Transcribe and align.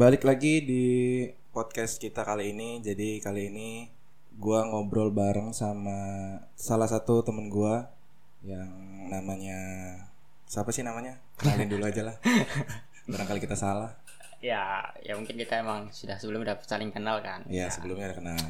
balik 0.00 0.24
lagi 0.24 0.64
di 0.64 0.84
podcast 1.52 2.00
kita 2.00 2.24
kali 2.24 2.56
ini. 2.56 2.80
Jadi 2.80 3.20
kali 3.20 3.52
ini 3.52 3.84
gua 4.32 4.64
ngobrol 4.64 5.12
bareng 5.12 5.52
sama 5.52 6.00
salah 6.56 6.88
satu 6.88 7.20
temen 7.20 7.52
gua 7.52 7.84
yang 8.40 8.64
namanya 9.12 9.60
siapa 10.48 10.72
sih 10.72 10.80
namanya? 10.80 11.20
Kenalin 11.36 11.68
dulu 11.68 11.84
aja 11.84 12.00
lah. 12.00 12.16
Barangkali 13.12 13.44
kita 13.44 13.52
salah. 13.52 13.92
Ya, 14.40 14.88
ya 15.04 15.20
mungkin 15.20 15.36
kita 15.36 15.60
emang 15.60 15.92
sudah 15.92 16.16
sebelumnya 16.16 16.56
udah 16.56 16.64
saling 16.64 16.88
kenal 16.88 17.20
kan. 17.20 17.44
Ya, 17.44 17.68
sebelumnya 17.68 18.08
ada 18.08 18.16
kenal. 18.16 18.40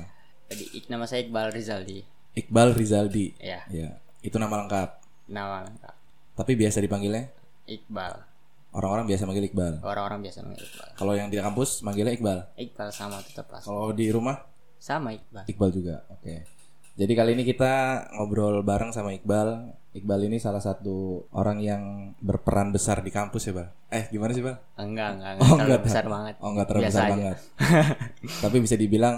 Jadi 0.55 0.87
nama 0.87 1.03
saya 1.11 1.27
Iqbal 1.27 1.51
Rizaldi. 1.51 2.07
Iqbal 2.39 2.79
Rizaldi. 2.79 3.35
Ya, 3.43 3.67
Ya, 3.67 3.99
itu 4.23 4.39
nama 4.39 4.55
lengkap. 4.55 5.03
nama 5.27 5.67
lengkap 5.67 5.95
Tapi 6.39 6.55
biasa 6.55 6.79
dipanggilnya 6.79 7.27
Iqbal. 7.67 8.30
Orang-orang 8.73 9.07
biasa 9.07 9.23
manggil 9.25 9.47
Iqbal. 9.47 9.75
Orang-orang 9.81 10.21
biasa 10.21 10.39
manggil 10.41 10.65
Iqbal. 10.65 10.89
Kalau 10.95 11.13
yang 11.13 11.29
di 11.29 11.37
kampus 11.37 11.71
manggilnya 11.81 12.13
Iqbal. 12.13 12.39
Iqbal 12.57 12.89
sama 12.91 13.19
tetap 13.21 13.47
pas. 13.47 13.61
Kalau 13.61 13.91
di 13.91 14.07
rumah 14.09 14.37
Sama 14.77 15.13
Iqbal. 15.13 15.45
Iqbal 15.45 15.71
juga. 15.71 16.03
Oke. 16.09 16.47
Jadi 16.93 17.13
kali 17.13 17.33
ini 17.33 17.43
kita 17.43 17.73
ngobrol 18.15 18.61
bareng 18.61 18.91
sama 18.91 19.11
Iqbal. 19.11 19.73
Iqbal 19.91 20.21
ini 20.25 20.39
salah 20.39 20.61
satu 20.61 21.27
orang 21.31 21.59
yang 21.59 21.83
berperan 22.17 22.71
besar 22.71 23.01
di 23.01 23.11
kampus 23.11 23.45
ya, 23.45 23.53
Bal. 23.53 23.69
Eh, 23.89 24.07
gimana 24.09 24.31
sih, 24.31 24.39
Bal? 24.39 24.55
Enggak, 24.77 25.19
enggak, 25.19 25.31
enggak 25.35 25.43
Oh, 25.43 25.51
terlalu 25.51 25.67
enggak. 25.67 25.83
besar 25.83 26.05
banget. 26.07 26.35
Oh, 26.39 26.49
enggak 26.49 26.67
terlalu 26.67 26.85
Biasa 26.85 26.95
besar 26.95 27.05
aja. 27.05 27.13
banget. 27.13 27.37
tapi 28.39 28.57
bisa 28.61 28.75
dibilang 28.75 29.17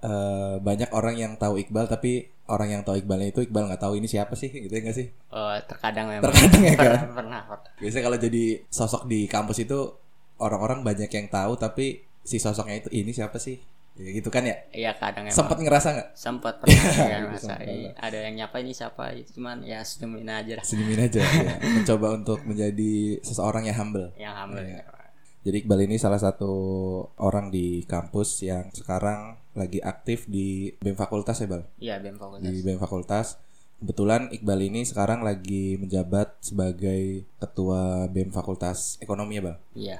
eh, 0.00 0.56
banyak 0.60 0.90
orang 0.92 1.14
yang 1.16 1.32
tahu 1.36 1.60
Iqbal 1.60 1.86
tapi 1.86 2.28
orang 2.50 2.68
yang 2.74 2.82
tahu 2.82 2.98
Iqbalnya 2.98 3.30
itu 3.30 3.40
Iqbal 3.46 3.70
nggak 3.70 3.82
tahu 3.82 3.94
ini 4.00 4.10
siapa 4.10 4.34
sih 4.34 4.50
gitu 4.50 4.70
ya 4.70 4.80
nggak 4.82 4.96
sih? 4.96 5.06
Oh, 5.30 5.54
terkadang 5.64 6.10
memang. 6.10 6.24
Terkadang 6.28 6.62
ya, 6.66 6.74
kan? 6.74 6.82
pernah, 6.82 7.14
pernah, 7.14 7.40
pernah. 7.46 7.70
Biasanya 7.78 8.04
kalau 8.10 8.18
jadi 8.18 8.44
sosok 8.66 9.02
di 9.06 9.20
kampus 9.30 9.58
itu 9.62 9.78
orang-orang 10.40 10.82
banyak 10.82 11.10
yang 11.12 11.26
tahu 11.30 11.54
tapi 11.54 12.02
si 12.24 12.36
sosoknya 12.42 12.82
itu 12.82 12.88
ini 12.90 13.12
siapa 13.14 13.38
sih? 13.38 13.56
Ya, 14.00 14.16
gitu 14.16 14.32
kan 14.32 14.46
ya? 14.46 14.56
Iya, 14.72 14.90
kadang 14.96 15.28
emang. 15.28 15.36
Sempat 15.36 15.58
ngerasa 15.60 15.88
nggak? 15.92 16.08
sempat 16.16 16.54
pernah 16.62 16.84
kan 16.88 17.22
masa 17.28 17.52
Sempat. 17.52 17.68
iya, 17.68 17.90
ada 18.00 18.18
yang 18.22 18.34
nyapa 18.38 18.56
ini 18.62 18.72
siapa 18.72 19.04
itu 19.12 19.30
cuman 19.36 19.60
ya 19.66 19.84
senyumin 19.84 20.30
aja 20.30 20.52
lah 20.56 20.64
Senyumin 20.64 21.00
aja 21.04 21.20
ya. 21.26 21.54
Mencoba 21.60 22.06
untuk 22.16 22.40
menjadi 22.48 23.20
seseorang 23.20 23.68
yang 23.68 23.76
humble. 23.76 24.08
yang 24.16 24.32
humble 24.32 24.62
Iya. 24.64 24.86
Jadi 25.40 25.64
Iqbal 25.64 25.88
ini 25.88 25.96
salah 25.96 26.20
satu 26.20 26.52
orang 27.16 27.48
di 27.48 27.88
kampus 27.88 28.44
yang 28.44 28.68
sekarang 28.76 29.39
lagi 29.52 29.78
aktif 29.80 30.24
di 30.24 30.70
BEM 30.76 30.94
Fakultas 30.94 31.36
ya 31.36 31.46
Bal? 31.46 31.62
iya 31.76 31.98
BEM 31.98 32.16
fakultas 32.16 32.46
Di 32.46 32.60
BEM 32.60 32.78
Fakultas. 32.78 33.26
Kebetulan 33.76 34.28
Iqbal 34.28 34.60
ini 34.62 34.84
sekarang 34.84 35.20
lagi 35.20 35.74
menjabat 35.74 36.36
sebagai 36.38 37.24
ketua 37.36 38.04
BEM 38.06 38.28
Fakultas 38.28 38.96
Ekonomi 38.98 39.36
ya 39.36 39.42
Bal? 39.42 39.56
iya 39.74 39.98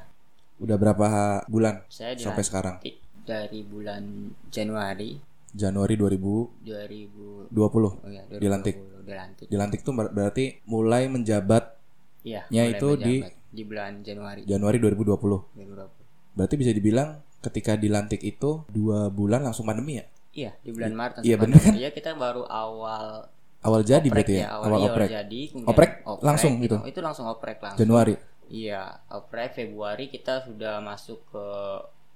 Udah 0.58 0.76
berapa 0.76 1.06
bulan 1.46 1.82
saya 1.86 2.12
sampai 2.14 2.42
sekarang? 2.42 2.76
dari 3.20 3.62
bulan 3.62 4.02
Januari 4.48 5.16
Januari 5.50 5.94
2020 5.94 7.50
2000 7.50 7.50
oh 7.50 7.90
ya, 8.06 8.22
2020 8.28 8.38
Dilantik. 8.38 8.76
dilantik 9.02 9.46
Dilantik 9.48 9.80
tuh 9.80 9.92
ber- 9.92 10.10
berarti 10.10 10.62
mulai 10.64 11.06
menjabat 11.06 11.74
iya 12.22 12.46
Ya, 12.48 12.64
mulai 12.64 12.76
itu 12.76 12.88
di- 12.96 13.22
menjabat 13.22 13.34
di 13.50 13.62
bulan 13.64 13.92
Januari 14.00 14.40
Januari 14.44 14.78
2020. 14.78 15.56
2020 15.56 15.90
Berarti 16.30 16.54
bisa 16.54 16.70
dibilang 16.70 17.18
ketika 17.40 17.74
dilantik 17.74 18.20
itu 18.20 18.62
dua 18.68 19.08
bulan 19.08 19.40
langsung 19.42 19.64
pandemi 19.64 19.98
ya? 19.98 20.04
iya 20.30 20.52
di 20.62 20.70
bulan 20.70 20.92
Maret 20.94 21.14
iya, 21.26 21.36
bener 21.36 21.58
kan? 21.58 21.74
iya 21.74 21.88
kita 21.90 22.14
baru 22.14 22.44
awal 22.46 23.26
Awal 23.60 23.84
jadi 23.84 24.08
oprek 24.08 24.12
berarti 24.24 24.34
ya? 24.40 24.46
awal, 24.48 24.56
Awal 24.56 24.64
iya, 24.64 24.72
awal 24.80 24.88
oprek. 24.96 25.08
jadi 25.12 25.40
kemudian 25.52 25.68
Oprek 25.68 25.90
langsung 26.24 26.52
gitu? 26.64 26.76
itu 26.88 27.00
langsung 27.04 27.26
oprek 27.28 27.58
langsung 27.60 27.80
Januari. 27.84 28.14
Iya, 28.50 28.82
April 29.06 29.46
Februari 29.54 30.10
kita 30.10 30.42
sudah 30.42 30.82
masuk 30.82 31.22
ke 31.30 31.44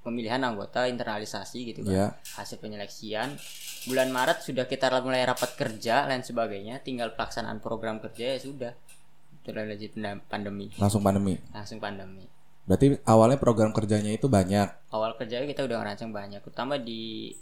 pemilihan 0.02 0.42
anggota 0.42 0.90
internalisasi 0.90 1.58
gitu 1.70 1.80
kan. 1.86 1.94
Ya. 1.94 2.06
Hasil 2.34 2.58
penyeleksian. 2.58 3.38
Bulan 3.86 4.10
Maret 4.10 4.42
sudah 4.42 4.66
kita 4.66 4.90
mulai 4.98 5.22
rapat 5.22 5.54
kerja 5.54 6.10
lain 6.10 6.26
sebagainya, 6.26 6.82
tinggal 6.82 7.14
pelaksanaan 7.14 7.62
program 7.62 8.02
kerja 8.02 8.34
ya 8.34 8.38
sudah. 8.42 8.72
Sudah 9.46 9.62
lanjut 9.62 9.94
pandemi, 10.26 10.74
Langsung 10.74 11.06
pandemi. 11.06 11.38
langsung 11.54 11.78
pandemi. 11.78 12.26
Berarti 12.64 12.86
awalnya 13.04 13.36
program 13.36 13.70
kerjanya 13.70 14.08
itu 14.10 14.24
banyak. 14.26 14.88
Awal 14.88 15.16
kerja 15.16 15.42
kita 15.42 15.62
udah 15.62 15.76
ngerancang 15.78 16.10
banyak, 16.10 16.40
terutama 16.40 16.76
di 16.76 17.32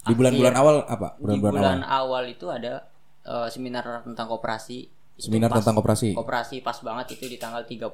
Di 0.00 0.14
bulan-bulan 0.14 0.54
awal 0.54 0.74
apa? 0.82 1.12
di 1.12 1.20
Bulan-bulan 1.20 1.52
awal. 1.52 1.60
bulan 1.60 1.80
awal 1.84 2.22
itu 2.26 2.46
ada 2.48 2.86
eh, 3.20 3.48
seminar 3.48 3.84
tentang 4.00 4.26
koperasi. 4.26 4.88
Seminar 5.14 5.52
pas- 5.52 5.60
tentang 5.60 5.76
koperasi. 5.76 6.16
Koperasi 6.16 6.56
pas 6.60 6.80
banget 6.80 7.12
itu 7.12 7.28
di 7.28 7.36
tanggal 7.36 7.60
30 7.62 7.92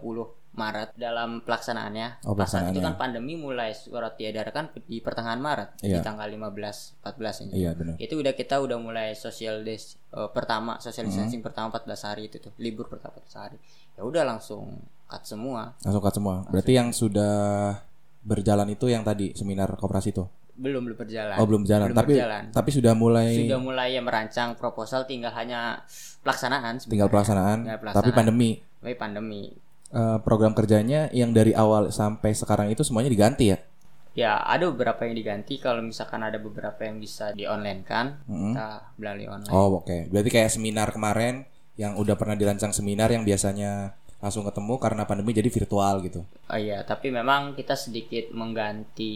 Maret 0.55 0.95
dalam 0.95 1.43
pelaksanaannya. 1.43 2.23
Oh, 2.23 2.33
Pas 2.33 2.47
saat 2.47 2.71
itu 2.71 2.79
pelaksanaannya. 2.79 2.83
kan 2.87 2.95
pandemi 2.95 3.35
mulai 3.35 3.75
surat 3.75 4.15
diedarkan 4.15 4.71
di 4.81 5.03
pertengahan 5.03 5.37
Maret 5.37 5.83
di 5.83 5.91
Iya. 5.91 6.01
tanggal 6.01 6.31
15 6.31 6.95
14 6.97 7.43
ini. 7.43 7.53
Iya 7.59 7.75
benar. 7.75 7.99
Itu 7.99 8.15
udah 8.17 8.33
kita 8.33 8.57
udah 8.57 8.79
mulai 8.79 9.13
social 9.13 9.61
des 9.61 9.99
eh, 10.09 10.31
pertama 10.31 10.79
social 10.79 11.03
Hmm. 11.03 11.11
distancing 11.11 11.43
pertama 11.43 11.75
14 11.75 12.07
hari 12.07 12.31
itu 12.31 12.39
tuh, 12.39 12.55
libur 12.57 12.87
pertama 12.87 13.19
14 13.19 13.35
hari. 13.35 13.59
Ya 13.93 14.03
udah 14.03 14.23
langsung 14.23 14.79
cut 15.07 15.23
semua. 15.23 15.75
Langsung 15.83 16.03
cut 16.03 16.15
semua. 16.15 16.37
Berarti 16.47 16.73
yang 16.75 16.91
sudah 16.91 17.35
berjalan 18.21 18.67
itu 18.69 18.91
yang 18.91 19.03
tadi 19.03 19.33
seminar 19.33 19.75
koperasi 19.75 20.11
itu. 20.11 20.27
Belum 20.57 20.83
belum 20.83 20.97
berjalan. 20.97 21.37
Oh 21.37 21.45
belum 21.45 21.63
berjalan. 21.63 21.87
Belum 21.93 21.99
tapi 22.01 22.13
berjalan. 22.17 22.43
tapi 22.49 22.71
sudah 22.73 22.93
mulai 22.97 23.45
Sudah 23.45 23.61
mulai 23.61 23.89
ya 23.93 24.01
merancang 24.01 24.57
proposal 24.57 25.05
tinggal 25.05 25.31
hanya 25.37 25.85
pelaksanaan 26.25 26.81
tinggal 26.81 27.07
sebenarnya. 27.07 27.13
pelaksanaan. 27.13 27.59
Tinggal 27.61 27.77
Tapi 27.77 27.83
pelaksanaan. 27.85 28.17
pandemi. 28.17 28.51
Tapi 28.81 28.95
pandemi. 28.97 29.43
Eh, 29.87 30.19
program 30.21 30.51
kerjanya 30.51 31.07
yang 31.13 31.31
dari 31.31 31.55
awal 31.55 31.95
sampai 31.95 32.35
sekarang 32.35 32.67
itu 32.69 32.83
semuanya 32.83 33.07
diganti 33.07 33.55
ya? 33.55 33.59
Ya, 34.17 34.41
ada 34.41 34.73
beberapa 34.73 35.05
yang 35.05 35.13
diganti 35.13 35.61
kalau 35.61 35.85
misalkan 35.85 36.25
ada 36.25 36.41
beberapa 36.41 36.81
yang 36.81 36.97
bisa 36.97 37.37
di 37.37 37.45
online 37.45 37.85
kan, 37.85 38.17
Mm-mm. 38.25 38.57
kita 38.57 38.69
melalui 38.97 39.29
online. 39.29 39.53
Oh 39.53 39.79
oke. 39.79 40.09
Berarti 40.09 40.31
kayak 40.33 40.49
seminar 40.49 40.89
kemarin 40.89 41.45
yang 41.77 41.95
udah 41.95 42.17
pernah 42.17 42.33
dirancang 42.33 42.73
seminar 42.73 43.13
yang 43.13 43.23
biasanya 43.23 43.93
langsung 44.17 44.43
ketemu 44.43 44.75
karena 44.81 45.03
pandemi 45.05 45.31
jadi 45.31 45.49
virtual 45.49 46.01
gitu. 46.01 46.25
Oh 46.49 46.59
iya, 46.59 46.81
tapi 46.83 47.13
memang 47.13 47.53
kita 47.53 47.77
sedikit 47.77 48.33
mengganti 48.33 49.13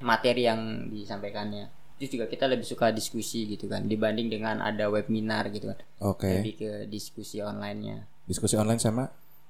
materi 0.00 0.46
yang 0.46 0.86
disampaikannya. 0.88 1.66
Itu 1.96 2.20
juga 2.20 2.28
kita 2.28 2.46
lebih 2.46 2.62
suka 2.62 2.92
diskusi 2.92 3.48
gitu 3.48 3.66
kan, 3.66 3.88
dibanding 3.88 4.28
dengan 4.28 4.60
ada 4.60 4.86
webinar 4.86 5.48
gitu 5.50 5.72
kan. 5.72 5.78
Oke. 6.04 6.28
Lebih 6.28 6.54
ke 6.56 6.70
diskusi 6.86 7.40
online-nya. 7.40 8.04
Diskusi 8.26 8.54
online 8.54 8.78
sama 8.78 9.06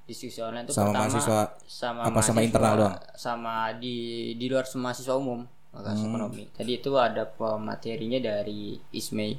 Diskusi 0.07 0.39
online 0.39 0.71
itu 0.71 0.73
sama 0.73 0.95
pertama 0.95 1.03
mahasiswa 1.11 1.41
sama 1.67 2.01
apa 2.07 2.23
sama 2.23 2.39
mahasiswa, 2.39 2.43
internal 2.47 2.75
doang? 2.79 2.95
Sama 3.19 3.55
di 3.75 3.97
di 4.39 4.47
luar 4.47 4.63
semua 4.63 4.95
mahasiswa 4.95 5.19
umum, 5.19 5.43
Hmm. 5.75 6.07
ekonomi. 6.07 6.45
Tadi 6.55 6.73
itu 6.79 6.91
ada 6.95 7.27
pematerinya 7.27 8.23
dari 8.23 8.79
ISMEI. 8.95 9.33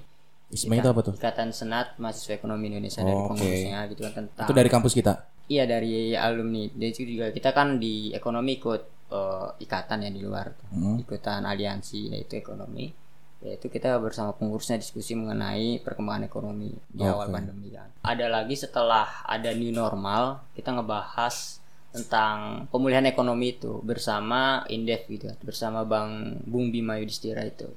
ISME 0.51 0.75
itu 0.75 0.89
apa 0.91 1.01
tuh? 1.01 1.13
Ikatan 1.16 1.56
Senat 1.56 1.95
Mahasiswa 1.95 2.35
Ekonomi 2.35 2.68
Indonesia 2.68 3.00
dari 3.00 3.16
Oh, 3.16 3.31
oke. 3.31 3.39
pengurusnya 3.39 3.79
gitu 3.88 4.01
kan 4.03 4.12
tentang 4.16 4.44
Itu 4.44 4.53
dari 4.56 4.68
kampus 4.68 4.91
kita. 4.91 5.13
Iya 5.47 5.63
dari 5.63 6.12
alumni. 6.13 6.68
Itu 6.68 7.03
juga 7.08 7.31
kita 7.31 7.56
kan 7.56 7.80
di 7.80 8.12
ekonomi 8.12 8.59
ikut 8.59 8.81
eh, 9.12 9.47
ikatan 9.63 10.08
ya 10.08 10.12
di 10.12 10.22
luar. 10.22 10.52
Hmm. 10.72 11.00
Ikutan 11.00 11.47
aliansi 11.47 12.12
yaitu 12.12 12.40
ekonomi. 12.40 12.91
Yaitu 13.38 13.69
kita 13.69 13.96
bersama 14.02 14.34
pengurusnya 14.34 14.81
diskusi 14.81 15.13
mengenai 15.13 15.80
perkembangan 15.86 16.25
ekonomi 16.25 16.74
di 16.90 17.06
Oke. 17.06 17.12
awal 17.13 17.28
pandemi 17.30 17.69
kan. 17.69 17.86
Ada 18.02 18.28
lagi 18.34 18.57
setelah 18.57 19.24
ada 19.24 19.53
new 19.53 19.69
normal, 19.69 20.41
kita 20.57 20.74
ngebahas 20.74 21.62
tentang 21.94 22.66
pemulihan 22.74 23.06
ekonomi 23.06 23.56
itu 23.56 23.80
bersama 23.81 24.66
Indef 24.68 25.07
gitu 25.07 25.31
bersama 25.41 25.81
Bang 25.88 26.41
Bung 26.44 26.69
Bima 26.74 26.97
Yudhistira 27.00 27.46
itu. 27.46 27.69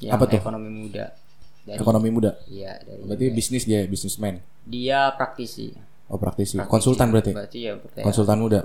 Yang 0.00 0.12
Apa 0.16 0.24
tuh? 0.28 0.40
ekonomi 0.42 0.68
muda. 0.72 1.06
Dari, 1.66 1.78
Ekonomi 1.82 2.08
muda. 2.14 2.30
Iya, 2.46 2.78
dari 2.84 3.02
Berarti 3.02 3.26
bisnis 3.34 3.66
dia, 3.66 3.82
bisnismen. 3.90 4.38
dia 4.62 5.10
praktisi. 5.18 5.74
Oh 6.06 6.16
praktisi. 6.16 6.54
Praktisi. 6.54 6.70
Konsultan 6.70 7.08
berarti. 7.08 7.32
Berarti 7.32 7.58
ya 7.60 7.72
berarti 7.74 7.98
ya. 7.98 8.04
Konsultan 8.04 8.38
muda. 8.38 8.60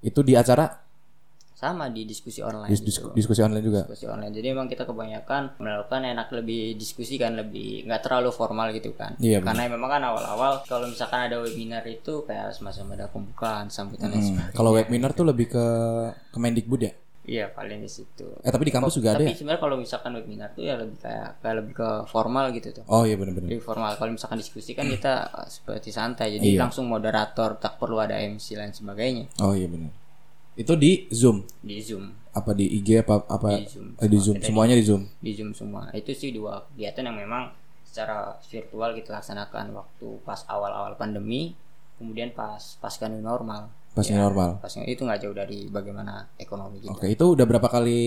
Itu 0.00 0.20
di 0.20 0.32
acara 0.32 0.84
sama 1.52 1.88
di 1.88 2.04
diskusi 2.04 2.44
online 2.44 2.68
dis- 2.68 2.84
gitu. 2.84 3.16
diskusi 3.16 3.40
online 3.40 3.64
juga. 3.64 3.80
diskusi 3.82 4.04
online 4.04 4.28
jadi 4.30 4.52
emang 4.52 4.68
kita 4.68 4.84
kebanyakan 4.84 5.56
melakukan 5.56 6.04
enak 6.06 6.28
lebih 6.30 6.76
diskusi 6.76 7.16
kan 7.16 7.32
lebih 7.32 7.80
nggak 7.82 8.04
terlalu 8.04 8.28
formal 8.28 8.68
gitu 8.70 8.92
kan 8.92 9.16
Iya, 9.16 9.40
karena 9.40 9.64
memang 9.66 9.88
kan 9.88 10.04
awal-awal 10.04 10.60
kalau 10.62 10.84
misalkan 10.84 11.16
ada 11.22 11.40
webinar 11.40 11.80
itu 11.86 12.28
kayak 12.28 12.52
semacam 12.52 12.92
ada 12.92 13.06
pembukaan 13.08 13.72
sambutan 13.72 14.12
dan 14.12 14.20
Hmm. 14.20 14.28
sebagainya 14.36 14.52
Kalau 14.52 14.70
webinar 14.70 15.10
tuh 15.10 15.24
lebih 15.24 15.48
ke 15.48 15.64
Kemendikbud 16.28 16.80
ya? 16.82 16.92
Iya 17.26 17.46
paling 17.48 17.78
di 17.78 17.86
situ 17.86 18.26
Eh 18.38 18.48
tapi 18.48 18.62
di 18.62 18.72
kampus 18.72 18.94
juga 18.94 19.12
ada 19.12 19.18
tapi 19.18 19.30
ya? 19.30 19.36
sebenarnya 19.36 19.60
kalau 19.60 19.76
misalkan 19.76 20.10
webinar 20.14 20.48
tuh 20.50 20.62
ya 20.62 20.74
lebih 20.74 20.96
kayak 20.96 21.38
kayak 21.38 21.54
lebih 21.58 21.74
ke 21.74 21.88
formal 22.06 22.48
gitu 22.50 22.70
tuh 22.72 22.84
Oh 22.86 23.02
iya 23.02 23.14
benar-benar. 23.14 23.46
lebih 23.48 23.60
formal 23.60 23.92
kalau 23.94 24.10
misalkan 24.10 24.38
diskusi 24.38 24.72
kan 24.72 24.86
kita 24.86 25.12
eh, 25.36 25.46
seperti 25.46 25.90
santai 25.90 26.32
jadi 26.32 26.48
Iya. 26.48 26.60
langsung 26.62 26.86
moderator 26.86 27.54
tak 27.56 27.76
perlu 27.76 27.98
ada 27.98 28.14
MC 28.16 28.54
dan 28.54 28.70
sebagainya 28.70 29.26
Oh 29.38 29.52
iya 29.52 29.66
benar. 29.66 29.90
Itu 30.54 30.72
di 30.72 31.04
Zoom. 31.10 31.44
di 31.60 31.78
zoom 31.78 32.08
Apa 32.32 32.52
di 32.52 32.64
IG 32.70 33.00
apa 33.00 33.20
apa 33.22 33.58
Di 33.58 33.68
Zoom. 33.68 33.92
eh, 33.94 34.06
di 34.06 34.16
Zoom. 34.16 34.34
kita 34.36 34.46
Semuanya 34.46 34.72
di 34.72 34.82
Zoom. 34.82 35.02
di 35.18 35.30
Zoom 35.32 35.50
semua. 35.50 35.90
Itu 35.90 36.12
sih 36.12 36.30
dua 36.30 36.64
kegiatan 36.70 37.04
yang 37.04 37.16
memang 37.18 37.52
secara 37.82 38.36
virtual 38.42 38.92
kita 38.92 39.12
laksanakan 39.14 39.72
waktu 39.72 40.08
pas 40.20 40.44
awal-awal 40.46 40.94
pandemi, 40.94 41.56
kemudian 41.96 42.28
pas 42.30 42.60
pasca 42.76 43.04
new 43.06 43.20
normal. 43.20 43.72
Pas 43.96 44.04
new 44.12 44.20
normal. 44.20 44.60
Pas 44.60 44.76
itu 44.76 45.00
nggak 45.00 45.20
jauh 45.24 45.32
dari 45.32 45.72
bagaimana 45.72 46.28
ekonomi 46.36 46.84
kita. 46.84 46.92
Oke, 46.92 47.08
itu 47.08 47.24
udah 47.32 47.48
berapa 47.48 47.64
kali 47.64 48.04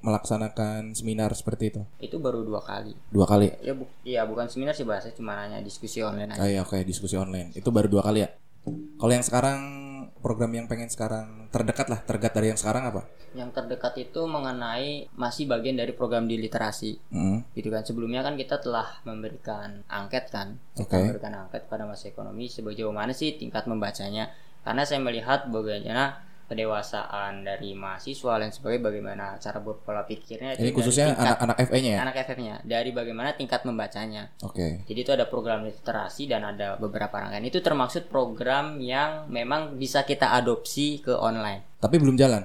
melaksanakan 0.00 0.96
seminar 0.96 1.36
seperti 1.36 1.76
itu? 1.76 1.82
Itu 2.00 2.24
baru 2.24 2.40
dua 2.40 2.64
kali. 2.64 2.96
Dua 3.12 3.28
kali. 3.28 3.52
Ya, 3.60 3.76
bu 3.76 3.84
ya 4.00 4.24
bukan 4.24 4.48
seminar 4.48 4.72
sih 4.72 4.88
bahasa 4.88 5.12
cuma 5.12 5.44
hanya 5.44 5.60
diskusi 5.60 6.00
online 6.00 6.32
aja. 6.32 6.40
Ah, 6.40 6.48
iya, 6.48 6.64
oke, 6.64 6.80
diskusi 6.88 7.20
online. 7.20 7.52
Itu 7.52 7.68
baru 7.68 7.92
dua 7.92 8.00
kali 8.00 8.24
ya. 8.24 8.32
Kalau 8.96 9.12
yang 9.12 9.20
sekarang 9.20 9.60
program 10.24 10.52
yang 10.56 10.64
pengen 10.68 10.88
sekarang 10.88 11.52
terdekat 11.52 11.92
lah, 11.92 12.00
terdekat 12.00 12.32
dari 12.36 12.52
yang 12.52 12.60
sekarang 12.60 12.88
apa? 12.88 13.04
Yang 13.36 13.50
terdekat 13.60 13.94
itu 14.00 14.20
mengenai 14.24 15.08
masih 15.16 15.48
bagian 15.48 15.76
dari 15.76 15.92
program 15.92 16.28
di 16.28 16.40
literasi. 16.40 16.96
Hmm. 17.12 17.44
Gitu 17.52 17.68
kan. 17.68 17.84
Sebelumnya 17.84 18.24
kan 18.24 18.40
kita 18.40 18.56
telah 18.56 19.04
memberikan 19.04 19.84
angket 19.88 20.32
kan. 20.32 20.56
Kita 20.76 20.96
memberikan 20.96 21.44
angket 21.48 21.68
pada 21.68 21.84
masa 21.84 22.08
ekonomi 22.08 22.48
sejauh 22.48 22.92
mana 22.92 23.12
sih 23.12 23.36
tingkat 23.36 23.68
membacanya. 23.68 24.32
Karena 24.60 24.82
saya 24.82 25.00
melihat 25.00 25.46
bagaimana 25.46 26.20
kedewasaan 26.50 27.46
dari 27.46 27.72
mahasiswa 27.72 28.34
dan 28.36 28.50
sebagainya 28.50 28.82
bagaimana 28.82 29.24
cara 29.38 29.58
berpola 29.58 30.02
pikirnya 30.02 30.58
Ini 30.58 30.74
khususnya 30.74 31.14
anak-anak 31.14 31.56
FE-nya 31.62 31.90
ya? 31.94 31.98
anak 32.02 32.16
FF-nya 32.26 32.54
dari 32.60 32.90
bagaimana 32.90 33.32
tingkat 33.32 33.62
membacanya. 33.62 34.34
Oke. 34.42 34.82
Jadi 34.82 34.98
itu 34.98 35.10
ada 35.10 35.24
program 35.24 35.62
literasi 35.62 36.26
dan 36.26 36.42
ada 36.42 36.74
beberapa 36.74 37.16
rangkaian. 37.16 37.46
Itu 37.46 37.62
termaksud 37.62 38.10
program 38.10 38.82
yang 38.82 39.30
memang 39.30 39.78
bisa 39.78 40.02
kita 40.02 40.34
adopsi 40.34 40.98
ke 40.98 41.14
online. 41.14 41.78
Tapi 41.78 41.96
belum 41.96 42.18
jalan. 42.18 42.42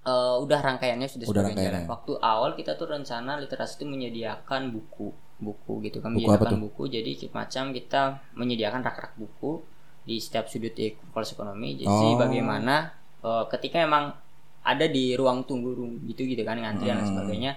Eh, 0.00 0.36
udah 0.38 0.60
rangkaiannya 0.62 1.08
sudah 1.10 1.26
Udah 1.26 1.42
sebagian 1.42 1.58
jalan. 1.58 1.74
rangkaiannya. 1.74 1.90
Waktu 1.90 2.12
awal 2.22 2.50
kita 2.54 2.78
tuh 2.78 2.86
rencana 2.86 3.34
literasi 3.36 3.82
itu 3.82 3.84
menyediakan 3.84 4.70
buku, 4.70 5.10
buku 5.36 5.72
gitu 5.84 5.98
kan, 5.98 6.14
Buku 6.14 6.22
apa 6.24 6.38
menyediakan 6.38 6.52
tuh? 6.54 6.60
buku. 6.70 6.82
Jadi 6.86 7.10
macam 7.28 7.64
kita 7.74 8.02
menyediakan 8.32 8.80
rak-rak 8.80 9.18
buku 9.18 9.58
di 10.08 10.16
setiap 10.16 10.48
sudut 10.48 10.72
fakultas 10.72 11.36
ekonomi. 11.36 11.76
Jadi 11.76 12.08
Oh. 12.08 12.16
bagaimana 12.16 12.96
eh, 13.18 13.44
ketika 13.50 13.82
memang 13.82 14.14
ada 14.62 14.86
di 14.86 15.12
ruang 15.12 15.42
tunggu 15.42 15.74
gitu 16.06 16.22
gitu 16.22 16.40
kan 16.42 16.54
antrian 16.56 16.96
dan 16.96 17.02
Hmm. 17.02 17.10
sebagainya, 17.12 17.52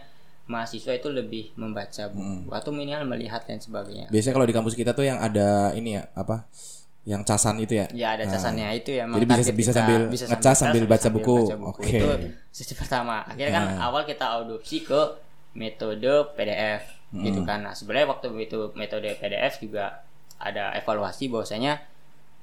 mahasiswa 0.46 0.92
itu 0.92 1.08
lebih 1.08 1.54
membaca 1.56 2.10
buku 2.10 2.50
atau 2.50 2.74
minimal 2.74 3.08
melihat 3.08 3.46
dan 3.46 3.62
sebagainya. 3.62 4.10
Biasanya 4.10 4.34
kalau 4.34 4.48
di 4.48 4.52
kampus 4.52 4.74
kita 4.74 4.92
tuh 4.92 5.06
yang 5.06 5.16
ada 5.18 5.72
ini 5.72 5.96
ya, 5.96 6.10
apa? 6.14 6.50
Yang 7.02 7.22
casan 7.26 7.56
itu 7.58 7.78
ya. 7.78 7.86
Ya 7.94 8.08
ada 8.14 8.26
casannya 8.26 8.74
itu 8.74 8.92
ya. 8.92 9.06
Jadi 9.06 9.26
bisa- 9.28 9.54
bisa 9.54 9.72
sambil 9.72 10.00
ngecas 10.10 10.58
sambil 10.60 10.84
baca 10.86 11.10
buku. 11.10 11.38
Oke. 11.64 11.98
Itu 11.98 12.10
sisi 12.50 12.74
pertama. 12.74 13.22
Akhirnya 13.24 13.54
kan 13.54 13.66
awal 13.80 14.02
kita 14.04 14.38
adopsi 14.38 14.82
ke 14.82 15.02
metode 15.54 16.10
PDF 16.34 16.84
gitu 17.12 17.42
kan. 17.44 17.62
Nah 17.62 17.74
sebenarnya 17.74 18.08
waktu 18.08 18.28
itu 18.40 18.74
metode 18.74 19.14
PDF 19.14 19.60
juga 19.60 20.02
ada 20.38 20.74
evaluasi 20.74 21.28
bahwasanya 21.28 21.82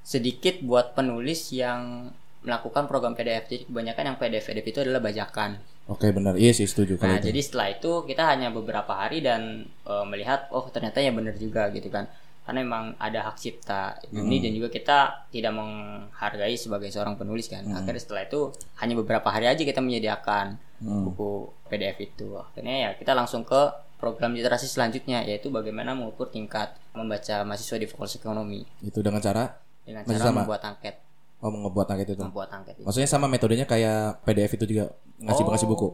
sedikit 0.01 0.61
buat 0.61 0.93
penulis 0.93 1.51
yang 1.51 2.09
melakukan 2.39 2.87
program 2.87 3.13
PDF. 3.13 3.45
Jadi 3.45 3.63
kebanyakan 3.67 4.03
yang 4.05 4.17
PDF 4.17 4.45
PDF 4.47 4.67
itu 4.67 4.79
adalah 4.79 5.01
bajakan. 5.01 5.59
Oke, 5.85 6.13
benar. 6.13 6.37
Iya 6.37 6.53
sih 6.53 6.69
setuju 6.69 7.01
Nah, 7.01 7.17
itu. 7.17 7.27
jadi 7.27 7.39
setelah 7.41 7.67
itu 7.71 7.91
kita 8.05 8.23
hanya 8.23 8.47
beberapa 8.49 8.93
hari 8.93 9.19
dan 9.19 9.65
eh, 9.65 10.05
melihat 10.05 10.45
oh 10.49 10.69
ternyata 10.69 11.01
ya 11.01 11.09
benar 11.09 11.35
juga 11.35 11.67
gitu 11.69 11.89
kan. 11.89 12.05
Karena 12.45 12.65
memang 12.65 12.85
ada 12.97 13.29
hak 13.29 13.37
cipta 13.37 13.97
ini 14.09 14.37
Hmm. 14.37 14.43
dan 14.45 14.51
juga 14.55 14.67
kita 14.69 14.97
tidak 15.29 15.53
menghargai 15.53 16.55
sebagai 16.55 16.89
seorang 16.89 17.13
penulis 17.13 17.45
kan. 17.45 17.61
Hmm. 17.61 17.77
Akhirnya 17.77 18.01
setelah 18.01 18.23
itu 18.23 18.49
hanya 18.77 18.93
beberapa 18.95 19.27
hari 19.27 19.45
aja 19.45 19.61
kita 19.61 19.81
menyediakan 19.81 20.57
Hmm. 20.79 21.03
buku 21.05 21.29
PDF 21.67 21.97
itu. 21.99 22.33
Akhirnya 22.35 22.75
ya 22.79 22.89
kita 22.95 23.11
langsung 23.11 23.43
ke 23.43 23.61
program 23.99 24.31
literasi 24.31 24.65
selanjutnya 24.65 25.21
yaitu 25.21 25.51
bagaimana 25.51 25.91
mengukur 25.91 26.31
tingkat 26.31 26.71
membaca 26.95 27.43
mahasiswa 27.43 27.75
di 27.75 27.83
fakultas 27.83 28.15
ekonomi 28.15 28.63
Itu 28.79 29.03
dengan 29.03 29.19
cara 29.19 29.59
dengan 29.89 30.03
Masih 30.03 30.15
cara 30.15 30.25
sama? 30.25 30.39
membuat 30.39 30.61
angket. 30.63 30.95
oh 31.39 31.49
ngebuat 31.49 31.87
angket 31.89 32.07
itu. 32.09 32.21
Membuat 32.21 32.49
angket 32.51 32.75
itu. 32.75 32.85
Maksudnya 32.85 33.07
sama 33.07 33.25
metodenya 33.25 33.63
kayak 33.63 34.21
PDF 34.21 34.51
itu 34.53 34.65
juga 34.67 34.85
ngasih 35.17 35.41
Oh, 35.41 35.49
ngasih 35.49 35.67
buku. 35.67 35.89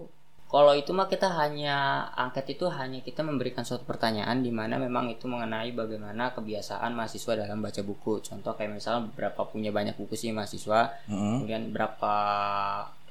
Kalau 0.45 0.71
itu 0.71 0.89
mah 0.89 1.05
kita 1.05 1.27
hanya 1.35 1.75
angket 2.13 2.45
itu 2.49 2.65
hanya 2.67 2.99
kita 2.99 3.21
memberikan 3.21 3.61
suatu 3.61 3.83
pertanyaan 3.83 4.39
di 4.39 4.49
mana 4.49 4.77
memang 4.77 5.09
itu 5.09 5.25
mengenai 5.25 5.69
bagaimana 5.71 6.31
kebiasaan 6.31 6.91
mahasiswa 6.91 7.33
dalam 7.35 7.59
baca 7.59 7.81
buku. 7.81 8.21
Contoh 8.21 8.53
kayak 8.53 8.73
misalnya 8.73 9.09
berapa 9.11 9.41
punya 9.43 9.69
banyak 9.69 9.93
buku 9.93 10.13
sih 10.13 10.31
mahasiswa, 10.31 10.95
Mm-mm. 11.05 11.43
kemudian 11.43 11.69
berapa 11.69 12.13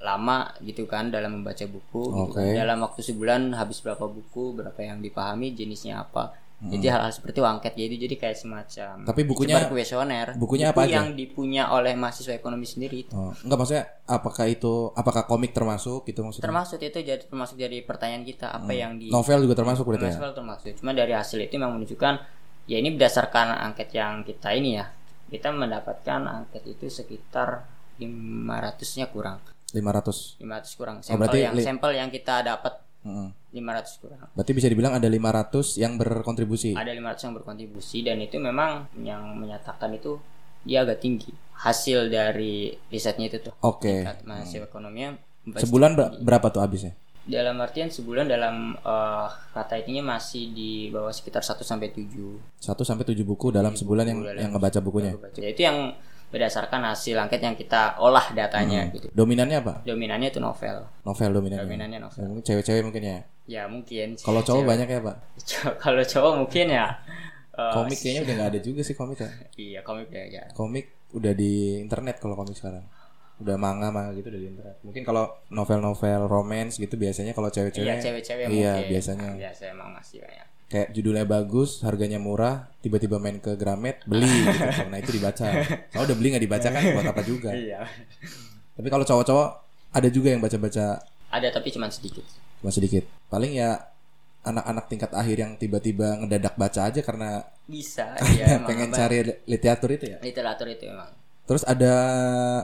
lama 0.01 0.39
gitu 0.61 0.85
kan 0.85 1.09
dalam 1.09 1.39
membaca 1.39 1.65
buku. 1.65 2.03
gitu 2.03 2.31
Oke. 2.31 2.41
kan. 2.41 2.55
Dalam 2.57 2.79
waktu 2.81 3.01
sebulan 3.03 3.41
habis 3.53 3.79
berapa 3.79 4.05
buku, 4.05 4.55
berapa 4.55 4.77
yang 4.79 5.01
dipahami, 5.01 5.53
jenisnya 5.53 6.01
apa. 6.01 6.35
Jadi 6.65 6.87
hal-hal 6.87 7.11
seperti 7.11 7.35
itu 7.35 7.45
angket 7.45 7.73
jadi 7.75 7.95
jadi 7.99 8.15
kayak 8.17 8.37
semacam 8.37 8.95
Tapi 9.05 9.21
bukunya- 9.23 9.65
kuesioner. 9.65 10.33
bukunya 10.35 10.67
Buku 10.67 10.75
apa 10.75 10.81
aja? 10.83 10.95
yang 10.97 11.09
dipunya 11.13 11.69
oleh 11.69 11.93
mahasiswa 11.93 12.33
ekonomi 12.33 12.65
sendiri 12.65 13.05
itu. 13.05 13.13
Oh, 13.13 13.37
enggak 13.39 13.59
maksudnya 13.59 13.85
apakah 14.03 14.45
itu 14.47 14.73
apakah 14.93 15.25
komik 15.25 15.51
termasuk 15.51 16.05
gitu 16.05 16.21
maksudnya? 16.21 16.47
Termasuk 16.47 16.81
itu 16.81 16.99
jadi 16.99 17.21
termasuk 17.21 17.57
dari 17.57 17.81
pertanyaan 17.81 18.23
kita 18.23 18.49
apa 18.49 18.73
yang 18.73 18.97
di 18.97 19.09
Novel 19.09 19.45
juga 19.45 19.55
termasuk 19.57 19.85
berarti 19.85 20.07
ya? 20.07 20.17
Novel 20.17 20.33
termasuk. 20.35 20.73
Cuma 20.75 20.91
dari 20.91 21.13
hasil 21.13 21.39
itu 21.39 21.55
memang 21.55 21.77
menunjukkan 21.77 22.15
ya 22.65 22.77
ini 22.77 22.89
berdasarkan 22.91 23.47
angket 23.63 23.93
yang 23.93 24.23
kita 24.23 24.49
ini 24.51 24.71
ya. 24.75 24.89
Kita 25.27 25.51
mendapatkan 25.51 26.21
angket 26.23 26.65
itu 26.67 26.87
sekitar 26.87 27.69
500-nya 27.99 29.09
kurang. 29.09 29.41
500. 29.71 30.39
500 30.39 30.79
kurang. 30.79 30.97
Oh, 30.97 31.05
Sampel 31.05 31.19
berarti 31.21 31.39
yang 31.43 31.55
li- 31.55 31.63
sampel 31.63 31.91
yang 31.93 32.09
kita 32.09 32.41
dapat 32.41 32.84
Mm. 33.05 33.29
500 33.53 34.01
kurang. 34.01 34.19
Berarti 34.33 34.53
bisa 34.57 34.67
dibilang 34.67 34.97
ada 34.97 35.07
500 35.07 35.77
yang 35.77 36.01
berkontribusi. 36.01 36.73
Ada 36.73 36.91
500 36.91 37.25
yang 37.29 37.35
berkontribusi 37.37 37.99
dan 38.01 38.17
itu 38.19 38.37
memang 38.41 38.89
yang 38.99 39.37
menyatakan 39.37 39.93
itu 39.93 40.17
dia 40.65 40.83
agak 40.83 41.05
tinggi. 41.05 41.31
Hasil 41.55 42.09
dari 42.09 42.73
risetnya 42.89 43.29
itu 43.29 43.39
tuh. 43.45 43.55
Oke. 43.61 44.03
Tingkat 44.03 44.25
mahasiswa 44.25 44.67
ekonominya 44.67 45.15
Sebulan 45.45 45.93
ber- 45.93 46.13
berapa 46.25 46.49
tuh 46.49 46.65
habisnya? 46.65 46.97
dalam 47.25 47.57
artian 47.65 47.89
sebulan 47.89 48.29
dalam 48.29 48.77
eh, 48.77 49.27
kata 49.57 49.81
intinya 49.81 50.17
masih 50.17 50.53
di 50.53 50.93
bawah 50.93 51.09
sekitar 51.09 51.41
1 51.41 51.57
sampai 51.65 51.89
7 51.89 52.61
1 52.61 52.85
sampai 52.85 53.05
7 53.09 53.25
buku 53.25 53.49
dalam 53.49 53.73
sebulan 53.73 54.05
yang 54.13 54.21
dalam 54.21 54.41
yang 54.45 54.51
ngebaca 54.53 54.81
bukunya. 54.85 55.17
Ya, 55.41 55.49
itu 55.49 55.65
yang 55.65 55.97
berdasarkan 56.35 56.83
hasil 56.91 57.15
angket 57.15 57.39
yang 57.39 57.55
kita 57.55 57.95
olah 57.97 58.35
datanya 58.35 58.91
gitu. 58.91 59.07
Dominannya 59.15 59.63
apa? 59.63 59.75
Dominannya 59.87 60.29
itu 60.29 60.43
novel. 60.43 60.83
Novel 61.07 61.31
dominannya. 61.31 61.63
Dominannya 61.63 61.99
novel. 62.03 62.23
Mungkin 62.27 62.43
Cewek-cewek 62.43 62.83
mungkin 62.83 63.03
ya. 63.07 63.19
Ya 63.47 63.63
mungkin. 63.71 64.19
Kalau 64.19 64.43
cowok 64.43 64.65
banyak 64.67 64.89
ya, 64.89 64.99
Pak? 64.99 65.17
Kalau 65.85 66.03
cowok 66.03 66.33
mungkin 66.43 66.67
ya. 66.69 66.87
eh, 67.55 67.73
Komik 67.73 67.99
kayaknya 68.03 68.21
udah 68.27 68.35
nggak 68.35 68.51
ada 68.51 68.61
juga 68.61 68.81
sih 68.83 68.93
komik 68.93 69.23
ya. 69.23 69.31
Iya 69.55 69.81
komik 69.87 70.11
ya. 70.11 70.25
ya. 70.27 70.43
Komik 70.51 70.91
udah 71.15 71.31
di 71.31 71.79
internet 71.79 72.19
kalau 72.19 72.35
komik 72.35 72.59
sekarang. 72.59 72.83
Udah 73.39 73.55
manga 73.55 73.91
manga 73.91 74.11
gitu 74.13 74.27
udah 74.27 74.41
di 74.43 74.49
internet. 74.51 74.77
Mungkin 74.83 75.03
kalau 75.03 75.31
novel-novel 75.49 76.27
romance 76.27 76.79
gitu 76.79 76.95
biasanya 76.95 77.31
kalau 77.31 77.47
cewek-cewek 77.49 77.87
Iya 77.87 77.97
cewek-cewek 78.03 78.45
Iya, 78.51 78.73
mungkin. 78.75 78.91
biasanya. 78.91 79.29
Nah, 79.31 79.39
biasa 79.39 79.63
emang 79.71 79.91
masih 79.95 80.19
banyak. 80.23 80.49
Kayak 80.67 80.91
judulnya 80.91 81.23
bagus, 81.23 81.81
harganya 81.81 82.19
murah, 82.19 82.67
tiba-tiba 82.81 83.17
main 83.17 83.39
ke 83.39 83.55
Gramet, 83.55 84.03
beli 84.05 84.27
gitu. 84.27 84.59
Nah, 84.91 84.99
itu 84.99 85.11
dibaca. 85.15 85.47
Kalau 85.89 86.05
udah 86.05 86.17
beli 86.17 86.29
nggak 86.35 86.45
dibaca 86.45 86.69
kan 86.69 86.83
buat 86.93 87.07
apa 87.07 87.23
juga. 87.23 87.51
Iya. 87.53 87.85
Tapi 88.75 88.89
kalau 88.89 89.05
cowok-cowok 89.05 89.49
ada 89.93 90.09
juga 90.11 90.35
yang 90.35 90.43
baca-baca 90.43 90.99
Ada 91.31 91.49
tapi 91.51 91.71
cuma 91.71 91.87
sedikit. 91.89 92.27
cuma 92.59 92.71
sedikit. 92.71 93.07
Paling 93.27 93.55
ya 93.55 93.79
anak-anak 94.43 94.85
tingkat 94.87 95.11
akhir 95.11 95.37
yang 95.37 95.53
tiba-tiba 95.55 96.21
ngedadak 96.21 96.55
baca 96.55 96.81
aja 96.87 97.01
karena 97.01 97.43
Bisa. 97.65 98.13
Iya 98.35 98.59
emang 98.59 98.69
pengen 98.69 98.89
apa- 98.91 98.99
cari 98.99 99.17
literatur 99.47 99.91
itu 99.93 100.05
ya. 100.11 100.19
literatur 100.21 100.69
itu 100.69 100.85
emang. 100.87 101.11
Terus 101.45 101.61
ada 101.63 101.95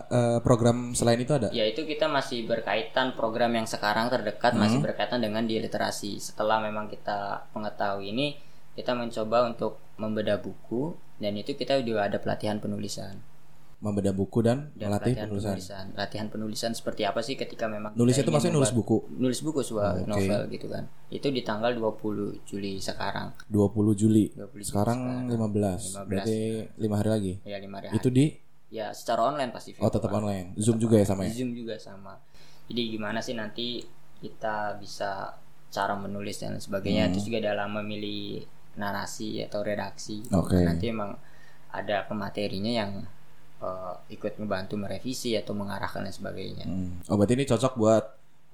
eh, 0.03 0.39
program 0.41 0.93
selain 0.93 1.19
itu 1.19 1.31
ada? 1.31 1.49
Ya 1.51 1.63
itu 1.63 1.85
kita 1.85 2.09
masih 2.09 2.45
berkaitan 2.45 3.13
program 3.13 3.53
yang 3.53 3.65
sekarang 3.65 4.09
terdekat 4.09 4.55
masih 4.55 4.79
Hmm. 4.79 4.87
berkaitan 4.87 5.21
dengan 5.21 5.45
di 5.45 5.57
literasi. 5.57 6.17
Setelah 6.19 6.59
memang 6.59 6.89
kita 6.89 7.45
mengetahui 7.51 8.09
ini, 8.09 8.41
kita 8.73 8.93
mencoba 8.93 9.45
untuk 9.47 9.77
membedah 9.95 10.39
buku 10.39 10.93
dan 11.17 11.37
itu 11.37 11.53
kita 11.53 11.77
juga 11.81 12.09
ada 12.09 12.17
pelatihan 12.17 12.57
penulisan. 12.57 13.21
Membedah 13.79 14.13
buku 14.13 14.41
dan, 14.41 14.69
Dan 14.75 14.93
melatih 14.93 15.13
pelatihan 15.13 15.25
penulisan. 15.27 15.49
penulisan. 15.51 15.85
Latihan 15.95 16.29
penulisan 16.29 16.73
seperti 16.73 17.03
apa 17.03 17.21
sih 17.21 17.33
ketika 17.35 17.65
memang 17.65 17.93
Nulis 17.95 18.13
itu 18.15 18.29
maksudnya 18.29 18.53
nulis 18.55 18.73
buku. 18.73 19.09
nulis 19.11 19.41
buku 19.41 19.61
sebuah 19.63 19.89
Oh, 19.91 20.05
oke. 20.05 20.09
novel 20.11 20.41
gitu 20.51 20.69
kan. 20.69 20.85
Itu 21.09 21.29
di 21.29 21.41
tanggal 21.41 21.73
20 21.73 22.45
Juli 22.45 22.77
sekarang. 22.77 23.33
20 23.47 23.93
Juli. 23.95 24.29
20 24.31 24.53
Juli 24.55 24.65
Sekarang 24.65 25.01
15. 25.27 25.97
15. 25.97 26.05
Berarti 26.07 26.37
5 26.77 26.93
hari 26.95 27.09
lagi. 27.11 27.33
Ya 27.43 27.57
lima 27.57 27.81
hari. 27.81 27.89
Itu 27.91 28.09
di 28.11 28.37
ya 28.71 28.95
secara 28.95 29.27
online 29.29 29.51
pasti. 29.51 29.75
Oh, 29.83 29.91
tetap 29.91 30.11
online. 30.11 30.55
Zoom 30.57 30.79
juga 30.79 30.97
ya 30.97 31.07
sama 31.07 31.27
ya? 31.27 31.33
Zoom 31.35 31.53
juga 31.53 31.75
sama. 31.77 32.17
Jadi 32.71 32.83
gimana 32.95 33.19
sih 33.19 33.35
nanti 33.35 33.83
kita 34.23 34.79
bisa 34.79 35.35
cara 35.71 35.95
menulis 35.95 36.39
dan 36.39 36.59
sebagainya 36.59 37.07
Hmm. 37.07 37.13
terus 37.15 37.27
juga 37.27 37.41
dalam 37.43 37.75
memilih 37.83 38.47
narasi 38.79 39.43
atau 39.43 39.63
redaksi. 39.63 40.23
Oke. 40.31 40.59
Nanti 40.63 40.91
emang 40.91 41.15
ada 41.71 42.07
pematerinya 42.07 42.71
yang 42.71 42.93
eh, 43.61 43.95
ikut 44.17 44.41
membantu 44.41 44.81
merevisi 44.81 45.37
atau 45.37 45.53
mengarahkan 45.53 46.01
dan 46.01 46.15
sebagainya. 46.15 46.65
Hmm. 46.65 47.05
Oh, 47.13 47.21
berarti 47.21 47.37
ini 47.37 47.45
cocok 47.45 47.77
buat 47.77 48.05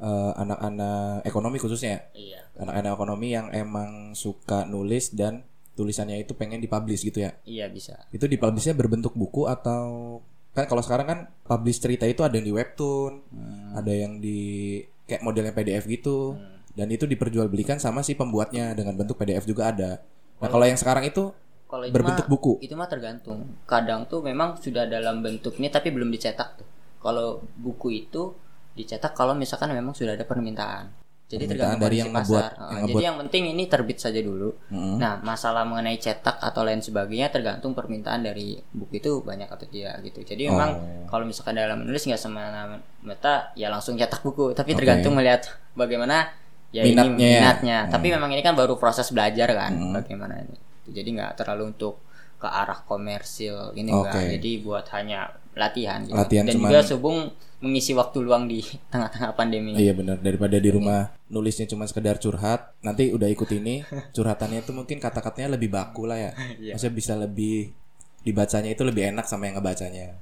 eh, 0.03 0.33
anak-anak 0.35 1.23
ekonomi 1.23 1.63
khususnya. 1.63 2.11
Iya. 2.11 2.43
Anak-anak 2.59 2.91
ekonomi 2.97 3.29
yang 3.31 3.49
emang 3.55 4.13
suka 4.13 4.67
nulis 4.67 5.15
dan 5.15 5.47
tulisannya 5.77 6.25
itu 6.25 6.33
pengen 6.33 6.59
dipublish 6.65 7.05
gitu 7.05 7.21
ya. 7.21 7.37
Iya 7.45 7.69
bisa. 7.69 8.09
Itu 8.09 8.25
dipublishnya 8.27 8.73
berbentuk 8.73 9.13
buku 9.13 9.45
atau 9.45 10.19
kan 10.57 10.65
kalau 10.65 10.81
sekarang 10.81 11.07
kan 11.07 11.19
publish 11.45 11.85
cerita 11.85 12.09
itu 12.09 12.25
ada 12.25 12.33
yang 12.41 12.49
di 12.49 12.55
webtoon, 12.57 13.13
Hmm. 13.29 13.77
ada 13.77 13.93
yang 13.93 14.17
di 14.19 14.81
kayak 15.05 15.21
modelnya 15.21 15.53
PDF 15.53 15.85
gitu. 15.85 16.35
Dan 16.77 16.93
itu 16.93 17.09
diperjualbelikan 17.09 17.81
sama 17.81 18.05
si 18.05 18.17
pembuatnya 18.17 18.77
dengan 18.77 18.97
bentuk 18.97 19.17
PDF 19.17 19.45
juga 19.49 19.73
ada. 19.73 20.01
Nah, 20.41 20.49
kalau 20.53 20.69
yang 20.69 20.77
sekarang 20.77 21.09
itu 21.09 21.33
Kalau 21.67 21.85
itu 21.89 21.93
berbentuk 21.97 22.29
mah, 22.29 22.33
buku. 22.33 22.53
Itu 22.61 22.77
mah 22.77 22.89
tergantung. 22.89 23.49
Kadang 23.65 24.05
tuh 24.05 24.21
memang 24.21 24.61
sudah 24.61 24.85
dalam 24.85 25.25
bentuk 25.25 25.57
ini 25.57 25.73
tapi 25.73 25.89
belum 25.89 26.13
dicetak 26.13 26.61
tuh. 26.61 26.69
Kalau 27.01 27.41
buku 27.57 28.05
itu 28.05 28.37
dicetak 28.77 29.17
kalau 29.17 29.33
misalkan 29.33 29.73
memang 29.73 29.97
sudah 29.97 30.21
ada 30.21 30.29
permintaan. 30.29 30.93
Jadi 31.27 31.45
tergantung 31.45 31.83
dari 31.83 31.99
yang 31.99 32.11
ngebuat- 32.11 32.23
pasar. 32.23 32.55
yang 32.55 32.71
ngebuat. 32.79 32.87
Jadi 32.89 33.03
yang 33.03 33.17
penting 33.19 33.43
ini 33.51 33.65
terbit 33.67 33.99
saja 33.99 34.21
dulu. 34.21 34.55
Mm-mm. 34.69 34.95
Nah, 34.97 35.19
masalah 35.21 35.63
mengenai 35.63 35.97
cetak 35.97 36.39
atau 36.39 36.63
lain 36.63 36.79
sebagainya 36.79 37.29
tergantung 37.29 37.73
permintaan 37.73 38.23
dari 38.23 38.55
buku 38.65 38.97
itu 38.97 39.13
banyak 39.21 39.47
atau 39.47 39.67
tidak 39.67 39.99
gitu. 40.05 40.23
Jadi 40.25 40.47
memang 40.47 40.71
Oh. 40.73 41.07
kalau 41.09 41.25
misalkan 41.25 41.55
dalam 41.55 41.83
menulis 41.83 41.99
nggak 42.01 42.21
semata-mata 42.21 43.35
ya 43.53 43.67
langsung 43.67 43.95
cetak 43.95 44.23
buku, 44.23 44.53
tapi 44.53 44.71
Oke. 44.71 44.79
tergantung 44.79 45.13
melihat 45.13 45.43
bagaimana 45.73 46.31
ya 46.71 46.83
Minatnya 46.83 47.11
ini 47.13 47.23
ya. 47.25 47.39
minatnya. 47.41 47.79
Hmm. 47.81 47.91
Tapi 47.91 48.07
memang 48.09 48.31
ini 48.31 48.41
kan 48.41 48.55
baru 48.55 48.75
proses 48.77 49.11
belajar 49.11 49.51
kan, 49.51 49.73
Hmm. 49.73 49.93
bagaimana 49.93 50.39
ini. 50.39 50.57
Jadi 50.87 51.09
nggak 51.13 51.33
terlalu 51.37 51.75
untuk 51.75 51.99
ke 52.37 52.47
arah 52.47 52.79
komersil 52.81 53.75
ini 53.75 53.91
enggak. 53.91 54.15
Jadi 54.31 54.51
buat 54.61 54.87
hanya 54.93 55.27
latihan 55.57 56.05
gitu. 56.05 56.13
Latihan 56.13 56.45
Dan 56.45 56.55
cuman- 56.55 56.71
juga 56.71 56.81
subung 56.85 57.19
mengisi 57.57 57.91
waktu 57.91 58.21
luang 58.21 58.45
di 58.45 58.61
tengah-tengah 58.93 59.33
pandemi. 59.33 59.73
Iya 59.73 59.93
benar 59.93 60.21
daripada 60.21 60.57
di 60.57 60.69
rumah 60.69 61.11
nulisnya 61.27 61.65
cuma 61.65 61.85
sekedar 61.85 62.17
curhat, 62.17 62.77
nanti 62.81 63.09
udah 63.09 63.27
ikut 63.27 63.49
ini 63.51 63.81
curhatannya 64.15 64.61
itu 64.61 64.71
mungkin 64.71 64.97
kata-katanya 64.97 65.57
lebih 65.57 65.73
baku 65.73 66.05
lah 66.05 66.21
ya. 66.21 66.31
Iya. 66.63 66.77
Maksudnya 66.77 66.95
bisa 66.95 67.13
lebih 67.17 67.73
dibacanya 68.21 68.71
itu 68.71 68.83
lebih 68.83 69.09
enak 69.09 69.25
sama 69.25 69.47
yang 69.47 69.57
ngebacanya. 69.57 70.19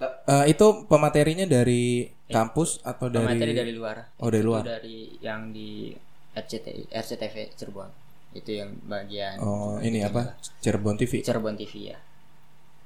Eh, 0.00 0.44
itu 0.48 0.66
pematerinya 0.88 1.44
dari 1.44 2.08
kampus 2.26 2.80
atau 2.80 3.12
dari, 3.12 3.36
Materi 3.36 3.52
dari 3.52 3.72
luar. 3.76 4.16
Oh, 4.16 4.32
dari 4.32 4.40
Itu 4.40 4.48
luar. 4.48 4.62
dari 4.64 4.98
yang 5.20 5.52
di 5.52 5.92
RCTI, 6.32 6.88
RCTV 6.88 7.52
Cirebon. 7.52 7.90
Itu 8.32 8.48
yang 8.54 8.80
bagian 8.86 9.36
Oh, 9.42 9.76
ini 9.76 10.00
apa? 10.00 10.40
Cirebon 10.62 10.96
TV. 10.96 11.20
Cirebon 11.20 11.52
TV 11.52 11.92
ya. 11.92 11.98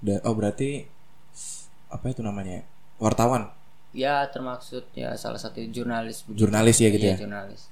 Da- 0.01 0.25
oh, 0.27 0.35
berarti 0.35 0.91
apa 1.89 2.07
itu 2.09 2.21
namanya? 2.21 2.63
Wartawan, 2.97 3.51
Ya 3.95 4.27
termaksud 4.27 4.91
ya 4.91 5.15
salah 5.15 5.39
satu 5.39 5.63
jurnalis. 5.71 6.27
jurnalis 6.27 6.83
ya 6.83 6.91
gitu 6.91 7.07
Iya, 7.07 7.15
ya. 7.15 7.19
jurnalis. 7.27 7.71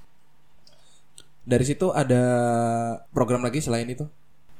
Dari 1.43 1.65
situ 1.67 1.91
ada 1.91 2.23
program 3.11 3.43
lagi 3.43 3.59
selain 3.59 3.83
itu? 3.85 4.07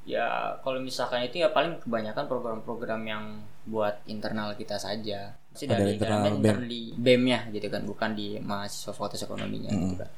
Ya 0.04 0.60
kalau 0.60 0.84
misalkan 0.84 1.24
itu 1.24 1.40
ya 1.40 1.48
paling 1.48 1.80
kebanyakan 1.80 2.28
program-program 2.28 3.02
yang 3.08 3.24
buat 3.64 4.04
internal 4.04 4.52
kita 4.60 4.76
saja. 4.76 5.40
Sih 5.56 5.64
Ada 5.64 5.80
dari 5.80 5.96
internal 5.96 6.20
BEM. 6.28 6.36
internal 6.44 6.66
di 6.68 6.82
BEM-nya 6.94 7.40
gitu 7.56 7.68
kan, 7.72 7.88
bukan 7.88 8.12
di 8.12 8.36
mahasiswa 8.44 8.92
fakultas 8.92 9.24
ekonominya 9.24 9.72
gitu 9.72 9.96
kan. 9.96 10.10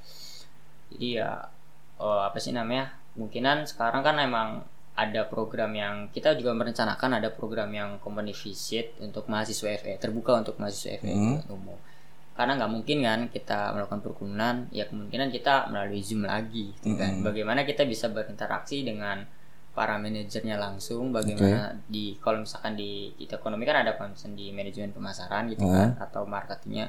Jadi 0.89 1.07
ya 1.21 1.29
oh, 2.01 2.25
apa 2.25 2.41
sih 2.41 2.49
namanya? 2.49 2.97
Kemungkinan 3.13 3.69
sekarang 3.69 4.01
kan 4.01 4.17
emang 4.17 4.65
ada 4.95 5.27
program 5.27 5.75
yang 5.75 6.07
kita 6.07 6.39
juga 6.39 6.55
merencanakan 6.55 7.19
ada 7.19 7.27
program 7.27 7.67
yang 7.75 7.99
company 7.99 8.31
visit 8.31 8.95
untuk 9.03 9.27
mahasiswa 9.27 9.75
FE 9.75 9.99
terbuka 9.99 10.39
untuk 10.39 10.55
mahasiswa 10.55 10.95
FE 11.03 11.11
Hmm. 11.11 11.39
umum. 11.51 11.75
Karena 12.35 12.55
nggak 12.59 12.71
mungkin 12.71 12.97
kan 12.99 13.19
kita 13.31 13.71
melakukan 13.71 13.99
perkebunan 14.03 14.55
ya 14.71 14.87
kemungkinan 14.87 15.31
kita 15.31 15.67
melalui 15.71 15.99
zoom 15.99 16.23
lagi 16.23 16.71
gitu 16.75 16.95
kan. 16.95 17.19
Mm-mm. 17.19 17.27
bagaimana 17.27 17.63
kita 17.63 17.83
bisa 17.83 18.07
berinteraksi 18.07 18.83
dengan 18.83 19.23
para 19.71 19.99
manajernya 19.99 20.55
langsung 20.55 21.11
bagaimana 21.11 21.75
di 21.87 22.15
kalau 22.19 22.43
misalkan 22.43 22.79
di 22.79 23.11
kita 23.19 23.39
ekonomi 23.39 23.67
kan 23.67 23.83
ada 23.83 23.99
concern 23.99 24.31
di 24.31 24.51
manajemen 24.55 24.95
pemasaran 24.95 25.51
gitu 25.51 25.67
kan 25.67 25.99
atau 25.99 26.23
marketingnya 26.23 26.87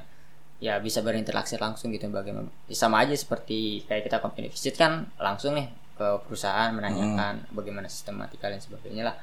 ya 0.58 0.78
bisa 0.78 1.02
berinteraksi 1.02 1.58
langsung 1.58 1.90
gitu. 1.90 2.06
Bagaimana 2.06 2.46
sama 2.70 3.02
aja 3.02 3.14
seperti 3.14 3.82
kayak 3.86 4.06
kita 4.06 4.22
company 4.22 4.46
visit 4.50 4.78
kan 4.78 5.10
langsung 5.18 5.58
nih 5.58 5.66
ke 5.96 6.08
perusahaan 6.22 6.70
menanyakan 6.70 7.48
bagaimana 7.50 7.88
sistematika 7.88 8.46
dan 8.46 8.60
sebagainya 8.60 9.08
lah 9.08 9.16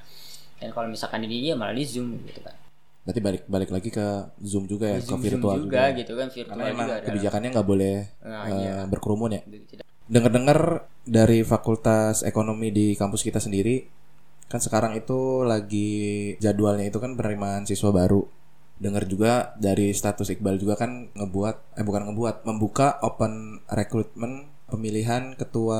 dan 0.57 0.69
kalau 0.69 0.89
misalkan 0.89 1.21
di 1.21 1.29
dia 1.29 1.53
malah 1.53 1.71
di 1.71 1.85
zoom 1.85 2.17
gitu 2.25 2.41
kan 2.41 2.57
Berarti 3.03 3.19
balik 3.19 3.43
balik 3.45 3.67
lagi 3.67 3.91
ke 3.91 4.07
Zoom 4.39 4.63
juga 4.63 4.87
ya, 4.87 5.03
Zoom- 5.03 5.19
ke 5.19 5.27
Zoom 5.27 5.35
virtual 5.35 5.57
juga, 5.59 5.91
juga. 5.91 5.99
gitu 5.99 6.11
kan 6.15 6.27
virtual 6.31 6.55
Karena 6.55 6.71
juga 6.71 6.93
ada. 6.95 7.03
kebijakannya 7.03 7.49
nggak 7.51 7.67
boleh 7.67 7.95
Nah, 8.23 8.45
iya. 8.47 8.75
berkerumun 8.87 9.31
ya. 9.33 9.41
Dengar-dengar 10.03 10.59
dari 11.03 11.43
Fakultas 11.43 12.23
Ekonomi 12.23 12.71
di 12.71 12.95
kampus 12.95 13.19
kita 13.21 13.39
sendiri 13.39 13.83
kan 14.47 14.59
sekarang 14.59 14.95
itu 14.95 15.43
lagi 15.43 15.91
jadwalnya 16.37 16.87
itu 16.87 16.95
kan 16.95 17.11
penerimaan 17.13 17.67
siswa 17.67 17.91
baru. 17.91 18.23
Dengar 18.73 19.03
juga 19.03 19.51
dari 19.57 19.91
status 19.91 20.31
Iqbal 20.31 20.55
juga 20.55 20.75
kan 20.75 21.11
ngebuat 21.11 21.75
eh 21.75 21.83
bukan 21.83 22.07
ngebuat, 22.07 22.35
membuka 22.45 22.99
open 23.01 23.59
recruitment 23.67 24.47
pemilihan 24.73 25.37
ketua 25.37 25.79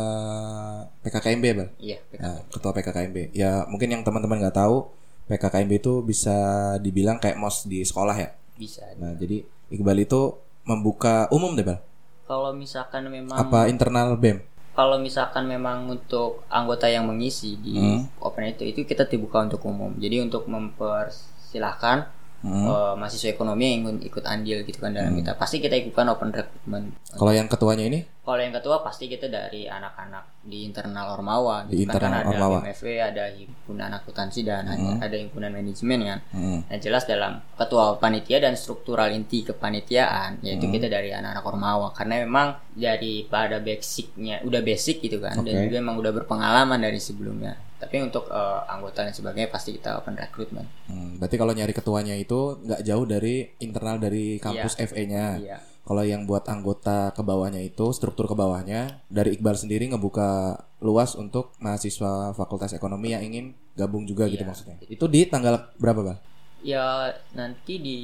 PKKMB, 1.02 1.46
Bal. 1.52 1.70
Iya, 1.82 1.98
Nah, 2.16 2.46
ketua 2.48 2.70
PKKMB. 2.72 3.34
Ya, 3.34 3.66
mungkin 3.66 3.90
yang 3.90 4.06
teman-teman 4.06 4.38
nggak 4.38 4.54
tahu, 4.56 4.94
PKKMB 5.26 5.72
itu 5.74 5.94
bisa 6.00 6.38
dibilang 6.78 7.18
kayak 7.18 7.36
MOS 7.36 7.66
di 7.66 7.82
sekolah 7.82 8.14
ya. 8.14 8.30
bisa. 8.54 8.86
Nah, 9.02 9.18
jadi 9.18 9.42
Iqbal 9.68 9.98
itu 10.00 10.38
membuka 10.62 11.26
umum 11.34 11.58
deh, 11.58 11.66
Bal. 11.66 11.82
Kalau 12.24 12.54
misalkan 12.54 13.10
memang 13.10 13.34
Apa 13.36 13.66
internal 13.66 14.14
BEM? 14.14 14.46
kalau 14.74 14.98
misalkan 14.98 15.46
memang 15.46 15.86
untuk 15.86 16.42
anggota 16.50 16.90
yang 16.90 17.06
mengisi 17.06 17.62
di 17.62 17.78
Hmm. 17.78 18.10
open 18.18 18.50
itu 18.50 18.66
itu 18.66 18.82
kita 18.84 19.06
dibuka 19.06 19.42
untuk 19.42 19.62
umum. 19.66 19.94
Jadi 19.98 20.18
untuk 20.18 20.50
mempersilahkan 20.50 22.10
Hmm. 22.44 22.68
eh, 22.68 22.94
mahasiswa 22.94 23.32
ekonomi 23.32 23.64
yang 23.66 23.76
ingin 23.82 23.98
ikut 24.04 24.20
andil 24.22 24.62
gitu 24.62 24.78
kan 24.78 24.92
dalam 24.92 25.16
kita 25.16 25.32
pasti 25.34 25.58
kita 25.58 25.80
ikutkan 25.80 26.12
open 26.12 26.30
recruitment. 26.30 26.92
Kalau 27.10 27.32
yang 27.32 27.48
ketuanya 27.48 27.88
ini 27.88 28.02
Kalau 28.20 28.40
yang 28.40 28.52
ketua 28.52 28.80
pasti 28.80 29.08
kita 29.08 29.28
dari 29.28 29.64
anak-anak 29.66 30.24
di 30.42 30.64
internal 30.64 31.12
Ormawa 31.14 31.64
Di 31.64 31.76
gitu 31.78 31.92
kan, 31.92 32.00
internal 32.00 32.12
kan 32.14 32.24
ada 32.26 32.32
Ormawa. 32.34 32.58
MFW, 32.62 32.88
ada 32.98 33.24
himpunan 33.30 33.92
akuntansi 33.94 34.40
dan 34.42 34.64
ada- 34.66 34.96
ada 35.02 35.16
himpunan 35.18 35.52
manajemen 35.52 36.00
kan. 36.02 36.20
Hmm. 36.32 36.60
Nah 36.64 36.78
jelas 36.78 37.04
dalam 37.04 37.44
ketua 37.54 37.96
panitia 37.98 38.40
dan 38.40 38.56
struktural 38.56 39.08
inti 39.10 39.44
kepanitiaan 39.44 40.40
Hmm. 40.40 40.46
yaitu 40.46 40.68
kita 40.70 40.88
dari 40.88 41.12
anak-anak 41.12 41.44
Ormawa 41.46 41.92
karena 41.92 42.20
memang 42.22 42.48
daripada 42.74 43.60
basicnya 43.60 44.40
udah 44.42 44.62
basic 44.62 45.00
gitu 45.02 45.20
kan 45.20 45.36
dan 45.38 45.54
Oke. 45.54 45.64
juga 45.66 45.78
memang 45.80 45.96
udah 45.98 46.12
berpengalaman 46.14 46.80
dari 46.80 47.00
sebelumnya. 47.00 47.56
Tapi 47.84 48.00
untuk 48.00 48.32
eh, 48.32 48.60
anggota 48.72 49.04
dan 49.04 49.12
sebagainya 49.12 49.52
pasti 49.52 49.76
kita 49.76 50.00
open 50.00 50.16
recruitment. 50.16 50.68
Hmm, 50.88 51.20
berarti 51.20 51.36
kalau 51.36 51.52
nyari 51.52 51.76
ketuanya 51.76 52.16
itu 52.16 52.56
nggak 52.64 52.82
jauh 52.82 53.04
dari 53.04 53.44
internal 53.60 54.00
dari 54.00 54.40
kampus 54.40 54.80
FE-nya. 54.80 55.28
Iya. 55.44 55.58
Kalau 55.84 56.00
yang 56.00 56.24
buat 56.24 56.48
anggota 56.48 57.12
ke 57.12 57.20
bawahnya 57.20 57.60
itu 57.60 57.92
struktur 57.92 58.24
ke 58.24 58.32
bawahnya 58.32 59.04
dari 59.12 59.36
Iqbal 59.36 59.60
sendiri 59.60 59.92
ngebuka 59.92 60.56
luas 60.80 61.12
untuk 61.20 61.52
mahasiswa 61.60 62.32
Fakultas 62.32 62.72
Ekonomi 62.72 63.12
yang 63.12 63.20
ingin 63.20 63.52
gabung 63.76 64.08
juga 64.08 64.32
gitu 64.32 64.48
Iya. 64.48 64.50
maksudnya. 64.50 64.78
Itu 64.88 65.12
di 65.12 65.28
tanggal 65.28 65.76
berapa, 65.76 66.00
Bang? 66.00 66.20
Ya 66.64 67.12
nanti 67.36 67.84
di 67.84 68.00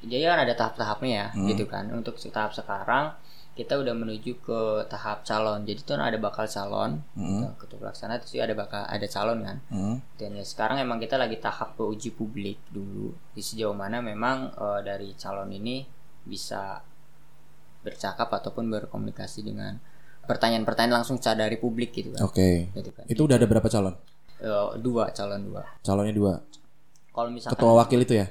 jadi 0.00 0.30
kan 0.30 0.46
ada 0.46 0.54
tahap-tahapnya 0.54 1.10
ya 1.10 1.26
Hmm. 1.34 1.50
gitu 1.50 1.66
kan. 1.66 1.90
Untuk 1.90 2.14
tahap 2.14 2.54
sekarang 2.54 3.10
kita 3.50 3.76
udah 3.76 3.92
menuju 3.92 4.40
ke 4.40 4.60
tahap 4.86 5.26
calon. 5.26 5.66
Jadi 5.66 5.80
tuh 5.82 5.98
ada 5.98 6.16
bakal 6.16 6.46
calon, 6.46 7.02
gitu, 7.18 7.46
ketua 7.60 7.78
pelaksana 7.82 8.22
itu 8.22 8.38
ada 8.40 8.54
bakal 8.54 8.82
ada 8.86 9.06
calon 9.10 9.38
kan. 9.42 9.56
Hmm. 9.68 9.96
Dan 10.16 10.38
ya 10.38 10.44
sekarang 10.46 10.80
emang 10.80 11.02
kita 11.02 11.18
lagi 11.18 11.36
tahap 11.36 11.74
ke 11.74 11.82
uji 11.82 12.10
publik 12.14 12.62
dulu. 12.70 13.12
Di 13.34 13.42
sejauh 13.42 13.74
mana 13.74 13.98
memang 14.00 14.54
eh, 14.54 14.80
dari 14.86 15.12
calon 15.18 15.50
ini 15.50 15.84
bisa 16.24 16.80
bercakap 17.80 18.28
ataupun 18.30 18.68
berkomunikasi 18.70 19.40
dengan 19.44 19.76
pertanyaan-pertanyaan 20.24 21.02
langsung 21.02 21.18
dari 21.18 21.56
publik 21.58 21.90
gitu 21.90 22.14
kan. 22.14 22.22
Oke. 22.24 22.70
Gitu 22.70 22.90
kan. 22.94 23.04
Itu 23.10 23.26
udah 23.26 23.36
ada 23.36 23.46
berapa 23.50 23.66
calon? 23.66 23.94
Eh, 24.40 24.68
dua 24.80 25.12
calon 25.12 25.40
dua. 25.44 25.62
Calonnya 25.84 26.14
dua. 26.16 26.34
Kalau 27.10 27.28
misalkan 27.28 27.58
Ketua 27.58 27.72
wakil 27.76 28.00
itu 28.06 28.14
ya? 28.16 28.26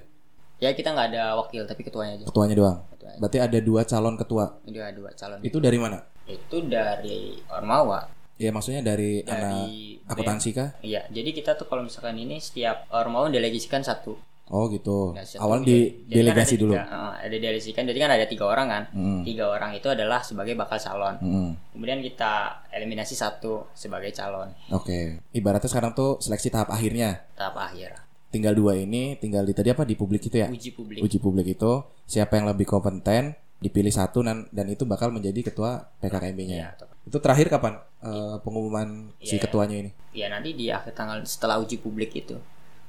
Ya 0.59 0.69
kita 0.71 0.91
nggak 0.91 1.07
ada 1.15 1.23
wakil 1.35 1.63
tapi 1.63 1.81
ketuanya 1.81 2.19
aja. 2.19 2.25
Ketuanya 2.27 2.55
doang. 2.55 2.77
Ketuanya. 2.93 3.17
Berarti 3.17 3.37
ada 3.39 3.57
dua 3.59 3.81
calon 3.83 4.15
ketua. 4.15 4.45
Ada 4.63 4.91
dua 4.93 5.09
calon. 5.15 5.39
Itu 5.41 5.57
dari 5.57 5.77
mana? 5.79 5.97
Itu 6.27 6.57
dari 6.63 7.39
Ormawa. 7.49 8.05
Ya 8.39 8.55
maksudnya 8.55 8.79
dari, 8.79 9.19
anak 9.27 9.35
Dari 9.67 9.99
akuntansi 10.07 10.49
kah? 10.55 10.71
Iya, 10.79 11.03
jadi 11.11 11.35
kita 11.35 11.59
tuh 11.59 11.67
kalau 11.67 11.83
misalkan 11.83 12.15
ini 12.15 12.39
setiap 12.39 12.87
Ormawa 12.87 13.27
delegasikan 13.27 13.83
satu. 13.83 14.15
Oh 14.49 14.65
gitu. 14.71 15.13
Satu 15.13 15.45
Awalnya 15.45 15.65
jadi- 15.69 15.91
di 16.09 16.09
kan 16.09 16.17
delegasi 16.17 16.55
ada 16.57 16.61
dulu. 16.65 16.73
tiga, 16.73 16.85
eh, 16.87 17.13
ada 17.21 17.35
delegasikan. 17.37 17.83
Jadi 17.85 17.99
kan 18.01 18.09
ada 18.09 18.25
tiga 18.25 18.45
orang 18.47 18.67
kan. 18.67 18.83
Hmm. 18.95 19.21
Tiga 19.21 19.45
orang 19.45 19.71
itu 19.77 19.87
adalah 19.91 20.25
sebagai 20.25 20.57
bakal 20.57 20.81
calon. 20.81 21.15
Hmm. 21.21 21.51
Kemudian 21.69 22.01
kita 22.01 22.33
eliminasi 22.73 23.13
satu 23.13 23.69
sebagai 23.77 24.09
calon 24.09 24.49
Oke. 24.73 25.21
Ibaratnya 25.29 25.69
sekarang 25.69 25.93
tuh 25.93 26.17
seleksi 26.17 26.49
tahap 26.49 26.73
akhirnya. 26.73 27.29
tahap 27.37 27.61
akhir. 27.61 28.08
Tinggal 28.29 28.53
dua 28.53 28.77
ini, 28.77 29.17
tinggal 29.17 29.41
di 29.41 29.51
tadi 29.51 29.69
apa 29.69 29.81
di 29.83 29.93
publik 29.93 30.21
itu 30.23 30.37
ya? 30.37 30.47
Uji 30.47 30.69
publik. 30.71 31.01
Uji 31.01 31.17
publik 31.17 31.47
itu 31.49 31.71
siapa 32.05 32.37
yang 32.37 32.45
lebih 32.45 32.63
kompeten 32.63 33.33
dipilih 33.57 33.89
satu 33.89 34.21
dan 34.21 34.45
dan 34.49 34.69
itu 34.69 34.85
bakal 34.85 35.09
menjadi 35.09 35.43
ketua 35.43 35.89
PKKMB-nya. 35.99 36.57
Atau- 36.71 36.87
Itu 37.03 37.17
terakhir 37.17 37.49
kapan 37.49 37.81
eh, 37.99 38.37
pengumuman 38.39 39.11
si 39.19 39.35
Iya. 39.35 39.43
ketuanya 39.43 39.75
ini? 39.77 39.91
ya 40.09 40.25
nanti 40.25 40.53
di 40.53 40.69
akhir 40.69 40.93
tanggal 40.93 41.19
setelah 41.23 41.59
uji 41.59 41.77
publik 41.77 42.15
itu. 42.15 42.37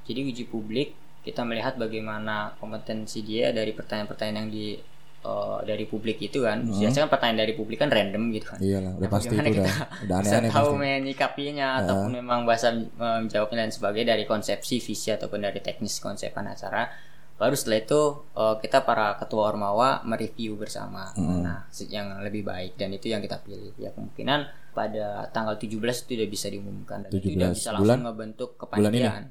Jadi 0.05 0.21
uji 0.23 0.45
publik 0.45 0.93
kita 1.21 1.43
melihat 1.43 1.75
bagaimana 1.75 2.55
kompetensi 2.57 3.21
dia 3.21 3.51
dari 3.51 3.73
pertanyaan-pertanyaan 3.73 4.39
yang 4.39 4.49
di 4.49 4.67
eh, 5.21 5.59
dari 5.65 5.85
publik 5.85 6.19
itu 6.21 6.41
kan. 6.41 6.63
Biasanya 6.63 7.03
kan 7.05 7.11
pertanyaan 7.11 7.41
dari 7.41 7.53
publik 7.53 7.77
kan 7.77 7.89
random 7.89 8.23
gitu 8.31 8.47
kan. 8.47 8.59
Iyalah, 8.59 8.93
udah 8.95 9.01
Nah, 9.01 9.11
pasti 9.11 9.27
itu 9.27 9.33
bagaimana 9.33 9.49
udah 9.51 9.55
kita 9.55 9.73
udah 10.01 10.19
bisa 10.21 10.31
aneh-aneh 10.33 10.51
tahu 10.51 10.67
pasti. 10.67 10.81
menyikapinya 10.81 11.69
ataupun 11.79 12.11
memang 12.15 12.41
bahasa 12.43 12.69
eh, 12.73 12.85
menjawabnya 13.21 13.59
dan 13.61 13.71
sebagainya 13.71 14.09
dari 14.11 14.25
konsepsi 14.25 14.75
visi 14.79 15.09
ataupun 15.09 15.39
dari 15.41 15.61
teknis 15.61 15.99
konsepan 15.99 16.47
acara. 16.47 16.89
Baru 17.35 17.55
setelah 17.55 17.81
itu 17.81 18.01
eh, 18.33 18.57
kita 18.59 18.79
para 18.81 19.17
ketua 19.17 19.43
ormawa 19.47 20.01
mereview 20.03 20.55
bersama. 20.55 21.09
Nah 21.17 21.65
se- 21.69 21.89
yang 21.89 22.21
lebih 22.21 22.43
baik 22.43 22.75
dan 22.75 22.91
itu 22.91 23.09
yang 23.09 23.21
kita 23.21 23.41
pilih. 23.41 23.73
Ya 23.77 23.89
kemungkinan 23.91 24.41
pada 24.71 25.25
tanggal 25.29 25.57
17 25.57 25.77
itu 26.07 26.13
udah 26.15 26.29
bisa 26.29 26.47
diumumkan. 26.47 27.03
Dan 27.03 27.11
itu 27.11 27.33
udah 27.35 27.49
17 27.49 27.57
bisa 27.57 27.71
bulan? 27.71 27.81
langsung 27.81 28.03
ngebentuk 28.07 28.51
kepanitiaan. 28.57 29.23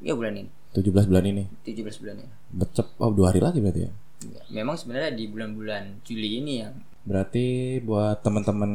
Ya 0.00 0.12
bulan 0.12 0.34
ini. 0.36 0.50
17 0.72 1.06
bulan 1.06 1.24
ini. 1.24 1.44
17 1.62 2.02
bulan 2.02 2.16
ini. 2.18 2.30
Becep 2.50 2.86
oh 2.96 3.10
dua 3.10 3.30
hari 3.30 3.38
lagi 3.38 3.58
berarti 3.58 3.82
ya. 3.82 3.92
Memang 4.52 4.76
sebenarnya 4.78 5.12
di 5.14 5.24
bulan-bulan 5.28 6.04
Juli 6.06 6.42
ini 6.42 6.54
yang 6.62 6.74
Berarti 7.02 7.82
buat 7.82 8.22
teman-teman 8.22 8.70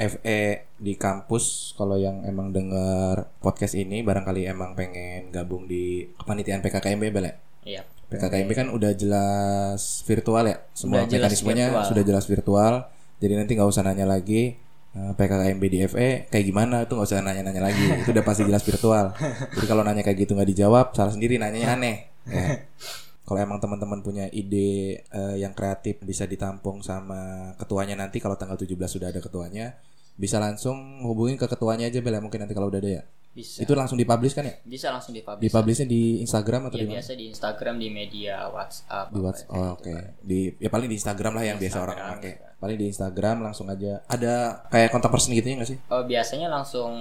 FE 0.00 0.72
di 0.80 0.96
kampus 0.96 1.76
kalau 1.76 2.00
yang 2.00 2.24
emang 2.24 2.48
dengar 2.48 3.28
podcast 3.44 3.76
ini 3.76 4.00
barangkali 4.00 4.48
emang 4.48 4.72
pengen 4.72 5.28
gabung 5.28 5.68
di 5.68 6.08
kepanitiaan 6.16 6.64
PKKMB 6.64 7.04
Bel 7.12 7.28
ya? 7.28 7.34
ya 7.62 7.82
PKKMB 8.08 8.50
kan 8.56 8.68
udah 8.72 8.92
jelas 8.96 10.00
virtual 10.08 10.44
ya. 10.48 10.56
Semua 10.72 11.04
Udah 11.04 11.12
mekanismenya 11.12 11.66
virtual. 11.72 11.88
sudah 11.92 12.02
jelas 12.04 12.24
virtual. 12.28 12.72
Jadi 13.20 13.32
nanti 13.36 13.52
nggak 13.56 13.68
usah 13.68 13.84
nanya 13.84 14.08
lagi 14.08 14.56
eh, 14.96 15.12
PKKMB 15.16 15.62
di 15.68 15.78
FE 15.88 16.08
kayak 16.32 16.44
gimana 16.48 16.88
tuh 16.88 17.00
nggak 17.00 17.08
usah 17.08 17.20
nanya-nanya 17.20 17.62
lagi. 17.68 17.84
Itu 18.00 18.16
udah 18.16 18.24
pasti 18.24 18.48
jelas 18.48 18.64
virtual. 18.64 19.12
Jadi 19.52 19.66
kalau 19.68 19.84
nanya 19.84 20.00
kayak 20.00 20.24
gitu 20.24 20.32
nggak 20.36 20.48
dijawab, 20.56 20.96
salah 20.96 21.12
sendiri 21.12 21.36
nanyanya 21.36 21.76
aneh. 21.76 21.96
Ya. 22.24 22.64
Kalau 23.22 23.38
emang 23.38 23.62
teman-teman 23.62 24.02
punya 24.02 24.26
ide 24.28 24.98
eh, 25.06 25.36
yang 25.38 25.54
kreatif 25.54 26.02
bisa 26.02 26.26
ditampung 26.26 26.82
sama 26.82 27.52
ketuanya 27.54 27.94
nanti 27.94 28.18
kalau 28.18 28.34
tanggal 28.34 28.58
17 28.58 28.74
sudah 28.90 29.14
ada 29.14 29.22
ketuanya, 29.22 29.78
bisa 30.18 30.42
langsung 30.42 31.06
hubungin 31.06 31.38
ke 31.38 31.46
ketuanya 31.46 31.86
aja 31.88 32.02
Bel 32.02 32.18
ya 32.18 32.20
mungkin 32.20 32.42
nanti 32.42 32.52
kalau 32.52 32.68
udah 32.68 32.82
ada 32.82 32.92
ya. 33.00 33.04
bisa 33.32 33.64
Itu 33.64 33.72
langsung 33.72 33.96
dipublish 33.96 34.36
kan 34.36 34.44
ya? 34.44 34.60
bisa 34.60 34.92
langsung 34.92 35.16
dipublish 35.16 35.40
Dipublishnya 35.48 35.88
di 35.88 36.20
Instagram 36.20 36.68
atau 36.68 36.76
ya 36.76 36.84
di 36.84 36.84
mana? 36.84 36.94
biasa 37.00 37.10
di 37.16 37.24
Instagram 37.32 37.74
di 37.80 37.88
media 37.88 38.34
WhatsApp 38.52 39.06
di 39.08 39.20
WhatsApp. 39.24 39.48
Oh, 39.48 39.56
gitu 39.56 39.72
oke. 39.72 39.88
kan. 39.88 40.04
Di 40.20 40.38
ya 40.60 40.68
paling 40.68 40.88
di 40.92 40.96
Instagram 41.00 41.32
lah 41.32 41.44
yang 41.48 41.56
biasa 41.56 41.76
Instagram, 41.80 41.96
orang 41.96 42.16
pakai. 42.20 42.32
iya. 42.36 42.48
Paling 42.60 42.76
di 42.76 42.86
Instagram 42.92 43.36
langsung 43.40 43.66
aja. 43.72 43.92
Ada 44.04 44.34
kayak 44.68 44.88
kontak 44.92 45.10
person 45.10 45.32
gitu 45.32 45.46
ya 45.48 45.54
nggak 45.56 45.70
sih? 45.72 45.78
Oh, 45.88 46.04
biasanya 46.04 46.52
langsung 46.52 46.92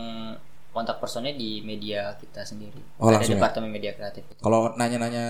kontak 0.71 0.97
personnya 0.97 1.31
di 1.31 1.59
media 1.61 2.15
kita 2.15 2.41
sendiri. 2.41 2.79
Oh, 2.97 3.07
Ada 3.07 3.19
langsung 3.19 3.35
ya? 3.35 3.39
departemen 3.39 3.69
media 3.69 3.91
kreatif. 3.91 4.23
Kalau 4.39 4.71
nanya-nanya 4.73 5.25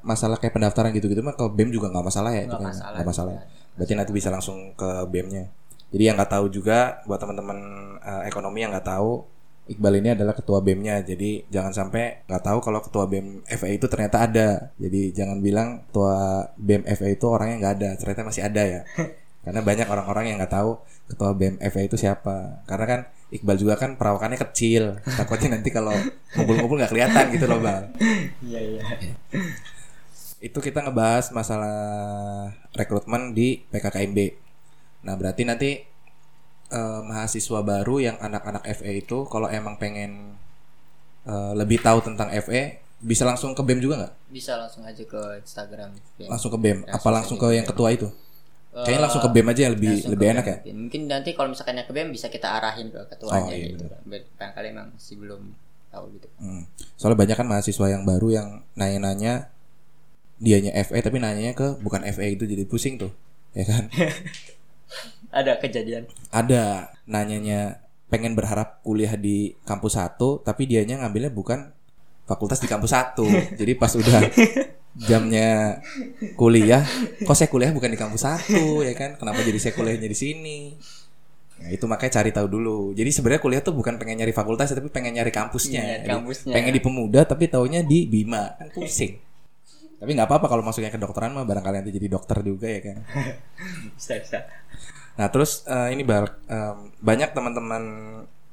masalah 0.00 0.36
kayak 0.36 0.52
pendaftaran 0.52 0.90
gitu-gitu 0.90 1.20
mah 1.20 1.32
ke 1.32 1.44
BEM 1.46 1.68
juga 1.70 1.88
nggak 1.88 2.04
masalah 2.04 2.32
ya? 2.32 2.42
itu 2.42 2.48
Nggak 2.48 2.58
kayaknya. 2.58 2.72
masalah 2.72 2.96
Nggak 2.96 3.08
masalah. 3.08 3.32
juga. 3.32 3.44
ya? 3.44 3.72
Berarti 3.72 3.92
nanti 3.96 4.12
bisa 4.12 4.28
langsung 4.28 4.58
ke 4.72 4.90
BEM-nya. 5.06 5.44
Jadi 5.92 6.02
yang 6.02 6.16
nggak 6.16 6.32
tahu 6.32 6.46
juga 6.48 6.78
buat 7.04 7.20
teman-teman 7.20 7.58
eh, 8.00 8.22
ekonomi 8.26 8.58
yang 8.60 8.72
nggak 8.72 8.88
tahu 8.88 9.12
Iqbal 9.62 9.94
ini 9.94 10.10
adalah 10.10 10.34
ketua 10.34 10.58
BEM-nya. 10.58 11.06
Jadi 11.06 11.46
jangan 11.46 11.70
sampai 11.70 12.26
nggak 12.26 12.42
tahu 12.42 12.58
kalau 12.58 12.82
ketua 12.82 13.06
BEM 13.06 13.46
FA 13.46 13.70
itu 13.70 13.86
ternyata 13.86 14.26
ada. 14.26 14.48
Jadi 14.74 15.14
jangan 15.14 15.38
bilang 15.38 15.86
ketua 15.86 16.16
BEM 16.58 16.82
FA 16.82 17.06
itu 17.06 17.24
orangnya 17.30 17.56
nggak 17.62 17.74
ada. 17.78 17.90
Ternyata 17.94 18.20
masih 18.26 18.42
ada 18.42 18.62
ya. 18.66 18.80
Karena 19.46 19.60
banyak 19.62 19.86
orang-orang 19.86 20.24
yang 20.34 20.36
nggak 20.42 20.50
tahu 20.50 20.82
ketua 21.06 21.30
BEM 21.38 21.62
FA 21.62 21.78
itu 21.78 21.94
siapa. 21.94 22.66
Karena 22.66 22.84
kan 22.90 23.00
Iqbal 23.32 23.56
juga 23.56 23.80
kan 23.80 23.96
perawakannya 23.96 24.36
kecil. 24.36 25.00
Takutnya 25.18 25.56
nanti 25.56 25.72
kalau 25.72 25.96
ngumpul-ngumpul 26.36 26.76
nggak 26.76 26.92
kelihatan 26.92 27.24
gitu 27.32 27.48
loh 27.48 27.64
bang. 27.64 27.88
Iya, 28.44 28.60
iya. 28.60 28.82
Itu 30.44 30.60
kita 30.60 30.84
ngebahas 30.84 31.32
masalah 31.32 31.78
rekrutmen 32.76 33.32
di 33.32 33.64
PKKMB. 33.72 34.18
Nah 35.08 35.16
berarti 35.16 35.42
nanti 35.48 35.70
eh, 36.68 37.00
mahasiswa 37.08 37.64
baru 37.64 38.04
yang 38.04 38.16
anak-anak 38.20 38.68
FE 38.76 38.92
itu 39.00 39.24
kalau 39.32 39.48
emang 39.48 39.80
pengen 39.80 40.36
eh, 41.24 41.52
lebih 41.56 41.80
tahu 41.80 42.04
tentang 42.04 42.28
FE 42.44 42.84
bisa 43.02 43.26
langsung 43.26 43.56
ke 43.56 43.62
BEM 43.66 43.80
juga 43.82 43.94
nggak? 43.98 44.14
Bisa 44.30 44.60
langsung 44.60 44.86
aja 44.86 45.02
ke 45.02 45.20
Instagram. 45.42 45.90
Ya. 46.20 46.30
Langsung 46.30 46.54
ke 46.54 46.58
BEM? 46.60 46.86
Apa 46.86 47.08
langsung 47.10 47.34
ke 47.34 47.48
yang 47.50 47.66
ketua 47.66 47.90
itu? 47.90 48.12
Kayaknya 48.72 49.02
langsung 49.04 49.20
ke 49.20 49.30
BEM 49.36 49.48
aja 49.52 49.60
yang 49.68 49.74
lebih 49.76 49.92
lebih 50.08 50.26
enak 50.32 50.44
BEM 50.48 50.56
ya. 50.64 50.72
mungkin. 50.72 51.00
Nanti 51.04 51.30
kalau 51.36 51.48
misalkan 51.52 51.76
yang 51.76 51.84
ke 51.84 51.92
BEM 51.92 52.08
bisa 52.08 52.32
kita 52.32 52.48
arahin 52.56 52.88
ke 52.88 53.00
ketuanya 53.12 53.52
Oh, 53.52 53.52
iya, 53.52 53.68
gitu. 53.76 53.84
Barangkali 54.08 54.66
emang 54.72 54.88
masih 54.96 55.16
belum 55.20 55.42
tahu 55.92 56.04
gitu. 56.16 56.28
Hmm. 56.40 56.64
Soalnya 56.96 57.18
banyak 57.20 57.36
kan 57.36 57.46
mahasiswa 57.52 57.86
yang 57.92 58.02
baru 58.08 58.28
yang 58.32 58.48
nanya-nanya 58.72 59.52
dianya 60.40 60.72
FE 60.88 60.98
tapi 61.04 61.20
nanyanya 61.20 61.52
ke 61.52 61.76
bukan 61.84 62.00
FE 62.08 62.26
itu 62.32 62.48
jadi 62.48 62.64
pusing 62.64 62.96
tuh, 62.96 63.12
ya 63.52 63.68
kan? 63.68 63.92
Ada 65.32 65.56
kejadian. 65.56 66.04
ada 66.28 66.92
nanyanya 67.08 67.80
pengen 68.12 68.36
berharap 68.36 68.84
kuliah 68.84 69.16
di 69.16 69.56
kampus 69.64 69.96
satu 69.96 70.44
tapi 70.44 70.68
dianya 70.68 71.00
ngambilnya 71.00 71.32
bukan 71.32 71.72
fakultas 72.24 72.58
di 72.58 72.68
kampus 72.70 72.90
satu. 72.90 73.26
Jadi 73.58 73.72
pas 73.74 73.92
udah 73.92 74.20
jamnya 74.92 75.80
kuliah 76.36 76.84
kok 77.24 77.32
saya 77.32 77.48
kuliah 77.48 77.72
bukan 77.72 77.88
di 77.88 77.98
kampus 77.98 78.22
satu 78.22 78.84
ya 78.84 78.92
kan? 78.92 79.16
Kenapa 79.16 79.40
jadi 79.40 79.58
saya 79.58 79.72
kuliahnya 79.72 80.08
di 80.08 80.18
sini? 80.18 80.58
Nah, 81.62 81.70
itu 81.70 81.86
makanya 81.86 82.18
cari 82.18 82.30
tahu 82.34 82.46
dulu. 82.50 82.78
Jadi 82.90 83.10
sebenarnya 83.14 83.40
kuliah 83.40 83.62
tuh 83.62 83.70
bukan 83.70 83.94
pengen 83.94 84.18
nyari 84.18 84.34
fakultas 84.34 84.74
tapi 84.74 84.90
pengen 84.90 85.14
nyari 85.14 85.30
kampusnya, 85.30 86.02
Iya, 86.02 86.10
kampusnya. 86.10 86.50
pengen 86.50 86.74
di 86.74 86.82
pemuda 86.82 87.22
tapi 87.22 87.46
taunya 87.46 87.86
di 87.86 88.10
bima. 88.10 88.58
Kan 88.58 88.68
pusing. 88.74 89.14
Tapi 90.02 90.10
nggak 90.10 90.26
apa-apa 90.26 90.50
kalau 90.50 90.66
masuknya 90.66 90.90
ke 90.90 90.98
kedokteran 90.98 91.30
mah 91.30 91.46
barangkali 91.46 91.78
nanti 91.78 91.94
jadi 91.94 92.10
dokter 92.10 92.42
juga 92.42 92.66
ya 92.66 92.80
kan? 92.82 92.98
Bisa, 93.94 94.18
bisa. 94.18 94.38
Nah 95.14 95.30
terus 95.30 95.62
eh, 95.64 95.94
ini 95.94 96.02
bar 96.02 96.42
em, 96.50 96.90
banyak 96.98 97.30
teman-teman 97.30 97.84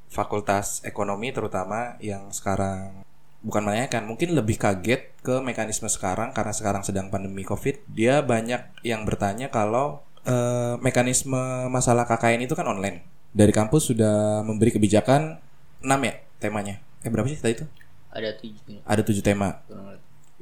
fakultas 0.06 0.78
ekonomi 0.86 1.34
terutama 1.34 1.98
yang 1.98 2.30
sekarang 2.30 3.02
bukan 3.40 3.64
menanyakan 3.64 4.04
mungkin 4.04 4.36
lebih 4.36 4.60
kaget 4.60 5.16
ke 5.24 5.40
mekanisme 5.40 5.88
sekarang 5.88 6.32
karena 6.36 6.52
sekarang 6.52 6.82
sedang 6.84 7.08
pandemi 7.08 7.44
covid. 7.44 7.80
Dia 7.88 8.20
banyak 8.20 8.84
yang 8.84 9.04
bertanya 9.08 9.48
kalau 9.48 10.04
eh, 10.24 10.76
mekanisme 10.80 11.68
masalah 11.72 12.04
KKN 12.04 12.44
itu 12.44 12.54
kan 12.56 12.68
online. 12.68 13.04
Dari 13.30 13.54
kampus 13.54 13.94
sudah 13.94 14.42
memberi 14.42 14.74
kebijakan 14.74 15.38
6 15.80 15.86
ya 15.86 16.14
temanya. 16.42 16.82
Eh 17.00 17.08
berapa 17.08 17.28
sih 17.30 17.40
tadi 17.40 17.56
itu? 17.56 17.66
Ada 18.10 18.36
tujuh. 18.36 18.82
Ada 18.84 19.02
tujuh 19.06 19.22
tema. 19.22 19.62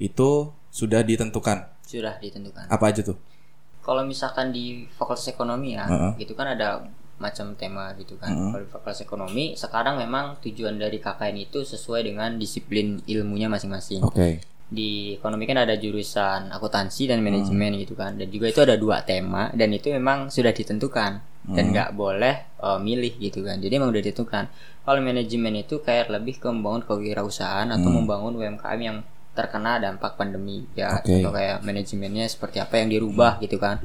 Itu 0.00 0.56
sudah 0.72 1.04
ditentukan. 1.04 1.68
Sudah 1.84 2.16
ditentukan. 2.20 2.68
apa 2.68 2.84
aja 2.88 3.00
tuh? 3.04 3.16
Kalau 3.84 4.04
misalkan 4.04 4.52
di 4.52 4.84
fakultas 4.92 5.24
ekonomi 5.32 5.72
ya, 5.72 5.88
Heeh. 5.88 6.12
gitu 6.20 6.36
kan 6.36 6.52
ada 6.52 6.84
macam 7.18 7.54
tema 7.58 7.92
gitu 7.98 8.14
kan. 8.18 8.30
Heeh. 8.30 8.50
Kalau 8.54 8.62
di 8.64 8.70
fakultas 8.70 9.00
ekonomi 9.02 9.44
sekarang 9.58 9.98
memang 9.98 10.38
tujuan 10.42 10.78
dari 10.78 11.02
KKN 11.02 11.36
itu 11.50 11.66
sesuai 11.66 12.06
dengan 12.06 12.38
disiplin 12.38 13.02
ilmunya 13.04 13.50
masing-masing. 13.50 14.02
oke 14.06 14.42
Di 14.68 15.16
ekonomi 15.16 15.48
kan 15.48 15.64
ada 15.64 15.74
jurusan 15.80 16.52
akuntansi 16.52 17.08
dan 17.08 17.24
manajemen 17.24 17.74
gitu 17.80 17.96
kan. 17.96 18.14
Dan 18.14 18.28
juga 18.28 18.52
itu 18.52 18.60
ada 18.62 18.76
dua 18.76 19.00
tema 19.02 19.48
dan 19.56 19.72
itu 19.72 19.90
memang 19.90 20.28
sudah 20.28 20.52
ditentukan 20.52 21.12
dan 21.48 21.64
nggak 21.72 21.96
boleh 21.96 22.36
eh, 22.60 22.78
milih 22.78 23.16
gitu 23.16 23.40
kan. 23.42 23.56
Jadi 23.58 23.72
memang 23.80 23.90
udah 23.90 24.02
ditentukan. 24.04 24.44
Kalau 24.84 25.00
manajemen 25.00 25.54
itu 25.64 25.80
kayak 25.80 26.12
lebih 26.12 26.40
ke 26.40 26.48
membangun 26.48 26.84
kewirausahaan 26.84 27.68
atau 27.68 27.88
membangun 27.92 28.36
UMKM 28.40 28.80
yang 28.80 28.98
terkena 29.38 29.78
dampak 29.78 30.18
pandemi 30.18 30.66
ya 30.74 30.98
Oke. 30.98 31.22
contoh 31.22 31.30
kayak 31.30 31.62
manajemennya 31.62 32.26
seperti 32.26 32.58
apa 32.58 32.82
yang 32.82 32.90
dirubah 32.90 33.38
gitu 33.38 33.54
kan 33.62 33.78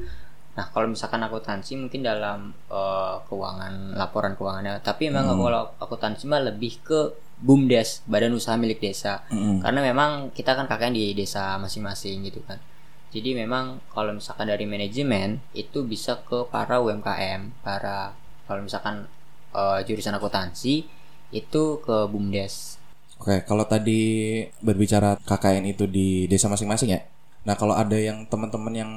nah 0.54 0.70
kalau 0.70 0.86
misalkan 0.86 1.18
akuntansi 1.18 1.74
mungkin 1.74 2.06
dalam 2.06 2.54
eh, 2.70 3.14
keuangan 3.26 3.98
laporan 3.98 4.38
keuangannya 4.38 4.78
tapi 4.86 5.10
memang 5.10 5.34
kalau 5.34 5.74
akuntansi 5.82 6.30
mah 6.30 6.42
lebih 6.46 6.78
ke 6.82 7.00
bumdes 7.42 8.06
badan 8.06 8.30
usaha 8.38 8.54
milik 8.54 8.78
desa 8.78 9.26
Mm-mm. 9.34 9.66
karena 9.66 9.80
memang 9.82 10.30
kita 10.30 10.54
kan 10.54 10.70
kakaknya 10.70 11.02
di 11.02 11.18
desa 11.18 11.58
masing-masing 11.58 12.22
gitu 12.30 12.38
kan 12.46 12.62
jadi 13.10 13.34
memang 13.34 13.82
kalau 13.90 14.14
misalkan 14.14 14.46
dari 14.46 14.66
manajemen 14.66 15.42
itu 15.54 15.82
bisa 15.82 16.22
ke 16.22 16.46
para 16.46 16.78
UMKM 16.78 17.62
para 17.66 18.14
kalau 18.46 18.62
misalkan 18.62 19.10
eh, 19.50 19.78
jurusan 19.82 20.14
akuntansi 20.14 20.86
itu 21.34 21.62
ke 21.82 22.06
bumdes 22.06 22.78
Oke, 23.24 23.40
kalau 23.46 23.64
tadi 23.64 24.42
berbicara 24.58 25.16
KKN 25.22 25.64
itu 25.70 25.86
di 25.86 26.26
desa 26.26 26.50
masing-masing 26.50 26.92
ya. 26.92 27.00
Nah, 27.46 27.54
kalau 27.54 27.72
ada 27.72 27.94
yang 27.94 28.26
teman-teman 28.26 28.74
yang 28.74 28.92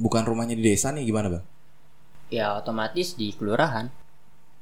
bukan 0.00 0.24
rumahnya 0.24 0.56
di 0.56 0.64
desa 0.64 0.90
nih 0.90 1.04
gimana, 1.04 1.28
Bang? 1.28 1.44
ya 2.30 2.54
otomatis 2.56 3.18
di 3.18 3.34
kelurahan 3.34 3.90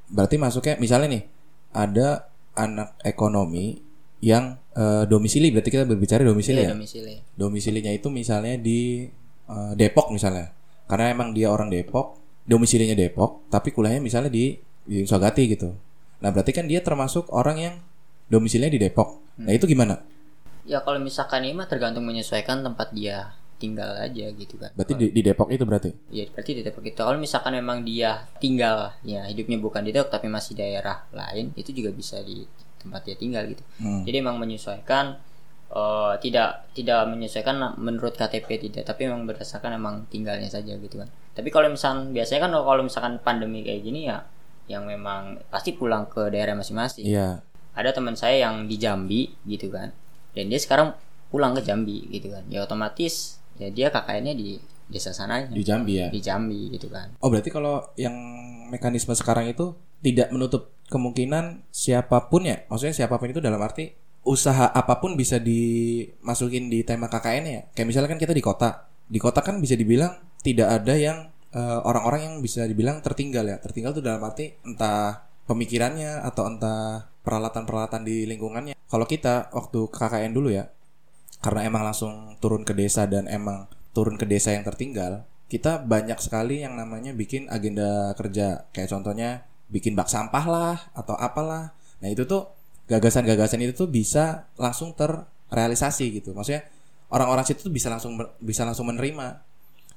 Berarti 0.09 0.41
masuknya 0.41 0.73
misalnya 0.81 1.07
nih 1.13 1.23
ada 1.69 2.33
anak 2.57 2.97
ekonomi 3.05 3.77
yang 4.25 4.57
eh, 4.73 5.05
domisili 5.05 5.53
berarti 5.53 5.69
kita 5.69 5.85
berbicara 5.85 6.25
domisili 6.25 6.65
Iya, 6.65 6.73
ya. 6.73 6.73
domisili 6.73 7.15
Domisilinya 7.37 7.91
itu 7.93 8.09
misalnya 8.09 8.57
di 8.57 9.05
eh, 9.45 9.71
Depok 9.77 10.09
misalnya. 10.09 10.49
Karena 10.89 11.13
emang 11.13 11.37
dia 11.37 11.53
orang 11.53 11.69
Depok, 11.69 12.17
domisilinya 12.49 12.97
Depok, 12.97 13.45
tapi 13.53 13.69
kuliahnya 13.69 14.01
misalnya 14.01 14.33
di 14.33 14.57
di 14.89 15.05
Sagati 15.05 15.45
gitu. 15.45 15.69
Nah, 16.25 16.33
berarti 16.33 16.51
kan 16.57 16.65
dia 16.65 16.81
termasuk 16.81 17.29
orang 17.29 17.57
yang 17.61 17.75
domisilinya 18.33 18.73
di 18.73 18.81
Depok. 18.81 19.21
Nah, 19.45 19.53
itu 19.53 19.69
gimana? 19.69 20.01
ya 20.69 20.85
kalau 20.85 21.01
misalkan 21.01 21.41
ini 21.49 21.57
mah 21.57 21.65
tergantung 21.65 22.05
menyesuaikan 22.05 22.61
tempat 22.61 22.93
dia 22.93 23.33
tinggal 23.59 23.91
aja 23.93 24.25
gitu 24.31 24.55
kan 24.55 24.71
Berarti 24.71 24.93
di, 24.95 25.05
di 25.11 25.21
Depok 25.21 25.51
itu 25.51 25.61
berarti? 25.61 25.91
ya 26.09 26.23
berarti 26.25 26.51
di 26.53 26.61
Depok 26.61 26.81
itu 26.81 26.95
kalau 26.97 27.15
misalkan 27.15 27.51
memang 27.53 27.83
dia 27.83 28.23
tinggal 28.39 28.95
ya 29.03 29.23
hidupnya 29.23 29.57
bukan 29.57 29.83
di 29.83 29.91
Depok 29.91 30.09
tapi 30.09 30.25
masih 30.25 30.55
daerah 30.55 31.03
lain 31.11 31.51
itu 31.53 31.69
juga 31.71 31.91
bisa 31.91 32.17
di 32.19 32.47
tempat 32.75 33.03
dia 33.03 33.13
tinggal 33.13 33.43
gitu 33.45 33.61
Hmm. 33.77 34.01
jadi 34.01 34.19
memang 34.19 34.39
menyesuaikan 34.39 35.19
eh, 35.69 36.13
tidak 36.19 36.71
tidak 36.71 37.03
menyesuaikan 37.05 37.55
menurut 37.75 38.13
KTP 38.13 38.47
tidak 38.61 38.83
tapi 38.85 39.05
memang 39.05 39.23
berdasarkan 39.25 39.75
emang 39.75 40.07
tinggalnya 40.07 40.47
saja 40.47 40.73
gitu 40.73 40.95
kan 40.95 41.07
tapi 41.31 41.47
kalau 41.49 41.67
misalkan 41.67 42.09
biasanya 42.09 42.47
kan 42.47 42.51
kalau 42.53 42.81
misalkan 42.81 43.13
pandemi 43.19 43.61
kayak 43.61 43.81
gini 43.81 44.07
ya 44.07 44.23
yang 44.65 44.85
memang 44.85 45.41
pasti 45.49 45.71
pulang 45.71 46.05
ke 46.05 46.29
daerah 46.29 46.53
masing-masing 46.53 47.03
Iya. 47.03 47.41
ada 47.71 47.89
teman 47.89 48.13
saya 48.13 48.39
yang 48.41 48.65
di 48.65 48.75
Jambi 48.75 49.33
gitu 49.43 49.67
kan 49.67 49.91
dan 50.31 50.45
dia 50.45 50.57
sekarang 50.57 50.93
pulang 51.27 51.51
ke 51.51 51.61
Jambi 51.61 52.05
gitu 52.07 52.29
kan 52.29 52.45
ya 52.47 52.61
otomatis 52.61 53.38
ya 53.59 53.69
dia 53.69 53.87
kakaknya 53.91 54.33
di 54.33 54.57
desa 54.89 55.13
sananya 55.13 55.53
Di 55.53 55.61
Jambi 55.61 56.01
ya. 56.01 56.07
di 56.09 56.17
Jambi 56.17 56.73
gitu 56.73 56.89
kan 56.89 57.13
Oh 57.21 57.29
berarti 57.29 57.53
kalau 57.53 57.85
yang 57.93 58.15
mekanisme 58.73 59.13
sekarang 59.13 59.45
itu 59.51 59.77
tidak 60.01 60.31
menutup 60.33 60.71
kemungkinan 60.89 61.69
siapa 61.69 62.31
pun 62.31 62.47
ya, 62.47 62.65
maksudnya 62.71 62.95
siapa 63.05 63.19
pun 63.21 63.29
itu 63.29 63.43
dalam 63.43 63.61
arti 63.61 63.93
usaha 64.25 64.67
apa 64.71 64.99
pun 64.99 65.15
bisa 65.15 65.37
dimasukin 65.39 66.67
di 66.67 66.83
tema 66.83 67.07
KKN 67.07 67.43
ya. 67.45 67.61
Kayak 67.75 67.87
misalnya 67.87 68.09
kan 68.09 68.19
kita 68.19 68.33
di 68.33 68.43
kota, 68.43 68.69
di 69.05 69.19
kota 69.21 69.39
kan 69.45 69.61
bisa 69.61 69.75
dibilang 69.77 70.17
tidak 70.41 70.69
ada 70.81 70.93
yang 70.97 71.17
eh, 71.51 71.79
orang-orang 71.85 72.21
yang 72.31 72.35
bisa 72.41 72.65
dibilang 72.65 73.03
tertinggal 73.03 73.45
ya. 73.47 73.57
Tertinggal 73.61 73.95
itu 73.95 74.01
dalam 74.03 74.21
arti 74.25 74.55
entah 74.65 75.29
pemikirannya 75.49 76.21
atau 76.25 76.45
entah 76.45 77.09
peralatan-peralatan 77.25 78.01
di 78.05 78.25
lingkungannya. 78.29 78.73
Kalau 78.89 79.05
kita 79.05 79.53
waktu 79.53 79.79
KKN 79.89 80.31
dulu 80.33 80.49
ya, 80.53 80.65
karena 81.39 81.67
emang 81.67 81.83
langsung 81.87 82.35
turun 82.43 82.67
ke 82.67 82.75
desa 82.75 83.07
dan 83.07 83.27
emang 83.31 83.71
turun 83.95 84.19
ke 84.19 84.27
desa 84.27 84.51
yang 84.51 84.67
tertinggal, 84.67 85.23
kita 85.49 85.81
banyak 85.81 86.19
sekali 86.21 86.61
yang 86.61 86.77
namanya 86.77 87.15
bikin 87.15 87.49
agenda 87.49 88.13
kerja. 88.13 88.69
Kayak 88.75 88.89
contohnya 88.93 89.29
bikin 89.71 89.97
bak 89.97 90.11
sampah 90.11 90.45
lah 90.45 90.77
atau 90.93 91.17
apalah. 91.17 91.73
Nah, 91.99 92.07
itu 92.11 92.27
tuh 92.29 92.53
gagasan-gagasan 92.85 93.61
itu 93.65 93.73
tuh 93.73 93.89
bisa 93.89 94.51
langsung 94.59 94.93
terrealisasi 94.93 96.21
gitu. 96.21 96.37
Maksudnya 96.37 96.69
orang-orang 97.09 97.45
situ 97.47 97.65
tuh 97.65 97.73
bisa 97.73 97.89
langsung 97.89 98.19
bisa 98.43 98.61
langsung 98.67 98.89
menerima. 98.91 99.27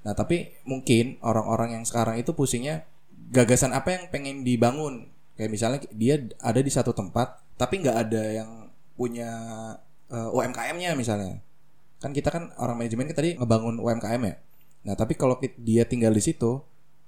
Nah, 0.02 0.14
tapi 0.16 0.56
mungkin 0.64 1.20
orang-orang 1.20 1.78
yang 1.80 1.84
sekarang 1.84 2.18
itu 2.18 2.32
pusingnya 2.32 2.88
gagasan 3.34 3.76
apa 3.76 3.98
yang 3.98 4.04
pengen 4.08 4.46
dibangun. 4.46 5.12
Kayak 5.36 5.50
misalnya 5.52 5.80
dia 5.92 6.22
ada 6.40 6.60
di 6.60 6.70
satu 6.72 6.94
tempat 6.96 7.40
tapi 7.60 7.80
nggak 7.84 7.96
ada 8.08 8.22
yang 8.42 8.50
punya 8.96 9.30
eh, 10.12 10.28
UMKM-nya 10.30 10.92
misalnya. 10.92 11.40
Kan 11.98 12.12
kita 12.12 12.28
kan 12.28 12.52
orang 12.56 12.76
manajemen 12.76 13.08
kan 13.08 13.16
tadi 13.16 13.34
ngebangun 13.34 13.78
UMKM 13.78 14.22
ya. 14.22 14.34
Nah, 14.82 14.94
tapi 14.94 15.14
kalau 15.14 15.34
dia 15.56 15.82
tinggal 15.82 16.10
di 16.10 16.20
situ 16.20 16.60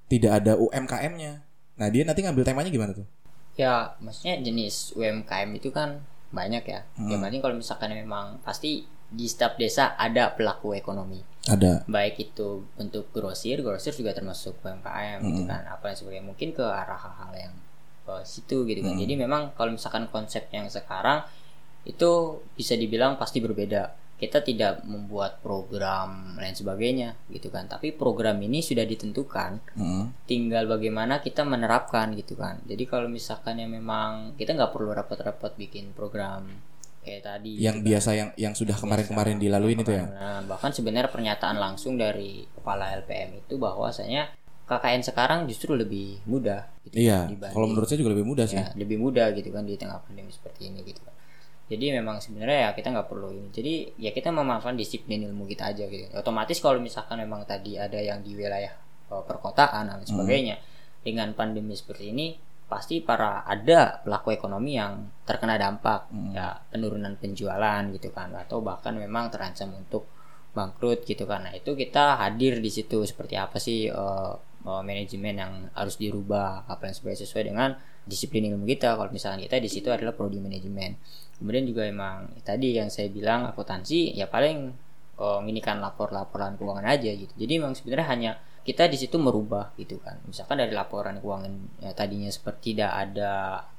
tidak 0.06 0.40
ada 0.40 0.56
UMKM-nya. 0.56 1.32
Nah, 1.74 1.88
dia 1.90 2.02
nanti 2.02 2.22
ngambil 2.22 2.42
temanya 2.42 2.70
gimana 2.70 2.92
tuh? 2.92 3.06
ya 3.54 3.94
maksudnya 4.02 4.42
jenis 4.42 4.98
UMKM 4.98 5.46
itu 5.54 5.70
kan 5.70 6.02
banyak 6.34 6.66
ya 6.66 6.82
Hmm. 6.98 7.06
yang 7.06 7.22
penting 7.22 7.38
kalau 7.38 7.54
misalkan 7.54 7.94
memang 7.94 8.42
pasti 8.42 8.82
di 9.06 9.30
setiap 9.30 9.54
desa 9.54 9.94
ada 9.94 10.34
pelaku 10.34 10.74
ekonomi 10.74 11.22
Ada. 11.46 11.86
baik 11.86 12.18
itu 12.18 12.66
bentuk 12.74 13.14
grosir 13.14 13.62
grosir 13.62 13.94
juga 13.94 14.10
termasuk 14.10 14.58
UMKM 14.58 15.22
gitu 15.22 15.46
Hmm. 15.46 15.50
kan 15.54 15.62
apa 15.70 15.86
yang 15.86 15.96
sebagainya 15.96 16.26
mungkin 16.26 16.50
ke 16.50 16.66
arah 16.66 16.98
hal-hal 16.98 17.30
yang 17.38 17.54
ke 18.02 18.14
situ 18.26 18.66
gitu 18.66 18.82
kan 18.82 18.98
Hmm. 18.98 19.02
jadi 19.06 19.14
memang 19.14 19.54
kalau 19.54 19.70
misalkan 19.70 20.10
konsep 20.10 20.50
yang 20.50 20.66
sekarang 20.66 21.22
itu 21.84 22.10
bisa 22.52 22.74
dibilang 22.74 23.14
pasti 23.14 23.38
berbeda 23.38 23.82
kita 24.14 24.40
tidak 24.40 24.80
membuat 24.82 25.42
program 25.42 26.08
lain 26.34 26.52
sebagainya 26.52 27.18
gitu 27.28 27.48
kan 27.48 27.66
tapi 27.66 27.92
program 27.92 28.38
ini 28.38 28.60
sudah 28.60 28.82
ditentukan 28.82 29.60
Mm-mm. 29.74 30.24
tinggal 30.24 30.64
bagaimana 30.66 31.18
kita 31.18 31.42
menerapkan 31.42 32.14
gitu 32.14 32.34
kan 32.34 32.62
jadi 32.62 32.84
kalau 32.84 33.06
misalkan 33.06 33.58
yang 33.58 33.68
memang 33.70 34.32
kita 34.34 34.52
nggak 34.52 34.70
perlu 34.70 34.92
repot-repot 34.92 35.52
bikin 35.54 35.92
program 35.92 36.46
kayak 37.02 37.20
tadi 37.22 37.58
Yang 37.58 37.74
gitu 37.74 37.76
kan. 37.76 37.88
biasa 37.90 38.10
yang 38.12 38.28
yang 38.34 38.54
sudah 38.54 38.72
kemarin-kemarin 38.74 39.36
dilaluin 39.36 39.76
itu 39.78 39.92
ya. 39.92 40.08
Nah, 40.08 40.40
bahkan 40.46 40.72
sebenarnya 40.72 41.12
pernyataan 41.12 41.60
langsung 41.60 42.00
dari 42.00 42.48
kepala 42.50 42.96
LPM 42.96 43.44
itu 43.44 43.60
bahwasanya 43.60 44.32
KKN 44.64 45.04
sekarang 45.04 45.44
justru 45.44 45.76
lebih 45.76 46.24
mudah 46.24 46.64
gitu 46.82 46.96
Iya. 46.96 47.28
dibanding- 47.28 47.52
Kalau 47.52 47.68
menurut 47.68 47.84
saya 47.84 48.00
juga 48.00 48.16
lebih 48.16 48.24
mudah 48.24 48.48
sih. 48.48 48.56
ya, 48.56 48.72
lebih 48.72 48.96
mudah 48.96 49.36
gitu 49.36 49.52
kan 49.52 49.62
di 49.62 49.76
tengah 49.76 50.00
pandemi 50.00 50.32
seperti 50.32 50.72
ini 50.72 50.80
gitu 50.82 51.04
kan 51.04 51.12
jadi 51.64 51.96
memang 51.96 52.20
sebenarnya 52.20 52.68
ya 52.68 52.70
kita 52.76 52.92
nggak 52.92 53.08
perlu 53.08 53.32
ini. 53.32 53.48
Jadi 53.48 53.74
ya 53.96 54.12
kita 54.12 54.28
memanfaatkan 54.28 54.76
disiplin 54.76 55.24
ilmu 55.24 55.48
kita 55.48 55.72
aja 55.72 55.88
gitu. 55.88 56.12
Otomatis 56.12 56.60
kalau 56.60 56.76
misalkan 56.76 57.24
memang 57.24 57.48
tadi 57.48 57.80
ada 57.80 57.96
yang 57.96 58.20
di 58.20 58.36
wilayah 58.36 58.72
eh, 59.08 59.22
perkotaan 59.24 59.88
dan 59.88 60.04
sebagainya 60.04 60.60
dengan 61.00 61.32
pandemi 61.32 61.72
seperti 61.72 62.12
ini 62.12 62.36
pasti 62.64 63.04
para 63.04 63.44
ada 63.44 64.00
pelaku 64.00 64.32
ekonomi 64.32 64.80
yang 64.80 65.04
terkena 65.28 65.60
dampak 65.60 66.08
ya 66.32 66.56
penurunan 66.72 67.12
penjualan 67.20 67.84
gitu 67.92 68.08
kan 68.08 68.32
atau 68.32 68.64
bahkan 68.64 68.96
memang 68.96 69.28
terancam 69.28 69.72
untuk 69.72 70.04
bangkrut 70.52 71.08
gitu 71.08 71.24
kan. 71.24 71.48
Nah 71.48 71.52
itu 71.56 71.72
kita 71.72 72.20
hadir 72.20 72.60
di 72.60 72.68
situ 72.68 73.08
seperti 73.08 73.40
apa 73.40 73.56
sih 73.56 73.88
eh, 73.88 74.32
eh, 74.68 74.82
manajemen 74.84 75.34
yang 75.40 75.52
harus 75.72 75.96
dirubah 75.96 76.68
apa 76.68 76.92
yang 76.92 76.94
sesuai 76.96 77.16
sesuai 77.24 77.44
dengan 77.48 77.72
disiplin 78.04 78.52
ilmu 78.52 78.68
kita. 78.68 79.00
Kalau 79.00 79.08
misalkan 79.08 79.40
kita 79.40 79.56
di 79.56 79.70
situ 79.72 79.88
adalah 79.88 80.12
prodi 80.12 80.36
manajemen 80.36 81.23
kemudian 81.38 81.64
juga 81.66 81.82
emang 81.86 82.30
tadi 82.46 82.76
yang 82.78 82.88
saya 82.88 83.10
bilang 83.10 83.50
akuntansi 83.50 84.14
ya 84.14 84.26
paling 84.30 84.70
eh, 85.18 85.40
ini 85.50 85.60
kan 85.62 85.82
lapor-laporan 85.82 86.56
keuangan 86.58 86.86
aja 86.86 87.10
gitu. 87.10 87.32
Jadi 87.34 87.52
memang 87.58 87.74
sebenarnya 87.74 88.06
hanya 88.10 88.32
kita 88.64 88.88
di 88.88 88.96
situ 88.96 89.20
merubah 89.20 89.76
gitu 89.76 90.00
kan. 90.00 90.16
Misalkan 90.24 90.56
dari 90.56 90.72
laporan 90.72 91.20
keuangan 91.20 91.52
ya, 91.84 91.90
tadinya 91.92 92.30
seperti 92.32 92.74
tidak 92.74 92.92
ada 92.96 93.32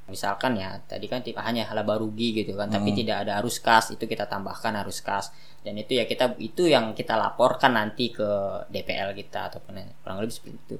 misalkan 0.05 0.53
ya 0.53 0.77
tadi 0.85 1.09
kan 1.09 1.25
tipe 1.25 1.41
hanya 1.41 1.65
laba 1.73 1.97
rugi 1.97 2.29
gitu 2.37 2.53
kan 2.53 2.69
tapi 2.69 2.93
tidak 2.93 3.25
ada 3.25 3.41
arus 3.41 3.57
kas 3.57 3.89
itu 3.89 4.05
kita 4.05 4.29
tambahkan 4.29 4.77
arus 4.85 5.01
kas. 5.01 5.33
Dan 5.65 5.81
itu 5.81 5.97
ya 5.97 6.05
kita 6.05 6.37
itu 6.37 6.69
yang 6.69 6.93
kita 6.93 7.17
laporkan 7.17 7.73
nanti 7.73 8.13
ke 8.13 8.29
DPL 8.69 9.17
kita 9.17 9.49
ataupun 9.49 9.81
kurang 10.05 10.21
lebih 10.21 10.35
seperti 10.37 10.57
itu 10.61 10.77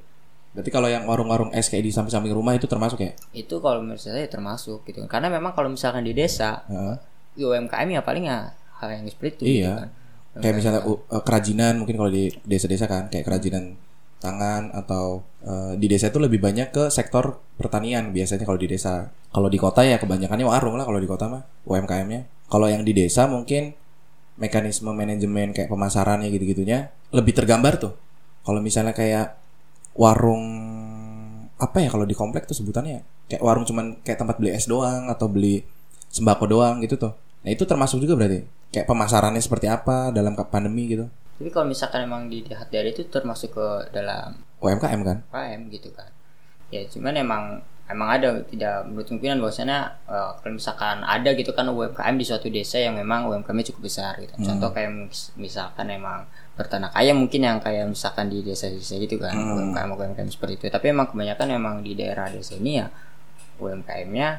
Berarti 0.56 0.72
kalau 0.72 0.88
yang 0.88 1.04
warung-warung 1.04 1.52
es 1.52 1.68
kayak 1.68 1.84
di 1.84 1.92
samping-samping 1.92 2.32
rumah 2.32 2.56
itu 2.56 2.64
termasuk 2.64 3.04
ya? 3.04 3.12
itu 3.36 3.60
kalau 3.60 3.84
menurut 3.84 4.00
saya 4.00 4.24
termasuk 4.26 4.88
gitu 4.88 5.04
karena 5.06 5.28
memang 5.28 5.52
kalau 5.52 5.68
misalkan 5.68 6.08
di 6.08 6.16
desa 6.16 6.64
Heeh. 6.72 6.96
UMKM 7.36 7.88
ya 7.92 8.02
paling 8.02 8.32
ya 8.32 8.56
hal 8.80 8.88
yang 8.96 9.04
seperti 9.12 9.44
itu 9.44 9.44
Iya. 9.44 9.52
gitu 9.60 9.76
kan. 9.84 9.90
Kayak 10.36 10.56
misalnya 10.56 10.82
uh, 10.88 11.00
uh, 11.12 11.24
kerajinan 11.24 11.74
mungkin 11.84 11.96
kalau 12.00 12.08
di 12.08 12.32
desa-desa 12.48 12.88
kan 12.88 13.12
kayak 13.12 13.28
kerajinan 13.28 13.76
tangan 14.20 14.72
atau 14.72 15.24
uh, 15.44 15.76
di 15.76 15.92
desa 15.92 16.08
itu 16.08 16.20
lebih 16.24 16.40
banyak 16.40 16.72
ke 16.72 16.88
sektor 16.88 17.40
pertanian 17.60 18.16
biasanya 18.16 18.48
kalau 18.48 18.60
di 18.60 18.68
desa. 18.72 19.12
Kalau 19.32 19.52
di 19.52 19.60
kota 19.60 19.84
ya 19.84 20.00
kebanyakannya 20.00 20.48
warung 20.48 20.80
lah 20.80 20.88
kalau 20.88 21.00
di 21.00 21.08
kota 21.08 21.28
mah 21.28 21.44
UMKM-nya. 21.68 22.48
Kalau 22.48 22.72
yang 22.72 22.88
di 22.88 22.96
desa 22.96 23.28
mungkin 23.28 23.76
mekanisme 24.36 24.92
manajemen 24.92 25.56
kayak 25.56 25.68
pemasarannya 25.72 26.28
gitu-gitunya 26.32 26.92
lebih 27.12 27.36
tergambar 27.36 27.80
tuh. 27.80 27.94
Kalau 28.44 28.60
misalnya 28.60 28.92
kayak 28.96 29.36
warung 29.96 30.46
apa 31.56 31.78
ya 31.80 31.88
kalau 31.88 32.04
di 32.04 32.12
komplek 32.12 32.44
tuh 32.46 32.56
sebutannya 32.56 32.94
ya? 33.00 33.04
kayak 33.26 33.42
warung 33.42 33.66
cuman 33.66 34.04
kayak 34.06 34.22
tempat 34.22 34.38
beli 34.38 34.54
es 34.54 34.70
doang 34.70 35.10
atau 35.10 35.26
beli 35.26 35.66
sembako 36.14 36.46
doang 36.46 36.84
gitu 36.84 37.00
tuh. 37.00 37.14
Nah 37.42 37.50
itu 37.50 37.66
termasuk 37.66 38.04
juga 38.04 38.14
berarti 38.16 38.46
kayak 38.70 38.86
pemasarannya 38.86 39.42
seperti 39.42 39.72
apa 39.72 40.14
dalam 40.14 40.36
pandemi 40.36 40.92
gitu. 40.92 41.10
Tapi 41.36 41.50
kalau 41.52 41.68
misalkan 41.68 42.08
emang 42.08 42.32
dilihat 42.32 42.72
dari 42.72 42.96
itu 42.96 43.04
termasuk 43.12 43.56
ke 43.56 43.68
dalam 43.92 44.40
UMKM 44.64 45.02
kan? 45.04 45.18
UMKM 45.32 45.62
gitu 45.74 45.90
kan. 45.92 46.10
Ya 46.72 46.86
cuman 46.88 47.14
emang 47.18 47.44
emang 47.86 48.10
ada 48.12 48.42
tidak 48.44 48.82
menurut 48.84 49.06
kemungkinan 49.06 49.38
bahwasanya 49.38 49.78
eh, 50.04 50.30
kalau 50.36 50.54
misalkan 50.54 50.98
ada 51.02 51.30
gitu 51.32 51.52
kan 51.52 51.66
UMKM 51.68 52.16
di 52.16 52.26
suatu 52.26 52.48
desa 52.48 52.78
yang 52.78 52.94
memang 52.94 53.28
UMKM-nya 53.28 53.66
cukup 53.70 53.82
besar 53.84 54.18
gitu. 54.18 54.34
Contoh 54.40 54.70
kayak 54.70 54.90
mis- 54.92 55.30
misalkan 55.36 55.88
emang 55.90 56.26
bertanak 56.54 56.90
ayam 56.94 57.20
mungkin 57.20 57.42
yang 57.42 57.58
kayak 57.60 57.86
misalkan 57.86 58.26
di 58.26 58.42
desa-desa 58.42 58.96
gitu 58.96 59.18
kan 59.18 59.36
UMKM 59.36 59.86
UMKM 59.92 60.28
seperti 60.28 60.54
itu. 60.58 60.66
Tapi 60.68 60.86
emang 60.90 61.08
kebanyakan 61.08 61.48
emang 61.52 61.76
di 61.80 61.94
daerah 61.94 62.26
desa 62.28 62.56
ini 62.56 62.80
ya 62.80 62.88
UMKM-nya 63.58 64.30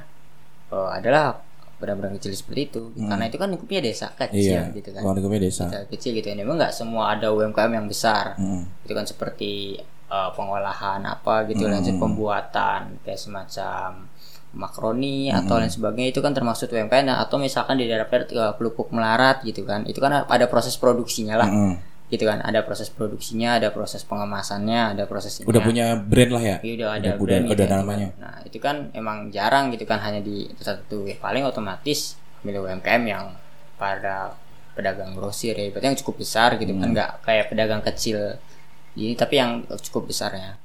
eh, 0.68 0.90
adalah 0.92 1.38
benar-benar 1.76 2.16
kecil 2.16 2.32
seperti 2.32 2.61
itu. 2.66 2.82
Karena 2.98 3.28
itu 3.28 3.37
kan 3.37 3.46
lingkupnya 3.46 3.80
desa 3.80 4.09
kecil 4.11 4.64
Iya. 4.64 4.72
gitu 4.72 4.90
kan. 4.90 5.04
Lingkupnya 5.04 5.40
desa. 5.44 5.68
Desa 5.68 5.85
kecil 5.87 6.11
gitu. 6.14 6.26
Memang 6.32 6.56
nggak 6.56 6.72
semua 6.72 7.12
ada 7.12 7.28
UMKM 7.30 7.68
yang 7.70 7.87
besar 7.87 8.32
Hmm. 8.35 8.64
itu 8.82 8.90
kan 8.90 9.04
seperti 9.04 9.78
uh, 10.11 10.31
pengolahan 10.35 11.03
apa 11.03 11.47
gitu 11.51 11.66
lanjut 11.66 11.97
pembuatan 11.99 12.99
kayak 13.03 13.21
semacam 13.21 14.07
makroni 14.57 15.29
atau 15.29 15.61
lain 15.61 15.69
sebagainya 15.69 16.16
itu 16.16 16.21
kan 16.25 16.33
termasuk 16.33 16.73
UMKM 16.73 17.05
nah, 17.05 17.21
atau 17.21 17.37
misalkan 17.37 17.77
di 17.77 17.85
daerah 17.85 18.09
uh, 18.09 18.57
pelupuk 18.57 18.88
melarat 18.88 19.45
gitu 19.45 19.69
kan 19.69 19.85
itu 19.85 20.01
kan 20.01 20.25
ada 20.25 20.47
proses 20.49 20.81
produksinya 20.81 21.37
lah 21.37 21.49
Hmm. 21.49 21.77
gitu 22.07 22.23
kan 22.23 22.38
ada 22.38 22.62
proses 22.62 22.87
produksinya 22.88 23.59
ada 23.59 23.75
proses 23.75 24.07
pengemasannya 24.07 24.95
ada 24.95 25.05
proses 25.11 25.42
Udah 25.42 25.59
punya 25.59 25.99
brand 25.99 26.38
lah 26.38 26.42
ya. 26.55 26.57
Iya, 26.62 26.73
udah 26.79 26.88
ada 26.95 27.09
udah, 27.11 27.14
brand 27.19 27.45
udah, 27.45 27.51
gitu 27.51 27.59
udah 27.59 27.66
kan. 27.69 27.79
namanya. 27.83 28.09
Nah, 28.23 28.37
itu 28.47 28.59
kan 28.62 28.77
emang 28.95 29.19
jarang 29.35 29.75
gitu 29.75 29.85
kan 29.90 29.99
hanya 30.07 30.23
di 30.23 30.47
satu 30.62 31.03
ya, 31.03 31.19
paling 31.19 31.42
otomatis 31.42 32.14
milik 32.47 32.62
UMKM 32.62 33.03
yang 33.11 33.35
pada 33.75 34.38
pedagang 34.77 35.16
grosir 35.16 35.57
ya 35.57 35.73
berarti 35.73 35.87
yang 35.88 35.99
cukup 35.99 36.14
besar 36.21 36.55
gitu 36.61 36.71
kan 36.77 36.88
nggak 36.92 37.11
kayak 37.25 37.45
pedagang 37.49 37.83
kecil 37.83 38.37
ini 38.96 39.14
tapi 39.14 39.38
yang 39.38 39.62
cukup 39.85 40.11
besarnya 40.11 40.56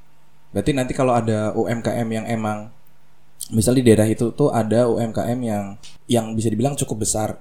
Berarti 0.51 0.71
nanti 0.75 0.91
kalau 0.91 1.15
ada 1.15 1.55
UMKM 1.55 2.07
yang 2.11 2.25
emang 2.27 2.67
misal 3.55 3.73
di 3.73 3.83
daerah 3.83 4.05
itu 4.05 4.35
tuh 4.35 4.51
ada 4.51 4.85
UMKM 4.87 5.39
yang 5.39 5.65
yang 6.05 6.25
bisa 6.35 6.51
dibilang 6.51 6.75
cukup 6.75 7.07
besar. 7.07 7.39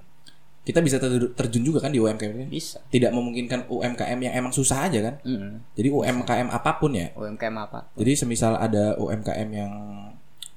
Kita 0.63 0.79
bisa 0.79 1.03
ter- 1.03 1.35
terjun 1.35 1.67
juga 1.67 1.83
kan 1.83 1.91
di 1.91 1.99
UMKM 1.99 2.33
ini. 2.39 2.47
bisa 2.47 2.79
Tidak 2.87 3.11
memungkinkan 3.11 3.67
UMKM 3.67 4.19
yang 4.23 4.35
emang 4.39 4.53
susah 4.55 4.87
aja 4.87 5.03
kan. 5.03 5.15
Mm. 5.27 5.75
Jadi 5.75 5.89
UMKM 5.91 6.49
apa 6.55 6.71
pun 6.79 6.95
ya. 6.95 7.11
UMKM 7.19 7.57
apa 7.59 7.91
Jadi 7.99 8.13
semisal 8.15 8.55
ada 8.55 8.95
UMKM 8.95 9.49
yang 9.51 9.73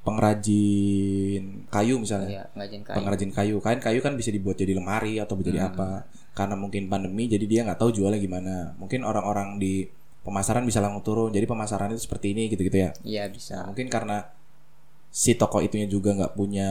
pengrajin 0.04 1.66
kayu 1.72 1.96
misalnya. 1.98 2.30
ya 2.30 2.44
ngajin 2.54 2.82
kayu 2.86 2.96
Pengrajin 3.02 3.32
kayu. 3.34 3.56
Kain 3.64 3.82
kayu 3.82 4.00
kan 4.06 4.14
bisa 4.14 4.30
dibuat 4.30 4.62
jadi 4.62 4.78
lemari 4.78 5.18
atau 5.18 5.34
jadi 5.42 5.74
apa. 5.74 6.06
Karena 6.38 6.54
mungkin 6.54 6.86
pandemi 6.86 7.26
jadi 7.26 7.50
dia 7.50 7.66
nggak 7.66 7.82
tahu 7.82 7.90
jualnya 7.98 8.22
gimana. 8.22 8.78
Mungkin 8.78 9.02
orang-orang 9.02 9.58
di 9.58 9.90
pemasaran 10.24 10.64
bisa 10.64 10.80
langsung 10.80 11.04
turun. 11.04 11.30
Jadi 11.30 11.46
pemasaran 11.46 11.92
itu 11.92 12.02
seperti 12.02 12.32
ini 12.34 12.50
gitu-gitu 12.50 12.78
ya. 12.80 12.92
iya 13.04 13.24
bisa. 13.28 13.68
Mungkin 13.68 13.92
karena 13.92 14.32
si 15.14 15.38
toko 15.38 15.62
itunya 15.62 15.86
juga 15.86 16.16
nggak 16.18 16.34
punya 16.34 16.70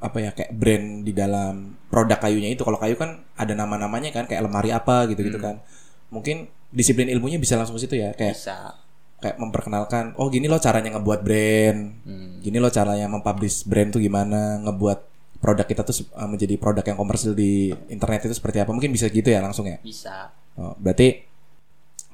apa 0.00 0.18
ya 0.20 0.30
kayak 0.36 0.52
brand 0.56 1.04
di 1.04 1.12
dalam 1.12 1.74
produk 1.90 2.16
kayunya 2.22 2.54
itu. 2.54 2.62
Kalau 2.62 2.78
kayu 2.78 2.94
kan 2.94 3.20
ada 3.34 3.52
nama-namanya 3.52 4.14
kan 4.14 4.24
kayak 4.30 4.46
lemari 4.46 4.70
apa 4.70 5.10
gitu 5.10 5.20
gitu 5.26 5.38
kan. 5.42 5.60
Mungkin 6.08 6.48
disiplin 6.70 7.10
ilmunya 7.10 7.36
bisa 7.36 7.58
langsung 7.58 7.76
ke 7.76 7.86
situ 7.86 7.98
ya 7.98 8.14
kayak 8.14 8.34
bisa. 8.34 8.74
kayak 9.22 9.38
memperkenalkan 9.38 10.18
oh 10.18 10.26
gini 10.26 10.46
loh 10.46 10.62
caranya 10.62 10.94
ngebuat 10.98 11.20
brand. 11.22 11.80
Hmm. 12.06 12.38
gini 12.44 12.58
loh 12.60 12.70
caranya 12.70 13.10
mempublish 13.10 13.64
brand 13.66 13.90
tuh 13.90 14.02
gimana 14.02 14.60
ngebuat 14.62 15.14
produk 15.40 15.66
kita 15.68 15.82
tuh 15.84 16.08
uh, 16.16 16.24
menjadi 16.24 16.56
produk 16.56 16.84
yang 16.84 16.96
komersil 16.96 17.36
di 17.36 17.68
internet 17.92 18.30
itu 18.30 18.36
seperti 18.36 18.62
apa. 18.62 18.70
Mungkin 18.70 18.92
bisa 18.94 19.10
gitu 19.12 19.28
ya 19.28 19.44
langsung 19.44 19.68
ya? 19.68 19.76
Bisa. 19.82 20.32
Oh, 20.56 20.72
berarti 20.78 21.33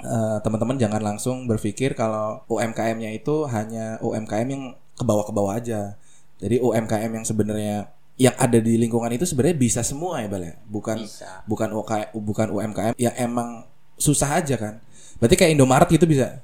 eh, 0.00 0.38
teman-teman 0.44 0.76
jangan 0.80 1.02
langsung 1.02 1.44
berpikir 1.48 1.92
kalau 1.94 2.42
UMKM-nya 2.48 3.12
itu 3.14 3.46
hanya 3.48 4.00
UMKM 4.00 4.48
yang 4.48 4.64
ke 4.96 5.04
bawah 5.04 5.24
ke 5.24 5.32
bawah 5.32 5.56
aja. 5.56 5.96
Jadi 6.40 6.60
UMKM 6.60 7.10
yang 7.20 7.26
sebenarnya 7.26 7.88
yang 8.20 8.36
ada 8.36 8.60
di 8.60 8.76
lingkungan 8.76 9.08
itu 9.16 9.24
sebenarnya 9.24 9.56
bisa 9.56 9.80
semua 9.80 10.20
ya, 10.20 10.28
Bal 10.28 10.44
ya. 10.44 10.54
Bukan 10.68 10.96
bisa 11.00 11.40
bukan 11.48 11.68
UK, 11.72 11.92
bukan 12.16 12.48
UMKM 12.52 12.94
yang 13.00 13.14
emang 13.16 13.64
susah 13.96 14.40
aja 14.40 14.56
kan. 14.56 14.74
Berarti 15.20 15.36
kayak 15.36 15.52
Indomaret 15.56 15.88
gitu 15.92 16.04
bisa. 16.08 16.40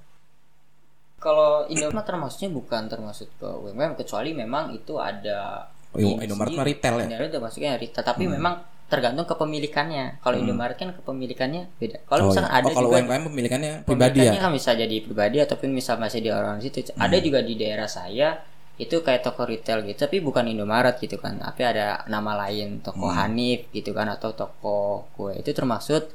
kalau 1.16 1.66
Indomaret 1.66 2.06
termasuknya 2.06 2.54
bukan 2.54 2.86
termasuk 2.86 3.26
ke 3.40 3.48
UMKM 3.48 3.98
kecuali 3.98 4.30
memang 4.30 4.70
itu 4.78 4.94
ada 5.00 5.66
Oh, 5.96 6.00
iya, 6.00 6.28
Indomaret 6.28 6.52
mah 6.52 6.66
retail 6.66 6.94
ya. 7.00 7.08
Hmm. 7.08 7.08
Indomaret 7.08 7.32
termasuknya 7.32 7.70
retail 7.80 8.04
tapi 8.04 8.28
memang 8.28 8.54
tergantung 8.86 9.26
kepemilikannya. 9.26 10.22
Kalau 10.22 10.36
Indomaret 10.38 10.78
kan 10.78 10.94
kepemilikannya 10.94 11.66
beda. 11.78 12.06
Kalau 12.06 12.30
Oh, 12.30 12.34
iya. 12.34 12.46
ada 12.46 12.66
oh, 12.70 12.74
kalau 12.74 12.88
juga 12.88 12.98
UMKM 13.02 13.22
pemilikannya 13.26 13.72
pribadi 13.82 14.22
pemilikannya 14.22 14.38
ya. 14.38 14.44
kan 14.46 14.52
bisa 14.54 14.70
jadi 14.78 14.96
pribadi 15.02 15.36
ataupun 15.42 15.68
bisa 15.74 15.92
masih 15.98 16.20
di 16.22 16.30
orang 16.30 16.62
situ. 16.62 16.86
Ada 16.94 17.16
juga 17.18 17.42
di 17.42 17.54
daerah 17.58 17.90
saya 17.90 18.38
itu 18.76 19.00
kayak 19.00 19.24
toko 19.24 19.48
retail 19.48 19.80
gitu 19.88 20.04
tapi 20.04 20.22
bukan 20.22 20.46
Indomaret 20.46 20.96
gitu 21.02 21.18
kan. 21.18 21.42
Tapi 21.42 21.62
ada 21.66 22.06
nama 22.06 22.46
lain 22.46 22.78
toko 22.78 23.10
Hanif 23.10 23.66
gitu 23.74 23.90
kan 23.90 24.06
atau 24.06 24.30
toko 24.38 25.10
kue. 25.18 25.34
Itu 25.34 25.50
termasuk 25.50 26.06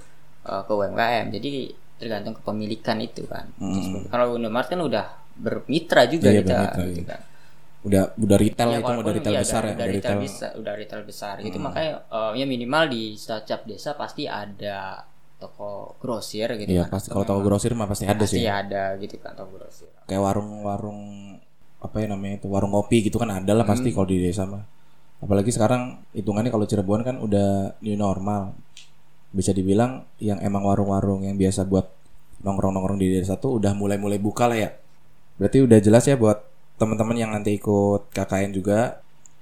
uh, 0.48 0.64
ke 0.64 0.72
UMKM 0.72 1.28
jadi 1.28 1.52
tergantung 2.00 2.34
kepemilikan 2.40 2.98
itu 3.04 3.28
kan. 3.28 3.52
Hmm. 3.60 4.08
kalau 4.08 4.40
Indomaret 4.40 4.72
kan 4.72 4.80
udah 4.80 5.06
bermitra 5.36 6.06
juga 6.08 6.30
Iya, 6.32 6.42
kita 6.44 6.54
bermitra, 6.56 6.84
gitu 6.88 7.02
iya. 7.02 7.08
kan 7.08 7.22
Udah 7.82 8.14
udah 8.16 8.38
retail 8.38 8.70
Ya, 8.70 8.78
itu 8.78 8.92
udah 8.94 9.14
retail 9.14 9.34
iya, 9.34 9.42
besar 9.42 9.62
ya, 9.62 9.66
udah 9.66 9.74
udah 9.74 9.88
retail 9.88 9.98
retail. 10.14 10.20
besar, 10.22 10.50
udah 10.54 10.74
retail 10.78 11.02
besar 11.02 11.36
gitu 11.42 11.58
makanya 11.58 11.92
eh, 12.06 12.32
ya 12.38 12.46
minimal 12.46 12.84
di 12.88 13.02
setiap 13.16 13.66
desa 13.66 13.98
pasti 13.98 14.24
ada 14.26 15.02
toko 15.36 15.98
grosir 15.98 16.46
gitu 16.54 16.70
Iya, 16.70 16.86
kan. 16.86 16.94
pasti 16.94 17.08
kalau 17.10 17.26
toko 17.26 17.42
grosir 17.42 17.74
mah 17.74 17.90
pasti 17.90 18.06
ada 18.06 18.22
pasti 18.22 18.38
sih. 18.38 18.46
ada 18.46 18.94
gitu 18.96 19.18
kan 19.18 19.34
toko 19.34 19.58
grosir 19.58 19.90
kayak 20.06 20.22
warung-warung 20.22 21.02
apa 21.82 21.98
ya 21.98 22.08
namanya 22.08 22.38
itu 22.38 22.46
warung 22.46 22.70
kopi 22.70 23.02
gitu 23.02 23.18
kan 23.18 23.34
ada 23.34 23.50
lah 23.52 23.66
pasti 23.66 23.90
Hmm. 23.90 23.96
kalau 23.96 24.06
di 24.06 24.22
desa 24.22 24.46
mah 24.46 24.62
apalagi 25.18 25.50
sekarang 25.50 26.06
hitungannya 26.14 26.54
kalau 26.54 26.70
Cirebon 26.70 27.02
kan 27.02 27.18
udah 27.18 27.74
new 27.82 27.98
normal 27.98 28.54
bisa 29.32 29.50
dibilang 29.50 30.06
yang 30.20 30.38
emang 30.38 30.62
warung-warung 30.62 31.26
yang 31.26 31.34
biasa 31.34 31.66
buat 31.66 31.90
nongkrong-nongkrong 32.40 33.02
di 33.02 33.10
desa 33.12 33.34
tuh 33.34 33.58
udah 33.58 33.74
mulai-mulai 33.74 34.22
buka 34.22 34.46
lah 34.46 34.58
ya 34.60 34.70
berarti 35.38 35.66
udah 35.66 35.80
jelas 35.82 36.06
ya 36.06 36.14
buat 36.14 36.38
teman-teman 36.80 37.18
yang 37.18 37.32
nanti 37.34 37.58
ikut 37.58 38.12
KKN 38.14 38.52
juga. 38.54 39.02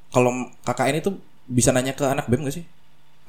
Kalau 0.10 0.32
KKN 0.66 1.02
itu 1.02 1.14
bisa 1.50 1.74
nanya 1.74 1.98
ke 1.98 2.06
anak 2.06 2.30
BEM 2.30 2.46
gak 2.46 2.56
sih? 2.62 2.66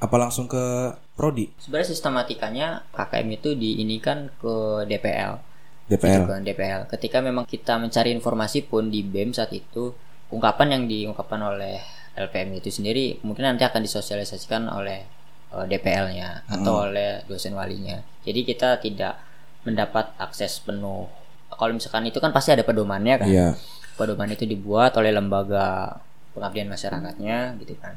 Apa 0.01 0.17
langsung 0.17 0.49
ke 0.49 0.93
prodi? 1.13 1.53
Sebenarnya 1.61 1.89
sistematikanya 1.93 2.67
KKM 2.93 3.27
itu 3.37 3.49
diinikan 3.53 4.33
ke 4.41 4.85
DPL 4.89 5.51
DPL 5.91 6.23
kan 6.23 6.39
DPL 6.39 6.87
ketika 6.87 7.19
memang 7.19 7.43
kita 7.43 7.75
mencari 7.75 8.15
informasi 8.15 8.63
pun 8.63 8.87
di 8.87 9.03
BEM 9.03 9.35
saat 9.35 9.51
itu 9.51 9.91
ungkapan 10.31 10.79
yang 10.79 10.83
diungkapkan 10.87 11.41
oleh 11.43 11.83
LPM 12.15 12.55
itu 12.63 12.71
sendiri 12.71 13.19
mungkin 13.27 13.43
nanti 13.43 13.67
akan 13.67 13.83
disosialisasikan 13.83 14.71
oleh 14.71 15.03
eh, 15.51 15.65
DPL-nya 15.67 16.47
atau 16.47 16.87
oleh 16.87 17.27
dosen 17.27 17.51
walinya. 17.59 17.99
Jadi 18.23 18.39
kita 18.47 18.79
tidak 18.79 19.19
mendapat 19.67 20.15
akses 20.15 20.63
penuh. 20.63 21.11
Kalau 21.51 21.75
misalkan 21.75 22.07
itu 22.07 22.23
kan 22.23 22.31
pasti 22.31 22.55
ada 22.55 22.63
pedomannya 22.63 23.15
kan. 23.19 23.27
Iya 23.27 23.49
pedoman 23.95 24.29
itu 24.31 24.47
dibuat 24.47 24.95
oleh 24.97 25.11
lembaga 25.11 25.99
pengabdian 26.31 26.71
masyarakatnya 26.71 27.59
gitu 27.59 27.75
kan. 27.79 27.95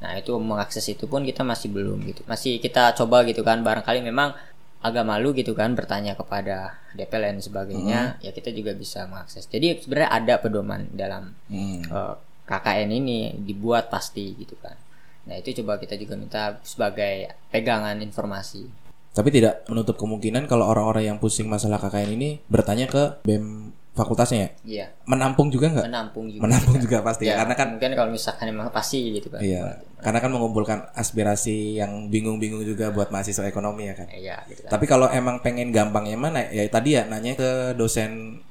Nah 0.00 0.16
itu 0.20 0.36
mengakses 0.36 0.84
itu 0.88 1.04
pun 1.08 1.24
kita 1.24 1.40
masih 1.44 1.72
belum 1.72 2.04
gitu. 2.08 2.20
Masih 2.28 2.60
kita 2.60 2.92
coba 2.96 3.24
gitu 3.24 3.40
kan. 3.40 3.60
Barangkali 3.64 4.04
memang 4.04 4.36
agak 4.84 5.04
malu 5.08 5.32
gitu 5.32 5.56
kan 5.56 5.72
bertanya 5.72 6.12
kepada 6.12 6.76
DPL 6.92 7.32
dan 7.32 7.38
sebagainya 7.40 8.00
ya 8.20 8.30
kita 8.36 8.52
juga 8.52 8.76
bisa 8.76 9.08
mengakses. 9.08 9.48
Jadi 9.48 9.80
sebenarnya 9.80 10.10
ada 10.12 10.34
pedoman 10.36 10.84
dalam 10.92 11.32
Hmm. 11.48 11.80
eh, 11.80 12.14
KKN 12.44 12.90
ini 12.92 13.32
dibuat 13.40 13.88
pasti 13.88 14.36
gitu 14.36 14.52
kan. 14.60 14.76
Nah 15.24 15.40
itu 15.40 15.56
coba 15.64 15.80
kita 15.80 15.96
juga 15.96 16.20
minta 16.20 16.60
sebagai 16.60 17.32
pegangan 17.48 17.96
informasi. 18.04 18.68
Tapi 19.14 19.28
tidak 19.32 19.64
menutup 19.72 19.96
kemungkinan 19.96 20.44
kalau 20.44 20.68
orang-orang 20.68 21.16
yang 21.16 21.18
pusing 21.22 21.48
masalah 21.48 21.80
KKN 21.80 22.10
ini 22.20 22.30
bertanya 22.52 22.84
ke 22.84 23.24
BEM 23.24 23.72
fakultasnya 23.94 24.38
ya. 24.38 24.50
iya 24.66 24.86
Menampung 25.06 25.48
juga 25.48 25.70
nggak? 25.70 25.86
menampung 25.86 26.26
juga 26.26 26.42
Menampung 26.44 26.76
juga 26.82 26.98
pasti 27.00 27.30
ya. 27.30 27.38
Ya, 27.38 27.46
Karena 27.46 27.54
kan 27.54 27.66
mungkin 27.78 27.92
kalau 27.94 28.10
misalkan 28.10 28.46
memang 28.50 28.68
pasti 28.74 28.98
gitu 29.14 29.30
kan 29.30 29.38
iya, 29.38 29.78
karena 30.02 30.18
kan 30.18 30.30
mengumpulkan 30.34 30.78
aspirasi 30.92 31.78
yang 31.78 32.10
bingung-bingung 32.10 32.66
juga 32.66 32.90
buat 32.90 33.14
mahasiswa 33.14 33.46
ekonomi 33.46 33.86
ya 33.86 33.94
kan. 33.94 34.06
iya 34.10 34.36
gitu 34.50 34.66
kan 34.66 34.70
Tapi 34.74 34.84
kalau 34.90 35.06
emang 35.08 35.38
pengen 35.40 35.70
gampangnya 35.70 36.18
mana 36.18 36.42
ya 36.50 36.66
tadi 36.66 36.98
ya 36.98 37.06
nanya 37.06 37.38
ke 37.38 37.50
dosen 37.74 38.42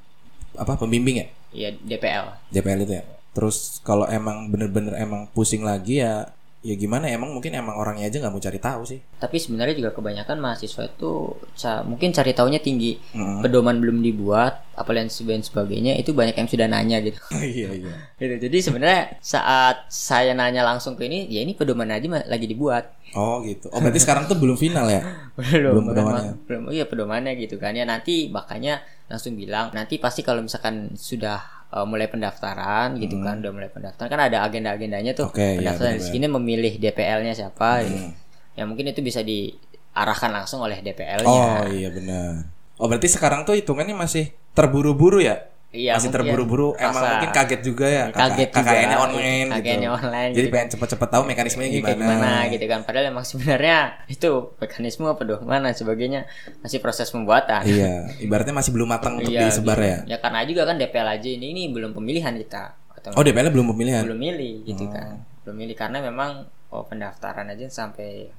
apa 0.55 0.79
pembimbing 0.79 1.21
ya 1.21 1.27
iya 1.51 1.69
DPL 1.75 2.49
DPL 2.49 2.79
itu 2.87 2.93
ya. 2.97 3.03
Terus 3.33 3.81
kalau 3.81 4.05
emang 4.07 4.47
bener-bener 4.47 4.93
emang 4.95 5.27
pusing 5.33 5.65
lagi 5.65 5.99
ya 5.99 6.29
ya 6.63 6.73
gimana 6.73 7.11
emang 7.11 7.35
mungkin 7.35 7.51
emang 7.53 7.75
orangnya 7.75 8.07
aja 8.07 8.17
nggak 8.17 8.31
mau 8.31 8.39
cari 8.39 8.55
tahu 8.55 8.81
sih. 8.87 8.99
tapi 9.19 9.35
sebenarnya 9.35 9.75
juga 9.75 9.91
kebanyakan 9.91 10.39
mahasiswa 10.39 10.87
itu 10.87 11.11
ca- 11.53 11.83
mungkin 11.83 12.09
cari 12.09 12.31
taunya 12.31 12.57
tinggi 12.57 12.95
Mm. 13.11 13.43
pedoman 13.43 13.77
belum 13.77 13.99
dibuat 13.99 14.63
apalagi 14.73 15.11
dan 15.27 15.43
sebagainya 15.43 15.93
itu 15.95 16.15
banyak 16.15 16.33
yang 16.33 16.47
sudah 16.47 16.65
nanya 16.65 17.03
gitu 17.03 17.19
iya 17.43 17.69
iya. 17.69 17.93
gitu 18.23 18.47
jadi 18.47 18.57
sebenarnya 18.63 19.01
saat 19.19 19.91
saya 19.91 20.31
nanya 20.31 20.63
langsung 20.63 20.95
ke 20.95 21.03
ini 21.03 21.27
ya 21.27 21.43
ini 21.43 21.51
pedoman 21.51 21.91
aja 21.91 22.07
lagi 22.25 22.47
dibuat 22.47 22.95
Oh 23.13 23.45
gitu. 23.45 23.69
Oh 23.69 23.77
berarti 23.77 24.01
sekarang 24.01 24.25
tuh 24.25 24.41
belum 24.41 24.57
final 24.57 24.89
ya? 24.89 25.05
belum 25.37 25.53
Belum 25.77 25.85
pedomannya. 25.85 26.33
belum 26.49 26.61
iya 26.73 26.89
pedomannya 26.89 27.37
gitu 27.37 27.61
kan 27.61 27.77
ya 27.77 27.85
nanti 27.85 28.25
makanya 28.27 28.81
langsung 29.05 29.37
bilang 29.37 29.69
nanti 29.69 30.01
pasti 30.01 30.25
kalau 30.25 30.41
misalkan 30.41 30.97
sudah 30.97 31.62
uh, 31.73 31.83
mulai 31.83 32.05
pendaftaran 32.05 32.93
gitu 32.95 33.17
kan 33.19 33.41
udah 33.41 33.51
mulai 33.51 33.67
pendaftaran 33.67 34.07
kan 34.07 34.21
ada 34.21 34.45
agenda-agendanya 34.45 35.11
tuh 35.11 35.25
Hmm. 35.25 35.35
Oke, 35.35 35.41
iya, 35.43 35.57
pendaftaran 35.59 35.91
di 35.91 35.99
benar-benar. 35.99 36.13
sini 36.13 36.27
memilih 36.31 36.73
DPL-nya 36.77 37.33
siapa 37.33 37.69
gitu. 37.81 37.97
Hmm. 37.99 38.13
ya 38.53 38.63
mungkin 38.63 38.85
itu 38.87 39.01
bisa 39.01 39.19
diarahkan 39.19 40.29
langsung 40.31 40.61
oleh 40.61 40.77
DPL-nya 40.79 41.25
Oh 41.25 41.65
iya 41.67 41.89
benar. 41.89 42.45
Oh 42.77 42.85
berarti 42.85 43.05
sekarang 43.07 43.43
tuh 43.43 43.53
hitungannya 43.53 43.93
masih 43.93 44.29
terburu-buru 44.53 45.17
ya? 45.19 45.49
Iya, 45.73 45.97
masih 45.97 46.13
terburu-buru. 46.13 46.77
Emang 46.77 47.01
mungkin 47.17 47.33
kaget 47.33 47.61
juga 47.61 47.85
ya. 47.85 48.03
Kaget 48.07 48.49
juga. 48.51 48.69
KKN-nya 48.69 48.97
online 48.99 49.47
KKN-nya 49.49 49.89
gitu. 49.89 49.97
online 49.97 50.29
Jadi 50.29 50.37
gitu 50.39 50.53
pengen 50.53 50.67
cepet-cepet 50.69 51.09
tahu 51.09 51.23
mekanismenya 51.25 51.65
Iya, 51.67 51.81
kayak 51.81 51.97
gimana. 51.97 52.13
gimana 52.13 52.31
gitu 52.47 52.65
kan 52.69 52.79
padahal 52.83 53.05
emang 53.09 53.25
sebenarnya 53.25 53.77
itu 54.05 54.29
mekanisme 54.55 55.09
pedoman 55.11 55.59
dan 55.59 55.73
sebagainya 55.73 56.21
masih 56.61 56.77
proses 56.77 57.09
pembuatan 57.09 57.65
Iya, 57.65 58.05
ibaratnya 58.19 58.53
masih 58.53 58.69
belum 58.69 58.85
matang 58.87 59.17
untuk 59.17 59.27
Iya, 59.27 59.49
disebar 59.49 59.75
gitu. 59.75 59.89
ya. 59.89 59.97
ya 60.07 60.17
karena 60.19 60.39
juga 60.45 60.61
kan 60.63 60.75
DPL 60.77 61.09
aja 61.11 61.27
ini 61.27 61.45
ini 61.49 61.63
belum 61.67 61.91
pemilihan 61.91 62.37
kita 62.37 62.63
atau 62.93 63.09
Oh 63.11 63.21
DPL 63.21 63.49
belum 63.49 63.67
pemilihan. 63.67 64.05
belum 64.05 64.19
milih 64.21 64.55
gitu 64.63 64.85
Oh. 64.85 64.93
kan 64.93 65.25
belum 65.41 65.55
milih 65.57 65.73
karena 65.73 65.97
memang 65.99 66.29
oh, 66.69 66.85
pendaftaran 66.85 67.49
aja 67.49 67.65
sampai 67.67 68.29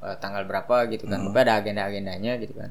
eh, 0.00 0.16
tanggal 0.18 0.44
berapa 0.44 0.86
gitu 0.86 1.04
kan 1.04 1.18
Hmm. 1.20 1.34
Ada 1.34 1.58
agenda-agendanya 1.58 2.38
gitu 2.38 2.54
kan 2.54 2.70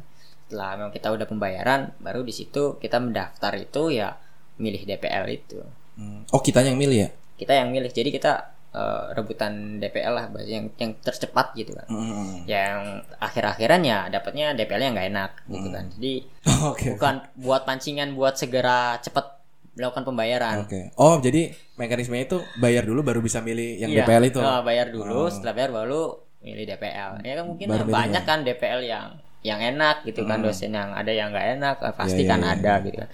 setelah 0.54 0.78
memang 0.78 0.92
kita 0.92 1.10
udah 1.10 1.26
pembayaran 1.26 1.82
baru 1.98 2.22
di 2.22 2.30
situ 2.30 2.78
kita 2.78 3.02
mendaftar 3.02 3.58
itu 3.58 3.90
ya 3.92 4.14
milih 4.56 4.86
DPL 4.86 5.26
itu 5.28 5.58
Hmm. 5.94 6.26
Oh 6.30 6.38
kitanya 6.40 6.70
yang 6.70 6.78
milih 6.80 7.00
ya? 7.00 7.10
kita 7.34 7.54
yang 7.56 7.70
milih 7.70 7.90
jadi 7.90 8.10
kita 8.10 8.32
eh, 8.72 9.04
rebutan 9.12 9.78
DPL 9.78 10.10
lah 10.12 10.26
bahasa 10.28 10.46
yang 10.48 10.66
yang 10.76 10.98
tercepat 10.98 11.54
gitu 11.54 11.70
kan 11.72 11.86
Mm. 11.86 12.46
yang 12.46 12.78
akhir-akhiran 13.18 13.82
ya 13.82 14.06
dapatnya 14.08 14.54
DPL-nya 14.54 14.90
nggak 14.90 15.08
enak 15.08 15.32
gitu 15.48 15.70
kan 15.70 15.86
jadi 15.92 16.14
Oke. 16.70 16.88
bukan 16.94 17.16
buat 17.36 17.62
pancingan 17.64 18.14
buat 18.14 18.34
segera 18.34 18.98
cepat 18.98 19.38
melakukan 19.74 20.02
pembayaran 20.04 20.56
Oke. 20.62 20.90
Oh, 20.96 21.18
jadi 21.18 21.50
mekanismenya 21.76 22.26
itu 22.28 22.38
bayar 22.58 22.82
dulu 22.84 23.02
baru 23.02 23.22
bisa 23.22 23.38
milih 23.38 23.78
yang 23.80 23.90
Iya. 23.90 24.06
DPL 24.06 24.24
itu. 24.28 24.40
Oh, 24.40 24.62
bayar 24.62 24.90
dulu, 24.90 25.30
setelah 25.30 25.54
bayar 25.54 25.72
baru 25.74 26.02
milih 26.40 26.66
DPL. 26.68 27.12
Ya 27.22 27.34
kan 27.36 27.46
mungkin 27.48 27.66
Baru 27.68 27.86
banyak 27.88 28.24
kan 28.24 28.42
DPL 28.42 28.82
yang 28.84 29.18
yang 29.44 29.60
enak 29.60 30.02
gitu 30.04 30.24
kan 30.24 30.40
dosen 30.40 30.72
yang 30.72 30.90
ada 30.92 31.12
yang 31.12 31.30
nggak 31.30 31.48
enak 31.56 31.76
pasti 31.94 32.24
Iya, 32.24 32.32
kan 32.32 32.40
iya, 32.40 32.50
ada 32.56 32.74
gitu 32.82 32.98
kan. 32.98 33.10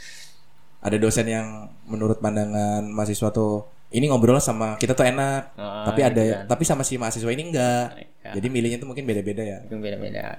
Ada 0.79 0.95
dosen 0.95 1.25
yang 1.25 1.47
menurut 1.83 2.17
pandangan 2.17 2.85
mahasiswa 2.85 3.29
tuh 3.29 3.65
ini 3.89 4.05
ngobrol 4.05 4.37
sama 4.37 4.77
kita 4.77 4.93
tuh 4.93 5.03
enak, 5.03 5.57
Oh, 5.57 5.83
tapi 5.83 6.05
ada 6.05 6.21
gitu 6.21 6.35
kan. 6.37 6.45
tapi 6.47 6.63
sama 6.63 6.85
si 6.85 6.95
mahasiswa 6.95 7.27
ini 7.27 7.49
enggak. 7.49 7.85
Ya, 8.21 8.31
Jadi 8.37 8.47
milihnya 8.47 8.77
tuh 8.77 8.85
mungkin 8.85 9.03
beda-beda 9.03 9.41
ya. 9.41 9.57
mungkin 9.65 9.81
beda-beda. 9.81 10.37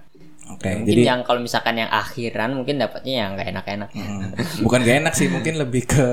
Oke, 0.51 0.67
Mungkin 0.67 0.87
jadi 0.89 1.03
yang 1.07 1.21
kalau 1.23 1.39
misalkan 1.39 1.75
yang 1.77 1.91
akhiran 1.91 2.55
mungkin 2.55 2.79
dapatnya 2.79 3.15
yang 3.23 3.31
nggak 3.35 3.49
enak-enak. 3.51 3.89
Hmm, 3.91 4.31
bukan 4.63 4.79
gak 4.83 4.97
enak 5.03 5.15
sih, 5.15 5.27
mungkin 5.27 5.55
lebih 5.59 5.87
ke 5.87 6.07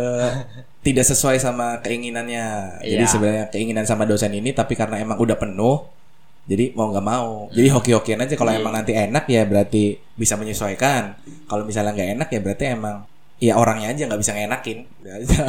tidak 0.81 1.05
sesuai 1.05 1.37
sama 1.37 1.81
keinginannya. 1.81 2.45
Jadi 2.81 3.01
Iya. 3.01 3.09
sebenarnya 3.09 3.45
keinginan 3.49 3.85
sama 3.85 4.05
dosen 4.05 4.29
ini 4.31 4.51
tapi 4.51 4.73
karena 4.73 4.97
emang 4.97 5.17
udah 5.17 5.37
penuh 5.37 5.85
jadi 6.47 6.71
mau 6.73 6.88
nggak 6.89 7.05
mau. 7.05 7.51
Jadi 7.51 7.67
hoki-hokian 7.69 8.23
aja 8.23 8.33
kalau 8.39 8.55
emang 8.55 8.71
nanti 8.71 8.95
enak 8.95 9.27
ya 9.27 9.43
berarti 9.43 9.99
bisa 10.15 10.39
menyesuaikan. 10.39 11.19
Kalau 11.45 11.67
misalnya 11.67 11.91
nggak 11.91 12.10
enak 12.15 12.27
ya 12.31 12.39
berarti 12.39 12.63
emang 12.71 12.95
ya 13.38 13.53
orangnya 13.60 13.91
aja 13.91 14.07
nggak 14.07 14.21
bisa 14.23 14.31
ngenakin. 14.33 14.77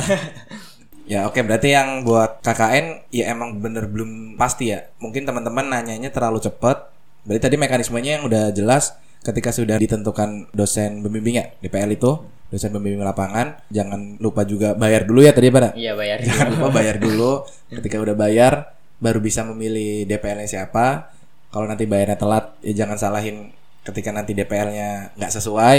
Ya 1.08 1.24
oke 1.24 1.40
berarti 1.40 1.72
yang 1.72 2.04
buat 2.04 2.44
KKN 2.44 3.08
ya 3.08 3.32
emang 3.32 3.64
bener 3.64 3.88
belum 3.88 4.36
pasti 4.36 4.76
ya. 4.76 4.92
Mungkin 5.00 5.24
teman-teman 5.24 5.64
nanyanya 5.64 6.12
terlalu 6.12 6.36
cepat. 6.36 6.92
Berarti 7.24 7.48
tadi 7.48 7.56
mekanismenya 7.56 8.20
yang 8.20 8.24
udah 8.28 8.52
jelas 8.52 8.92
ketika 9.24 9.48
sudah 9.48 9.80
ditentukan 9.80 10.52
dosen 10.52 11.00
pembimbingnya 11.00 11.56
DPL 11.58 11.96
itu 11.96 12.12
dosen 12.48 12.70
pembimbing 12.72 13.02
lapangan 13.02 13.56
jangan 13.68 14.16
lupa 14.22 14.46
juga 14.46 14.72
bayar 14.72 15.04
dulu 15.04 15.20
ya 15.20 15.34
tadi 15.34 15.50
pada 15.50 15.74
Iya 15.74 15.92
bayar. 15.98 16.22
jangan 16.22 16.48
lupa 16.54 16.68
bayar 16.70 16.96
dulu 16.96 17.42
ketika 17.76 17.98
udah 17.98 18.14
bayar 18.14 18.77
baru 18.98 19.18
bisa 19.22 19.46
memilih 19.46 20.06
DPL-nya 20.06 20.48
siapa. 20.48 21.14
Kalau 21.48 21.64
nanti 21.64 21.88
bayarnya 21.88 22.18
telat 22.20 22.54
ya 22.60 22.84
jangan 22.84 23.00
salahin 23.00 23.50
ketika 23.86 24.12
nanti 24.12 24.36
DPL-nya 24.36 25.16
nggak 25.16 25.32
sesuai. 25.32 25.78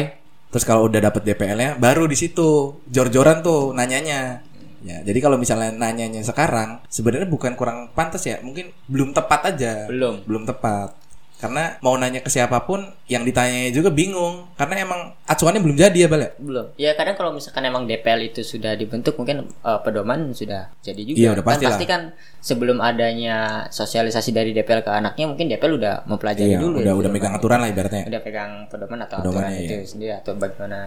Terus 0.50 0.66
kalau 0.66 0.90
udah 0.90 0.98
dapet 0.98 1.22
DPL-nya 1.28 1.78
baru 1.78 2.10
di 2.10 2.18
situ. 2.18 2.82
Jor-joran 2.90 3.46
tuh 3.46 3.76
nanyanya. 3.76 4.42
Ya 4.80 5.04
jadi 5.04 5.20
kalau 5.20 5.36
misalnya 5.36 5.76
nanyanya 5.76 6.24
sekarang 6.24 6.80
sebenarnya 6.88 7.30
bukan 7.30 7.54
kurang 7.54 7.92
pantas 7.94 8.26
ya. 8.26 8.42
Mungkin 8.42 8.72
belum 8.90 9.14
tepat 9.14 9.56
aja. 9.56 9.86
Belum. 9.92 10.24
belum 10.26 10.48
tepat 10.48 11.09
karena 11.40 11.80
mau 11.80 11.96
nanya 11.96 12.20
ke 12.20 12.28
siapa 12.28 12.68
pun 12.68 12.84
yang 13.08 13.24
ditanyanya 13.24 13.72
juga 13.72 13.88
bingung 13.90 14.52
karena 14.60 14.84
emang 14.84 15.16
acuannya 15.24 15.64
belum 15.64 15.78
jadi 15.80 15.96
ya 15.96 16.08
bal 16.12 16.20
ya? 16.20 16.30
Belum. 16.36 16.66
Ya 16.76 16.92
kadang 17.00 17.16
kalau 17.16 17.32
misalkan 17.32 17.64
emang 17.64 17.88
DPL 17.88 18.28
itu 18.28 18.44
sudah 18.44 18.76
dibentuk 18.76 19.16
mungkin 19.16 19.48
eh, 19.48 19.80
pedoman 19.80 20.36
sudah 20.36 20.68
jadi 20.84 21.00
juga. 21.00 21.16
Iya, 21.16 21.30
udah 21.40 21.44
kan 21.44 21.50
pasti 21.56 21.64
lah. 21.64 21.70
pasti 21.72 21.86
kan 21.88 22.02
sebelum 22.44 22.84
adanya 22.84 23.38
sosialisasi 23.72 24.36
dari 24.36 24.52
DPL 24.52 24.84
ke 24.84 24.92
anaknya 24.92 25.26
mungkin 25.32 25.48
DPL 25.48 25.80
udah 25.80 25.96
Iya, 25.96 26.08
mempelajari 26.12 26.54
dulu 26.60 26.76
udah 26.76 26.84
ya, 26.84 26.92
udah 26.92 27.08
pedoman. 27.08 27.12
megang 27.16 27.34
aturan 27.34 27.58
lah 27.64 27.70
ibaratnya 27.72 28.04
udah 28.04 28.22
pegang 28.22 28.52
pedoman 28.68 29.00
atau 29.08 29.18
Pedomannya, 29.24 29.48
aturan 29.48 29.64
itu 29.64 29.74
iya. 29.80 29.88
sendiri 29.88 30.12
atau 30.20 30.32
bagaimana 30.36 30.80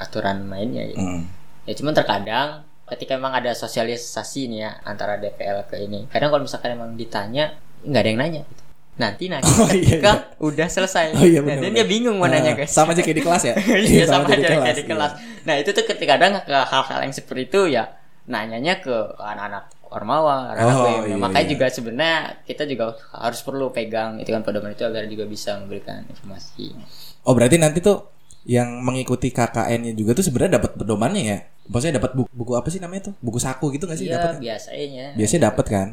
aturan 0.00 0.36
mainnya 0.42 0.88
gitu. 0.88 1.04
Hmm. 1.04 1.28
Ya 1.68 1.72
cuman 1.76 1.92
terkadang 1.92 2.48
ketika 2.88 3.20
emang 3.20 3.36
ada 3.36 3.52
sosialisasi 3.52 4.48
nih 4.48 4.60
ya 4.64 4.70
antara 4.82 5.20
DPL 5.20 5.68
ke 5.68 5.76
ini. 5.84 6.08
Kadang 6.08 6.32
kalau 6.32 6.48
misalkan 6.48 6.72
emang 6.72 6.96
ditanya 6.96 7.52
nggak 7.84 8.00
ada 8.00 8.08
yang 8.08 8.20
nanya 8.24 8.42
gitu. 8.48 8.62
Nanti 8.98 9.24
nanya 9.30 9.46
Oh, 9.46 9.70
iya, 9.70 9.98
ketika 10.02 10.12
udah 10.42 10.66
selesai. 10.66 11.14
Oh, 11.14 11.22
iya, 11.22 11.38
nah, 11.38 11.54
dan 11.54 11.70
benar. 11.70 11.74
dia 11.78 11.86
bingung 11.86 12.18
mau 12.18 12.26
nanya 12.26 12.52
Nah, 12.52 12.58
guys. 12.58 12.70
sama 12.70 12.92
aja 12.92 13.00
kayak 13.00 13.16
di 13.16 13.24
kelas 13.24 13.42
ya 13.42 13.54
Iya 13.94 14.04
sama 14.04 14.26
aja 14.26 14.36
aja 14.36 14.56
kayak 14.58 14.74
di 14.74 14.82
iya. 14.82 14.90
kelas. 14.90 15.12
Nah 15.46 15.54
itu 15.56 15.70
tuh 15.70 15.84
ketika 15.86 16.18
kadang 16.18 16.32
ke 16.42 16.56
hal-hal 16.58 16.98
yang 17.00 17.14
seperti 17.14 17.42
itu 17.46 17.60
ya 17.70 17.84
nanyanya 18.26 18.74
ke 18.78 18.92
anak-anak 19.16 19.64
ormawa, 19.88 20.52
anak 20.52 20.64
Oh, 20.68 20.84
BEM. 20.84 21.00
iya, 21.08 21.16
Makanya 21.16 21.46
iya. 21.46 21.52
juga 21.54 21.66
sebenarnya 21.70 22.16
kita 22.44 22.62
juga 22.66 22.84
harus 23.16 23.40
perlu 23.40 23.70
pegang 23.70 24.18
itu 24.18 24.28
kan 24.28 24.42
pedoman 24.42 24.70
itu 24.70 24.84
agar 24.84 25.06
juga 25.06 25.24
bisa 25.24 25.56
memberikan 25.56 26.04
informasi. 26.04 26.76
Oh 27.22 27.32
berarti 27.32 27.56
nanti 27.56 27.80
tuh 27.80 28.04
yang 28.44 28.80
mengikuti 28.80 29.28
KKN-nya 29.28 29.92
juga 29.92 30.12
tuh 30.12 30.24
sebenarnya 30.24 30.58
dapat 30.58 30.74
pedomannya 30.74 31.22
ya? 31.22 31.38
Maksudnya 31.68 32.00
dapat 32.00 32.16
buku, 32.16 32.28
buku 32.28 32.52
apa 32.52 32.68
sih 32.68 32.80
namanya 32.80 33.08
tuh? 33.08 33.14
Buku 33.18 33.36
saku 33.36 33.68
gitu 33.70 33.84
gak 33.84 33.96
sih 33.96 34.08
Iya 34.08 34.16
dapat? 34.18 34.34
biasanya. 34.40 35.06
Biasanya 35.14 35.42
dapat 35.48 35.66
kan? 35.68 35.88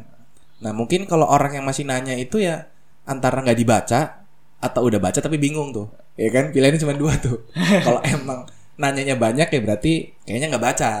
Nah 0.58 0.72
mungkin 0.72 1.04
kalau 1.04 1.24
orang 1.24 1.52
yang 1.52 1.64
masih 1.64 1.84
nanya 1.84 2.16
itu 2.16 2.40
ya 2.40 2.68
antara 3.06 3.40
nggak 3.40 3.58
dibaca 3.58 4.00
atau 4.58 4.80
udah 4.84 4.98
baca 4.98 5.18
tapi 5.22 5.38
bingung 5.38 5.70
tuh, 5.70 5.86
ya 6.18 6.28
kan? 6.34 6.50
Pilihannya 6.50 6.82
cuma 6.82 6.94
dua 6.98 7.14
tuh. 7.16 7.46
kalau 7.86 8.02
emang 8.02 8.44
nanyanya 8.76 9.16
banyak 9.16 9.48
ya 9.48 9.60
berarti 9.62 10.12
kayaknya 10.26 10.52
nggak 10.52 10.64
baca. 10.64 10.92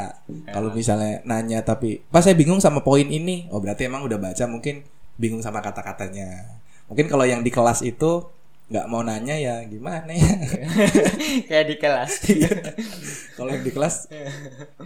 Kalau 0.48 0.70
misalnya 0.72 1.20
nanya 1.26 1.60
tapi 1.66 2.00
pas 2.08 2.24
saya 2.24 2.38
bingung 2.38 2.62
sama 2.62 2.80
poin 2.80 3.04
ini, 3.04 3.50
oh 3.50 3.58
berarti 3.58 3.90
emang 3.90 4.06
udah 4.06 4.16
baca 4.16 4.44
mungkin 4.46 4.86
bingung 5.18 5.42
sama 5.42 5.60
kata-katanya. 5.60 6.62
Mungkin 6.86 7.10
kalau 7.10 7.26
yang 7.26 7.42
di 7.42 7.50
kelas 7.50 7.82
itu 7.82 8.30
nggak 8.66 8.86
mau 8.90 9.02
nanya 9.02 9.34
ya 9.38 9.62
gimana 9.66 10.10
ya? 10.10 10.30
kayak 11.50 11.66
di 11.70 11.76
kelas. 11.78 12.12
kalau 13.36 13.50
yang 13.52 13.62
di 13.62 13.72
kelas 13.74 14.10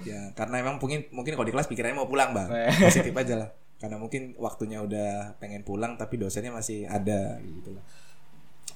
ya 0.05 0.35
karena 0.35 0.61
emang 0.61 0.77
mungkin 0.83 1.07
mungkin 1.15 1.33
kalau 1.39 1.47
di 1.47 1.55
kelas 1.55 1.71
pikirannya 1.71 1.97
mau 1.97 2.11
pulang 2.11 2.35
bang 2.35 2.49
positif 2.83 3.15
aja 3.15 3.35
lah 3.47 3.49
karena 3.81 3.97
mungkin 3.97 4.37
waktunya 4.37 4.85
udah 4.85 5.41
pengen 5.41 5.65
pulang 5.65 5.97
tapi 5.97 6.21
dosennya 6.21 6.53
masih 6.53 6.85
ada 6.85 7.41
gitu 7.41 7.73
lah. 7.73 7.85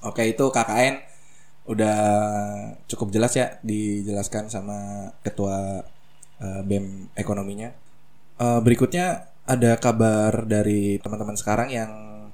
Oke 0.09 0.25
itu 0.25 0.45
KKN 0.49 0.95
udah 1.69 1.97
cukup 2.89 3.13
jelas 3.13 3.33
ya 3.37 3.57
dijelaskan 3.61 4.49
sama 4.49 5.09
ketua 5.21 5.85
eh, 6.41 6.61
BEM 6.65 7.13
ekonominya. 7.13 7.69
Eh, 8.41 8.59
berikutnya 8.65 9.29
ada 9.45 9.77
kabar 9.77 10.49
dari 10.49 10.97
teman-teman 10.97 11.37
sekarang 11.37 11.69
yang 11.69 11.91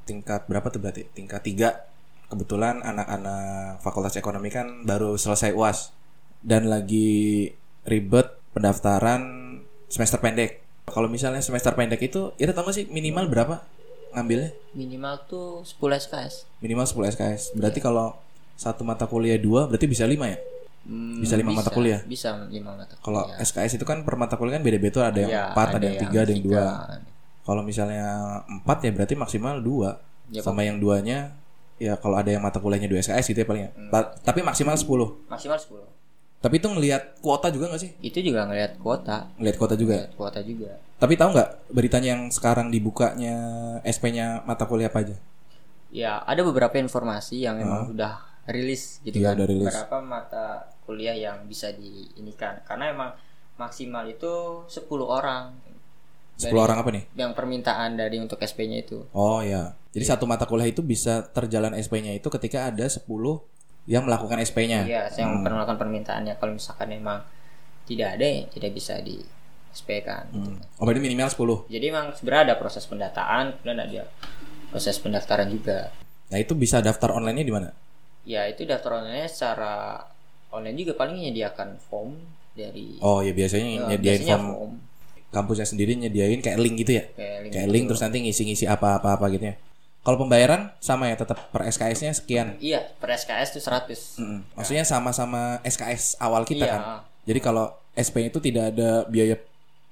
tingkat 0.08 0.48
berapa 0.48 0.72
tuh 0.72 0.80
berarti? 0.80 1.04
Tingkat 1.12 1.42
tiga. 1.44 1.70
Kebetulan 2.32 2.80
anak-anak 2.80 3.84
fakultas 3.84 4.16
ekonomi 4.16 4.48
kan 4.48 4.88
baru 4.88 5.20
selesai 5.20 5.52
uas 5.52 5.92
dan 6.40 6.72
lagi 6.72 7.52
ribet 7.84 8.40
pendaftaran 8.56 9.22
semester 9.92 10.24
pendek 10.24 10.64
kalau 10.84 11.06
misalnya 11.06 11.40
semester 11.40 11.72
pendek 11.72 12.02
itu 12.02 12.34
kita 12.36 12.52
tahu 12.52 12.68
gak 12.68 12.76
sih 12.76 12.86
minimal 12.88 13.28
berapa 13.28 13.62
ngambilnya 14.12 14.52
Minimal 14.72 15.24
tuh 15.26 15.64
10 15.64 15.78
SKS. 16.00 16.34
minimal 16.60 16.84
10 16.84 17.12
SKS 17.12 17.42
berarti 17.54 17.80
kalau 17.80 18.18
satu 18.54 18.82
mata 18.82 19.06
kuliah 19.06 19.36
dua 19.36 19.66
berarti 19.66 19.86
bisa 19.86 20.06
lima 20.06 20.28
ya 20.28 20.40
Hmm, 20.82 21.22
Bisa 21.22 21.38
lima 21.38 21.54
mata 21.54 21.70
kuliah? 21.70 22.02
Bisa 22.02 22.34
lima 22.50 22.74
mata 22.74 22.98
kalau 22.98 23.22
kuliah. 23.24 23.38
SKS 23.40 23.78
itu 23.78 23.86
kan 23.86 24.02
per 24.02 24.18
mata 24.18 24.34
kuliah 24.34 24.58
kan 24.58 24.66
beda-beda 24.66 25.06
ada 25.06 25.20
yang 25.20 25.30
Iya, 25.30 25.44
empat 25.54 25.68
ada, 25.72 25.86
yang 25.86 25.98
tiga 26.00 26.20
ada 26.20 26.32
yang 26.32 26.42
dua 26.44 26.64
Kalau 27.40 27.62
misalnya 27.62 28.06
empat 28.48 28.78
ya 28.82 28.92
berarti 28.92 29.14
maksimal 29.14 29.62
dua. 29.62 30.02
Ya, 30.34 30.42
Sama 30.42 30.64
yang 30.64 30.82
duanya 30.82 31.38
ya 31.78 31.94
kalau 31.96 32.18
ada 32.18 32.30
yang 32.30 32.42
mata 32.42 32.58
kuliahnya 32.58 32.90
dua 32.90 32.98
SKS 32.98 33.30
gitu 33.30 33.42
ya 33.42 33.48
paling 33.48 33.64
ya. 33.64 33.72
Hmm. 33.72 33.90
Ta- 33.90 34.10
Tapi 34.24 34.42
maksimal 34.42 34.74
10. 34.74 34.90
Maksimal 35.28 35.58
10. 35.60 35.86
Tapi 36.42 36.58
itu 36.58 36.68
ngelihat 36.68 37.22
kuota 37.22 37.54
juga 37.54 37.70
nggak 37.70 37.82
sih? 37.82 37.92
Itu 38.02 38.18
juga 38.20 38.50
ngelihat 38.50 38.82
kuota. 38.82 39.30
Ngelihat 39.38 39.58
kuota 39.58 39.76
juga. 39.78 39.94
Ngelihat 39.96 40.16
kuota 40.18 40.40
juga. 40.42 40.72
Tapi 40.98 41.14
tahu 41.14 41.30
nggak 41.32 41.50
beritanya 41.70 42.10
yang 42.14 42.24
sekarang 42.30 42.70
dibukanya 42.70 43.36
SP-nya 43.82 44.42
mata 44.44 44.66
kuliah 44.66 44.90
apa 44.90 45.06
aja? 45.06 45.16
Ya, 45.94 46.18
ada 46.20 46.42
beberapa 46.42 46.74
informasi 46.76 47.46
yang 47.46 47.62
memang 47.62 47.88
sudah 47.88 48.26
rilis 48.50 48.98
gitu 49.02 49.22
Iya, 49.22 49.34
kan. 49.34 49.38
udah 49.38 49.48
rilis. 49.48 49.66
Beberapa 49.70 49.98
mata 50.02 50.46
kuliah 50.82 51.14
yang 51.14 51.46
bisa 51.46 51.70
diinikan 51.72 52.58
karena 52.66 52.90
emang 52.90 53.12
maksimal 53.56 54.02
itu 54.06 54.66
10 54.66 54.82
orang 55.06 55.54
10 56.36 56.50
Dari- 56.50 56.58
orang 56.58 56.78
apa 56.82 56.90
nih? 56.90 57.04
yang 57.14 57.38
permintaan 57.38 57.94
dari 57.94 58.18
untuk 58.18 58.42
SP-nya 58.42 58.82
itu. 58.82 59.06
Oh 59.14 59.46
ya. 59.46 59.78
Jadi 59.92 60.06
satu 60.08 60.26
mata 60.26 60.50
kuliah 60.50 60.66
itu 60.66 60.82
bisa 60.82 61.22
terjalan 61.28 61.76
SP-nya 61.76 62.16
itu 62.16 62.26
ketika 62.32 62.66
ada 62.66 62.88
10 62.88 63.06
yang 63.90 64.06
melakukan 64.06 64.38
SP-nya. 64.42 64.86
Iya, 64.86 65.04
saya 65.10 65.26
yang 65.26 65.42
melakukan 65.42 65.78
permintaannya 65.82 66.38
kalau 66.38 66.54
misalkan 66.54 66.90
memang 66.90 67.26
tidak 67.90 68.18
ada 68.20 68.26
ya 68.26 68.44
tidak 68.48 68.72
bisa 68.78 69.02
di 69.02 69.18
SP 69.72 70.04
kan. 70.04 70.28
gitu. 70.30 70.52
Hmm. 70.52 70.60
Oh 70.78 70.84
berarti 70.86 71.02
minimal 71.02 71.30
10. 71.32 71.72
Jadi 71.72 71.86
memang 71.90 72.08
sebenarnya 72.14 72.44
ada 72.52 72.56
proses 72.60 72.84
pendataan, 72.86 73.58
kemudian 73.60 73.80
ada 73.82 74.04
proses 74.70 74.96
pendaftaran 75.00 75.48
juga. 75.50 75.90
Nah, 76.32 76.38
itu 76.40 76.56
bisa 76.56 76.80
daftar 76.80 77.12
online-nya 77.16 77.46
di 77.48 77.54
mana? 77.54 77.70
Ya 78.24 78.46
itu 78.48 78.64
daftar 78.64 79.02
online 79.02 79.28
secara 79.28 80.06
online 80.54 80.78
juga 80.78 80.94
paling 80.96 81.18
menyediakan 81.18 81.82
form 81.82 82.16
dari 82.54 83.00
Oh 83.02 83.24
ya 83.24 83.34
biasanya 83.34 83.66
Ya, 83.66 83.82
nyediain 83.96 84.22
biasanya 84.22 84.38
form 84.40 84.72
kampusnya 85.32 85.64
sendiri 85.64 85.96
nyediain 85.96 86.44
kayak 86.44 86.60
link 86.60 86.76
gitu 86.84 87.00
ya. 87.00 87.04
kayak 87.16 87.38
link 87.48 87.52
Kayak 87.56 87.68
link 87.72 87.84
terus 87.88 88.02
nanti 88.04 88.18
ngisi-ngisi 88.20 88.66
apa-apa 88.68 89.16
apa 89.16 89.26
gitu 89.32 89.48
ya. 89.48 89.56
Kalau 90.02 90.18
pembayaran 90.18 90.74
sama 90.78 91.08
ya 91.08 91.16
tetap 91.16 91.50
per 91.50 91.62
SKS-nya 91.64 92.12
sekian. 92.12 92.58
Iya, 92.58 92.90
per 92.98 93.14
SKS 93.14 93.54
itu 93.54 93.62
100. 93.62 94.18
Mm-mm. 94.18 94.40
Maksudnya 94.54 94.82
sama-sama 94.82 95.62
SKS 95.62 96.18
awal 96.18 96.42
kita 96.44 96.66
Iya. 96.66 96.74
kan. 96.74 96.82
Jadi 97.24 97.40
kalau 97.40 97.70
SP 97.94 98.26
itu 98.26 98.38
tidak 98.38 98.74
ada 98.74 99.06
biaya 99.06 99.38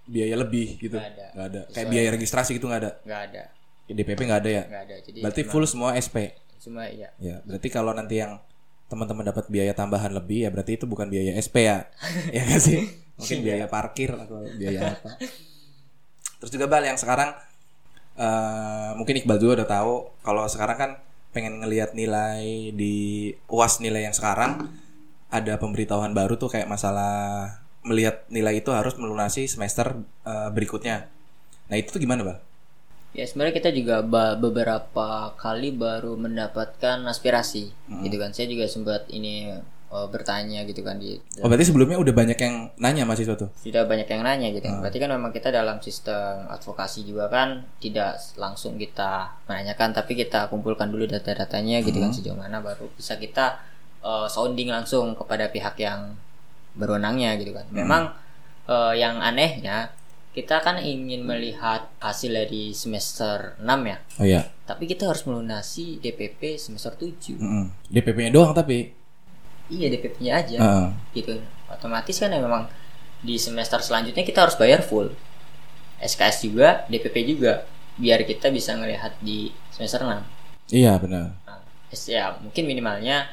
biaya 0.04 0.34
lebih 0.34 0.78
gitu. 0.78 0.98
Nggak 0.98 1.14
ada. 1.14 1.26
Nggak 1.32 1.48
ada. 1.48 1.62
Kayak 1.70 1.88
biaya 1.88 2.10
registrasi 2.10 2.58
gitu 2.58 2.66
nggak 2.66 2.82
ada. 2.82 2.92
Nggak 3.04 3.22
ada. 3.30 3.44
DPP 3.90 4.22
nggak 4.22 4.42
ada 4.46 4.52
ya 4.54 4.64
nggak 4.70 4.84
ada 4.86 4.96
jadi 5.02 5.18
berarti 5.18 5.42
cuma- 5.42 5.50
full 5.50 5.66
semua 5.66 5.90
SP 5.98 6.30
cuma 6.62 6.86
ya 6.86 7.10
ya 7.18 7.42
berarti 7.42 7.74
kalau 7.74 7.90
nanti 7.90 8.22
yang 8.22 8.38
teman-teman 8.86 9.26
dapat 9.26 9.50
biaya 9.50 9.74
tambahan 9.74 10.14
lebih 10.14 10.46
ya 10.46 10.54
berarti 10.54 10.78
itu 10.78 10.86
bukan 10.86 11.10
biaya 11.10 11.34
SP 11.34 11.66
ya 11.66 11.90
ya 12.38 12.42
nggak 12.46 12.62
sih 12.62 12.86
mungkin 13.18 13.38
biaya 13.42 13.66
parkir 13.66 14.14
atau 14.14 14.46
biaya 14.46 14.94
apa 14.94 15.18
terus 16.38 16.52
juga 16.54 16.70
bal 16.70 16.86
yang 16.86 17.02
sekarang 17.02 17.34
eh 18.20 18.90
mungkin 19.00 19.16
Iqbal 19.24 19.40
juga 19.40 19.64
udah 19.64 19.70
tahu 19.70 19.94
kalau 20.20 20.44
sekarang 20.52 20.78
kan 20.78 20.92
pengen 21.32 21.64
ngelihat 21.64 21.96
nilai 21.96 22.74
di 22.76 23.32
uas 23.48 23.80
nilai 23.80 24.10
yang 24.10 24.16
sekarang 24.18 24.68
ada 25.30 25.56
pemberitahuan 25.62 26.12
baru 26.12 26.36
tuh 26.36 26.52
kayak 26.52 26.68
masalah 26.68 27.54
melihat 27.86 28.28
nilai 28.28 28.60
itu 28.60 28.76
harus 28.76 28.98
melunasi 29.00 29.48
semester 29.48 29.96
eh, 30.28 30.50
berikutnya. 30.52 31.08
Nah 31.70 31.76
itu 31.80 31.96
tuh 31.96 32.02
gimana 32.02 32.26
bal? 32.26 32.38
Ya 33.10 33.26
sebenarnya 33.26 33.58
kita 33.58 33.72
juga 33.74 34.06
beberapa 34.38 35.34
kali 35.34 35.74
baru 35.74 36.14
mendapatkan 36.14 37.02
aspirasi 37.10 37.74
gitu 38.06 38.16
kan. 38.22 38.38
Saya 38.38 38.46
juga 38.54 38.70
sempat 38.70 39.10
ini 39.10 39.50
eh, 39.90 40.08
bertanya 40.10 40.64
gitu 40.70 40.86
kan 40.86 41.02
di 41.02 41.18
oh 41.42 41.48
berarti 41.50 41.70
sebelumnya 41.70 41.98
udah 41.98 42.14
banyak 42.14 42.40
yang 42.40 42.56
nanya 42.78 43.04
mahasiswa 43.10 43.36
tuh 43.36 43.50
tidak 43.66 43.90
banyak 43.90 44.08
yang 44.08 44.22
nanya 44.22 44.48
gitu. 44.54 44.70
Berarti 44.70 44.98
kan 45.02 45.10
memang 45.12 45.32
kita 45.34 45.50
dalam 45.50 45.82
sistem 45.82 46.46
advokasi 46.50 47.04
juga 47.04 47.28
kan 47.28 47.66
tidak 47.82 48.22
langsung 48.38 48.78
kita 48.78 49.34
menanyakan 49.50 49.90
tapi 49.94 50.14
kita 50.14 50.48
kumpulkan 50.48 50.90
dulu 50.94 51.10
data-datanya 51.10 51.82
gitu 51.82 51.98
kan 51.98 52.14
sejauh 52.14 52.38
mana 52.38 52.62
baru 52.62 52.88
bisa 52.94 53.18
kita 53.18 53.60
eh, 54.06 54.28
sounding 54.30 54.70
langsung 54.72 55.18
kepada 55.18 55.50
pihak 55.50 55.76
yang 55.82 56.14
berwenangnya 56.78 57.36
gitu 57.42 57.52
kan. 57.58 57.66
Memang 57.74 58.14
eh, 58.70 58.94
yang 59.02 59.20
anehnya 59.20 59.92
kita 60.30 60.62
kan 60.62 60.78
ingin 60.78 61.26
melihat 61.26 61.90
hasil 61.98 62.30
dari 62.30 62.72
semester 62.72 63.58
6 63.60 63.66
ya. 63.66 63.98
oh 64.22 64.26
iya 64.26 64.42
Tapi 64.70 64.86
kita 64.86 65.10
harus 65.10 65.26
melunasi 65.26 65.98
DPP 65.98 66.62
semester 66.62 66.94
7. 66.94 67.42
Mm-mm. 67.42 67.66
DPP-nya 67.90 68.30
doang 68.30 68.54
tapi 68.54 68.94
Iya, 69.70 69.88
DPP-nya 69.94 70.34
aja. 70.42 70.58
Heeh. 70.58 70.90
Gitu. 71.14 71.34
Otomatis 71.70 72.18
kan 72.18 72.34
ya 72.34 72.42
memang 72.42 72.66
di 73.22 73.38
semester 73.38 73.80
selanjutnya 73.80 74.26
kita 74.26 74.46
harus 74.50 74.58
bayar 74.58 74.82
full. 74.82 75.14
SKS 76.00 76.48
juga, 76.48 76.88
DPP 76.90 77.16
juga 77.28 77.68
biar 78.00 78.24
kita 78.24 78.48
bisa 78.50 78.74
ngelihat 78.80 79.20
di 79.20 79.52
semester 79.76 80.08
6. 80.08 80.24
iya 80.72 80.96
benar 80.96 81.36
Nah, 81.44 81.60
ya 82.08 82.40
mungkin 82.40 82.64
minimalnya 82.64 83.28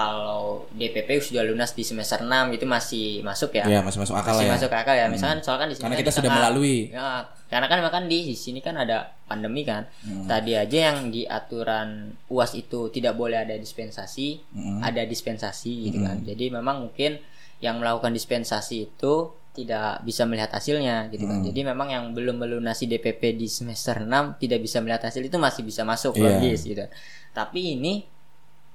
kalau 0.00 0.64
DPP 0.72 1.20
sudah 1.20 1.44
lunas 1.44 1.76
di 1.76 1.84
semester 1.84 2.24
6 2.24 2.56
itu 2.56 2.64
masih 2.64 3.20
masuk 3.20 3.52
ya. 3.52 3.64
Iya 3.68 3.80
masih 3.84 4.00
masuk 4.00 4.16
akal 4.16 4.32
masih 4.34 4.46
ya. 4.48 4.52
masuk 4.56 4.72
akal 4.72 4.94
ya. 4.96 5.06
Misalkan 5.06 5.38
soalkan 5.44 5.68
di 5.68 5.74
sini 5.76 5.84
Karena 5.84 5.96
kan 5.96 6.02
kita 6.02 6.12
sudah 6.16 6.30
kan- 6.30 6.38
melalui. 6.40 6.76
Ya, 6.88 7.08
karena 7.52 7.66
kan 7.68 7.78
memang 7.84 8.04
di 8.08 8.20
sini 8.32 8.60
kan 8.64 8.74
ada 8.80 9.12
pandemi 9.28 9.62
kan. 9.62 9.84
Hmm. 10.00 10.24
Tadi 10.24 10.56
aja 10.56 10.78
yang 10.92 11.12
di 11.12 11.28
aturan 11.28 12.16
UAS 12.32 12.56
itu 12.56 12.88
tidak 12.88 13.14
boleh 13.14 13.36
ada 13.36 13.52
dispensasi, 13.54 14.40
Mm-mm. 14.56 14.80
ada 14.80 15.02
dispensasi 15.04 15.90
gitu 15.90 15.98
kan. 16.00 16.24
Jadi 16.24 16.48
memang 16.48 16.88
mungkin 16.88 17.20
yang 17.60 17.76
melakukan 17.76 18.16
dispensasi 18.16 18.88
itu 18.88 19.14
tidak 19.50 20.00
bisa 20.06 20.24
melihat 20.24 20.54
hasilnya 20.54 21.10
gitu 21.10 21.26
kan. 21.26 21.42
Jadi 21.42 21.60
memang 21.66 21.90
yang 21.90 22.04
belum 22.14 22.38
melunasi 22.38 22.86
DPP 22.86 23.34
di 23.34 23.50
semester 23.50 23.98
6 24.00 24.38
tidak 24.38 24.62
bisa 24.62 24.78
melihat 24.80 25.10
hasil 25.10 25.20
itu 25.20 25.36
masih 25.36 25.62
bisa 25.66 25.82
masuk 25.82 26.14
Iya. 26.16 26.38
logis 26.38 26.62
gitu. 26.64 26.86
Tapi 27.34 27.76
ini 27.76 28.06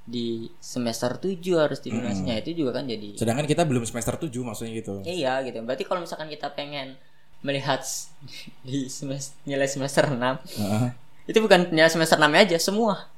di 0.06 0.54
semester 0.62 1.18
7 1.18 1.42
harus 1.58 1.82
dilunasinya 1.82 2.38
itu 2.38 2.54
juga 2.54 2.78
kan 2.78 2.86
jadi 2.86 3.18
Sedangkan 3.18 3.50
kita 3.50 3.66
belum 3.66 3.90
semester 3.90 4.14
7 4.22 4.30
maksudnya 4.46 4.72
gitu. 4.78 5.02
Iya 5.02 5.42
gitu. 5.42 5.66
Berarti 5.66 5.84
kalau 5.84 6.06
misalkan 6.06 6.30
kita 6.30 6.54
pengen 6.54 6.94
melihat 7.42 7.82
di 8.68 8.86
semester, 8.86 9.34
nilai 9.50 9.66
semester 9.66 10.06
6 10.06 10.18
Heeh. 10.62 10.90
itu 11.26 11.40
bukan 11.42 11.74
nilai 11.74 11.90
semester 11.90 12.22
6 12.22 12.30
aja 12.30 12.58
semua. 12.62 13.10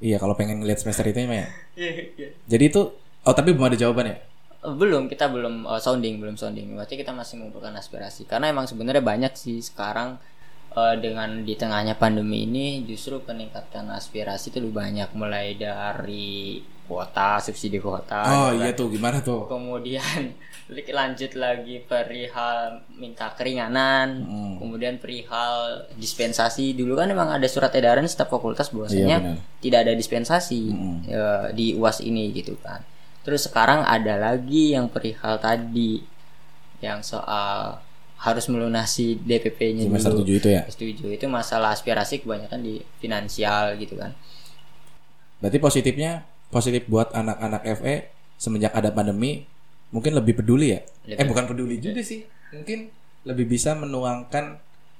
Iya 0.00 0.16
kalau 0.16 0.32
pengen 0.36 0.64
ngeliat 0.64 0.80
semester 0.80 1.04
itu 1.08 1.24
ya. 1.24 1.28
Maya. 1.28 1.46
Iya, 1.76 2.32
Jadi 2.48 2.64
itu 2.72 2.80
oh 2.96 3.34
tapi 3.36 3.52
belum 3.52 3.68
ada 3.68 3.76
jawaban 3.76 4.08
ya? 4.08 4.16
Belum, 4.66 5.06
kita 5.06 5.28
belum 5.28 5.68
uh, 5.68 5.78
sounding, 5.78 6.18
belum 6.18 6.40
sounding. 6.40 6.72
Berarti 6.72 6.96
kita 6.96 7.12
masih 7.12 7.38
mengumpulkan 7.38 7.76
aspirasi. 7.76 8.24
Karena 8.24 8.48
emang 8.50 8.64
sebenarnya 8.64 9.04
banyak 9.04 9.36
sih 9.36 9.60
sekarang 9.60 10.16
uh, 10.76 10.94
dengan 10.94 11.42
di 11.42 11.56
tengahnya 11.56 11.96
pandemi 11.96 12.44
ini 12.44 12.84
justru 12.84 13.18
peningkatan 13.18 13.88
aspirasi 13.90 14.48
itu 14.48 14.60
lebih 14.60 14.76
banyak 14.76 15.08
mulai 15.12 15.56
dari 15.56 16.60
kuota, 16.86 17.42
subsidi 17.42 17.82
kuota. 17.82 18.22
Oh 18.22 18.50
iya 18.54 18.70
tuh 18.70 18.86
gimana 18.86 19.18
tuh? 19.18 19.50
kemudian 19.50 20.30
lanjut 20.70 21.34
lagi 21.34 21.82
perihal 21.82 22.78
minta 22.92 23.34
keringanan 23.34 24.22
Hmm. 24.22 24.54
kemudian 24.58 24.98
perihal 24.98 25.82
dispensasi 25.94 26.74
dulu 26.74 26.94
kan 26.94 27.06
memang 27.06 27.30
ada 27.30 27.46
surat 27.46 27.70
edaran 27.70 28.02
setiap 28.04 28.30
fakultas 28.30 28.66
Iya, 28.66 28.74
bahwasanya 28.74 29.16
benar. 29.20 29.36
tidak 29.58 29.78
ada 29.82 29.92
dispensasi 29.94 30.62
Mm-mm. 30.68 30.96
ya, 31.06 31.26
di 31.50 31.74
uas 31.74 31.98
ini 32.00 32.30
gitu 32.30 32.54
kan 32.58 32.82
terus 33.22 33.46
sekarang 33.46 33.82
ada 33.82 34.14
lagi 34.16 34.74
yang 34.74 34.86
perihal 34.86 35.38
tadi 35.38 36.02
yang 36.78 36.98
soal 37.00 37.78
harus 38.16 38.48
melunasi 38.48 39.20
DPP-nya 39.20 39.86
Semester 39.86 40.16
dulu 40.16 40.24
7 40.24 40.40
itu 40.40 40.48
ya. 40.48 40.62
setuju 40.66 41.04
itu 41.12 41.26
masalah 41.28 41.76
aspirasi 41.76 42.24
kebanyakan 42.24 42.64
di 42.64 42.80
finansial 43.00 43.76
gitu 43.76 44.00
kan 44.00 44.16
Berarti 45.40 45.58
positifnya 45.60 46.24
positif 46.48 46.88
buat 46.88 47.12
anak-anak 47.12 47.62
FE 47.80 47.94
semenjak 48.40 48.72
ada 48.72 48.92
pandemi 48.92 49.44
mungkin 49.92 50.16
lebih 50.16 50.40
peduli 50.40 50.72
ya? 50.72 50.80
Lebih. 51.04 51.20
Eh 51.20 51.26
bukan 51.28 51.44
peduli 51.44 51.76
juga 51.78 52.00
sih. 52.00 52.24
Mungkin 52.52 52.88
lebih 53.28 53.44
bisa 53.44 53.76
menuangkan 53.76 54.56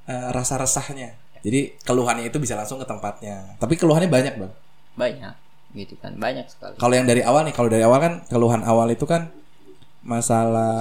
eh, 0.06 0.28
rasa 0.32 0.60
resahnya. 0.60 1.16
Jadi 1.40 1.78
keluhannya 1.86 2.26
itu 2.28 2.36
bisa 2.42 2.58
langsung 2.58 2.82
ke 2.82 2.86
tempatnya. 2.88 3.54
Tapi 3.56 3.78
keluhannya 3.78 4.10
banyak, 4.10 4.34
Bang. 4.40 4.52
banyak 4.96 5.34
gitu 5.76 5.92
kan 6.00 6.16
banyak 6.16 6.48
sekali 6.48 6.72
Kalau 6.80 6.94
yang 6.96 7.04
dari 7.04 7.20
awal 7.20 7.44
nih, 7.44 7.52
kalau 7.52 7.68
dari 7.68 7.84
awal 7.84 8.00
kan 8.00 8.14
keluhan 8.32 8.64
awal 8.64 8.88
itu 8.88 9.04
kan 9.04 9.28
masalah 10.06 10.76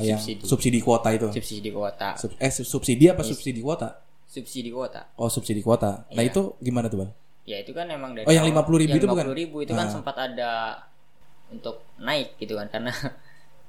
yang 0.00 0.16
Subsidi. 0.16 0.42
subsidi 0.42 0.78
kuota 0.80 1.08
itu. 1.10 1.28
subsidi 1.30 1.68
kuota 1.68 2.16
Sub- 2.16 2.36
eh 2.36 2.48
sub- 2.48 2.64
subsidi 2.66 3.04
apa 3.06 3.20
subsidi 3.22 3.60
kuota? 3.60 4.00
subsidi 4.26 4.70
kuota 4.70 5.10
Oh, 5.14 5.26
subsidi 5.26 5.58
kuota. 5.58 6.06
Nah, 6.08 6.18
Iya. 6.18 6.30
itu 6.30 6.54
gimana 6.58 6.86
tuh, 6.86 7.02
Bang? 7.02 7.10
Ya 7.44 7.58
itu 7.58 7.70
kan 7.70 7.84
emang 7.86 8.14
dari 8.14 8.22
Oh, 8.22 8.30
yang 8.30 8.46
awal- 8.46 8.62
50.000 8.62 8.94
itu 8.94 9.04
bukan? 9.04 9.26
50.000 9.26 9.58
itu 9.60 9.72
kan 9.72 9.84
Ah. 9.84 9.92
sempat 9.92 10.16
ada 10.16 10.50
untuk 11.48 11.82
naik 11.98 12.38
gitu 12.38 12.54
kan 12.54 12.70
karena 12.70 12.94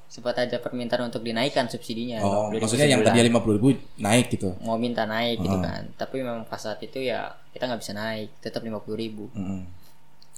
sempat 0.07 0.38
ada 0.38 0.59
permintaan 0.59 1.07
untuk 1.07 1.20
dinaikkan 1.20 1.66
subsidinya. 1.66 2.22
Oh, 2.22 2.47
50.000 2.47 2.62
maksudnya 2.62 2.88
yang 2.88 3.01
tadi 3.01 3.20
50.000 3.24 3.74
naik 3.97 4.26
gitu. 4.30 4.53
mau 4.62 4.78
minta 4.78 5.03
naik 5.03 5.39
gitu 5.39 5.55
Ah. 5.55 5.66
kan. 5.66 5.82
Tapi 5.97 6.16
memang 6.20 6.45
pas 6.45 6.59
saat 6.59 6.78
itu 6.80 7.01
ya 7.01 7.26
kita 7.49 7.66
nggak 7.66 7.80
bisa 7.80 7.91
naik, 7.91 8.30
tetap 8.38 8.62
50.000 8.62 9.34
Mm-mm. 9.34 9.66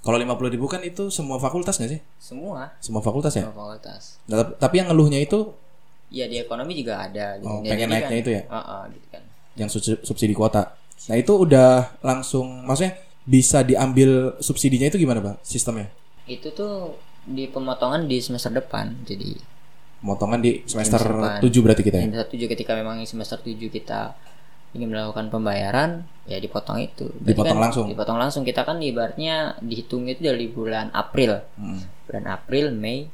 Kalau 0.03 0.19
50.000 0.19 0.59
kan 0.67 0.81
itu 0.83 1.07
semua 1.07 1.39
fakultas 1.39 1.79
nggak 1.79 1.91
sih? 1.95 2.01
Semua 2.19 2.75
Semua 2.83 2.99
fakultas 2.99 3.31
ya? 3.33 3.47
semua 3.47 3.55
fakultas. 3.55 4.19
Nah, 4.27 4.43
tap- 4.43 4.55
tapi 4.59 4.83
yang 4.83 4.91
ngeluhnya 4.91 5.23
itu 5.23 5.55
Ya 6.13 6.29
di 6.29 6.37
ekonomi 6.37 6.77
juga 6.77 7.01
ada 7.01 7.41
gitu. 7.41 7.49
Oh, 7.49 7.65
pengen 7.65 7.89
jadi 7.89 7.93
naiknya 8.05 8.17
itu 8.21 8.31
ya? 8.37 8.41
Ah, 8.45 8.59
ah, 8.61 8.81
gitu 8.91 9.07
kan. 9.09 9.23
yang 9.57 9.69
subsidi, 9.69 10.33
kuota. 10.37 10.77
Nah, 11.09 11.15
itu 11.17 11.33
udah 11.33 11.97
langsung 12.05 12.45
maksudnya 12.67 12.93
bisa 13.25 13.65
diambil 13.65 14.37
subsidinya 14.37 14.93
itu 14.93 15.01
gimana, 15.01 15.23
Bang? 15.25 15.37
Sistemnya? 15.41 15.89
Itu 16.29 16.53
tuh 16.53 16.99
di 17.25 17.49
pemotongan 17.49 18.05
di 18.05 18.21
semester 18.21 18.53
depan. 18.53 18.93
Jadi 19.07 19.39
Motongan 20.03 20.43
di 20.43 20.59
semester 20.67 20.99
Depan. 20.99 21.39
7 21.39 21.63
berarti 21.63 21.81
kita 21.81 21.95
ya? 21.95 22.03
semester 22.11 22.27
7 22.35 22.51
ketika 22.51 22.75
memang 22.75 22.99
semester 23.07 23.39
7 23.39 23.71
kita 23.71 24.11
ingin 24.73 24.89
melakukan 24.89 25.29
pembayaran 25.29 26.01
ya 26.23 26.37
dipotong 26.37 26.79
itu 26.79 27.05
Berarti 27.13 27.29
Dipotong 27.29 27.53
kan 27.53 27.63
langsung? 27.63 27.85
dipotong 27.85 28.17
langsung 28.17 28.41
kita 28.41 28.61
kan 28.61 28.77
ibaratnya 28.77 29.35
dihitung 29.59 30.05
itu 30.05 30.21
dari 30.21 30.45
bulan 30.47 30.89
April 30.91 31.41
Mm. 31.55 31.79
bulan 32.05 32.25
April 32.27 32.65
Mei 32.71 33.05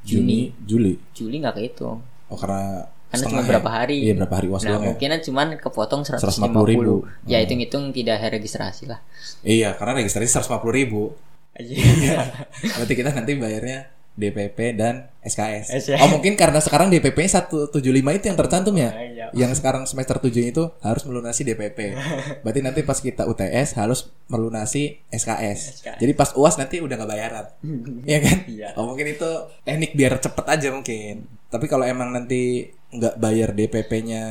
Juni, 0.00 0.54
Juli. 0.60 0.94
Juli 1.10 1.38
nggak 1.38 1.54
kehitung 1.54 1.98
Oh, 2.28 2.36
karena 2.36 2.84
karena 3.08 3.24
cuma 3.24 3.40
berapa 3.40 3.70
hari 3.72 4.04
Iya, 4.04 4.14
berapa 4.14 4.34
hari 4.36 4.46
UAS 4.46 4.62
nah 4.62 4.76
doang 4.76 4.94
ya? 4.94 5.18
cuman 5.18 5.46
kepotong 5.56 6.00
150.000. 6.04 6.28
150 6.28 7.26
ya 7.26 7.38
hitung-hitung 7.40 7.84
tidak 7.90 8.20
registrasi 8.28 8.84
lah 8.84 9.00
Iya, 9.40 9.72
karena 9.74 9.98
registrasi 9.98 10.28
150.000. 10.28 11.16
Iya. 11.58 12.20
Berarti 12.78 12.94
kita 12.94 13.10
nanti 13.10 13.32
bayarnya 13.34 13.90
DPP 14.18 14.74
dan 14.74 15.06
SKS. 15.22 15.70
SKS. 15.70 16.02
Oh, 16.02 16.10
mungkin 16.10 16.34
karena 16.34 16.58
sekarang 16.58 16.90
DPP 16.90 17.22
175 17.30 17.78
itu 17.78 18.24
yang 18.26 18.38
tercantum 18.38 18.74
ya? 18.74 18.90
Iya. 18.90 19.26
Yang 19.30 19.62
sekarang 19.62 19.86
semester 19.86 20.18
7 20.18 20.34
itu 20.50 20.66
harus 20.82 21.02
melunasi 21.06 21.46
DPP. 21.46 21.78
Berarti 22.42 22.60
nanti 22.66 22.82
pas 22.82 22.98
kita 22.98 23.30
UTS 23.30 23.78
harus 23.78 24.10
melunasi 24.26 24.98
SKS. 25.14 25.86
SKS. 25.86 25.98
Jadi 26.02 26.12
pas 26.18 26.34
UAS 26.34 26.58
nanti 26.58 26.82
udah 26.82 26.98
nggak 26.98 27.10
bayaran. 27.14 27.46
Iya 28.10 28.18
kan? 28.24 28.36
Iya. 28.50 28.68
Oh, 28.74 28.90
mungkin 28.90 29.06
itu 29.14 29.30
teknik 29.62 29.94
biar 29.94 30.18
cepet 30.18 30.46
aja 30.50 30.68
mungkin. 30.74 31.30
Tapi 31.48 31.70
kalau 31.70 31.86
emang 31.86 32.10
nanti 32.10 32.74
nggak 32.90 33.20
bayar 33.20 33.54
DPP-nya 33.54 34.22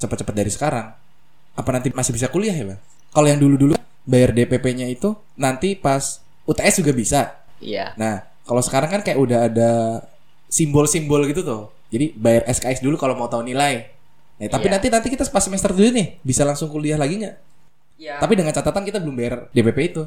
cepet-cepet 0.00 0.34
dari 0.34 0.50
sekarang, 0.50 0.86
apa 1.54 1.70
nanti 1.70 1.94
masih 1.94 2.16
bisa 2.16 2.32
kuliah 2.32 2.56
ya, 2.56 2.74
Bang? 2.74 2.80
Kalau 3.14 3.28
yang 3.28 3.40
dulu-dulu 3.40 3.78
bayar 4.08 4.32
DPP-nya 4.32 4.88
itu 4.88 5.14
nanti 5.36 5.76
pas 5.76 6.24
UTS 6.48 6.80
juga 6.80 6.92
bisa. 6.96 7.20
iya 7.60 7.92
Nah, 8.00 8.24
kalau 8.48 8.58
sekarang 8.58 8.88
kan 8.90 9.02
kayak 9.02 9.18
udah 9.18 9.38
ada 9.44 9.70
simbol-simbol 10.46 11.28
gitu 11.28 11.44
tuh. 11.44 11.62
Jadi 11.88 12.12
bayar 12.14 12.44
SKS 12.46 12.80
dulu 12.80 12.96
kalau 12.96 13.12
mau 13.12 13.28
tahu 13.28 13.44
nilai. 13.44 13.84
Nah, 14.38 14.48
tapi 14.48 14.66
Iya. 14.66 14.72
nanti 14.74 14.86
nanti 14.88 15.08
kita 15.08 15.24
pas 15.26 15.40
semester 15.40 15.70
7 15.70 15.90
nih 15.90 16.06
bisa 16.20 16.42
langsung 16.42 16.68
kuliah 16.68 16.96
lagi 16.96 17.18
nggak? 17.18 17.36
Ya. 17.98 18.16
Tapi 18.16 18.32
dengan 18.32 18.52
catatan 18.52 18.82
kita 18.82 18.98
belum 18.98 19.14
bayar 19.14 19.34
DPP 19.50 19.78
itu. 19.86 20.02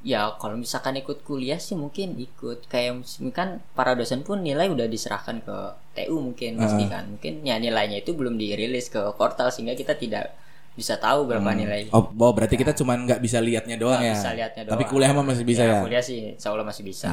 Ya 0.00 0.28
kalau 0.34 0.56
misalkan 0.56 0.96
ikut 0.96 1.22
kuliah 1.22 1.56
sih 1.56 1.72
mungkin 1.74 2.16
ikut 2.18 2.66
kayak 2.66 3.04
kan 3.30 3.64
para 3.72 3.92
dosen 3.92 4.20
pun 4.20 4.40
nilai 4.40 4.68
udah 4.68 4.84
diserahkan 4.84 5.40
ke 5.40 5.56
TU 5.94 6.20
mungkin 6.20 6.60
pasti 6.60 6.84
kan 6.84 7.08
mungkin 7.08 7.40
ya 7.40 7.56
nilainya 7.56 8.00
itu 8.00 8.12
belum 8.12 8.36
dirilis 8.36 8.88
ke 8.88 9.00
portal 9.14 9.48
sehingga 9.48 9.72
kita 9.72 9.96
tidak 9.96 10.36
bisa 10.74 10.98
tahu 10.98 11.24
berapa 11.24 11.48
nilai 11.54 11.88
Oh, 11.88 12.04
oh, 12.10 12.32
berarti 12.32 12.52
kita 12.54 12.74
cuman 12.74 13.06
nggak 13.06 13.16
bisa 13.18 13.40
lihatnya 13.40 13.78
doang 13.78 13.96
Nggak 13.96 14.10
ya. 14.10 14.14
bisa 14.14 14.30
lihatnya 14.34 14.62
Tapi 14.66 14.76
doang. 14.76 14.92
kuliah 14.92 15.10
mah 15.10 15.24
masih 15.24 15.44
bisa 15.46 15.62
ya. 15.62 15.80
kuliah 15.80 16.02
sih 16.02 16.18
insya 16.34 16.48
Allah 16.50 16.66
masih 16.66 16.84
bisa 16.84 17.08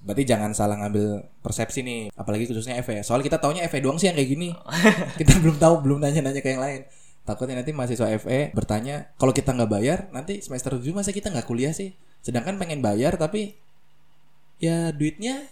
Berarti 0.00 0.24
jangan 0.24 0.56
salah 0.56 0.80
ngambil 0.80 1.28
persepsi 1.44 1.84
nih, 1.84 2.00
apalagi 2.16 2.48
khususnya 2.48 2.80
FE. 2.80 3.04
Soal 3.04 3.20
kita 3.20 3.36
taunya 3.36 3.68
FE 3.68 3.84
doang 3.84 4.00
sih 4.00 4.08
yang 4.08 4.16
kayak 4.16 4.30
gini. 4.32 4.48
kita 5.20 5.36
belum 5.44 5.60
tahu, 5.60 5.84
belum 5.84 5.98
nanya-nanya 6.00 6.40
ke 6.40 6.56
yang 6.56 6.62
lain. 6.64 6.88
Takutnya 7.28 7.60
nanti 7.60 7.76
mahasiswa 7.76 8.08
FE 8.16 8.50
bertanya, 8.56 9.12
kalau 9.20 9.36
kita 9.36 9.52
nggak 9.52 9.70
bayar, 9.70 9.98
nanti 10.10 10.40
semester 10.40 10.80
7 10.80 10.96
masa 10.96 11.12
kita 11.12 11.28
nggak 11.28 11.44
kuliah 11.44 11.76
sih? 11.76 11.92
Sedangkan 12.24 12.56
pengen 12.56 12.80
bayar 12.80 13.20
tapi 13.20 13.56
ya 14.60 14.92
duitnya 14.92 15.48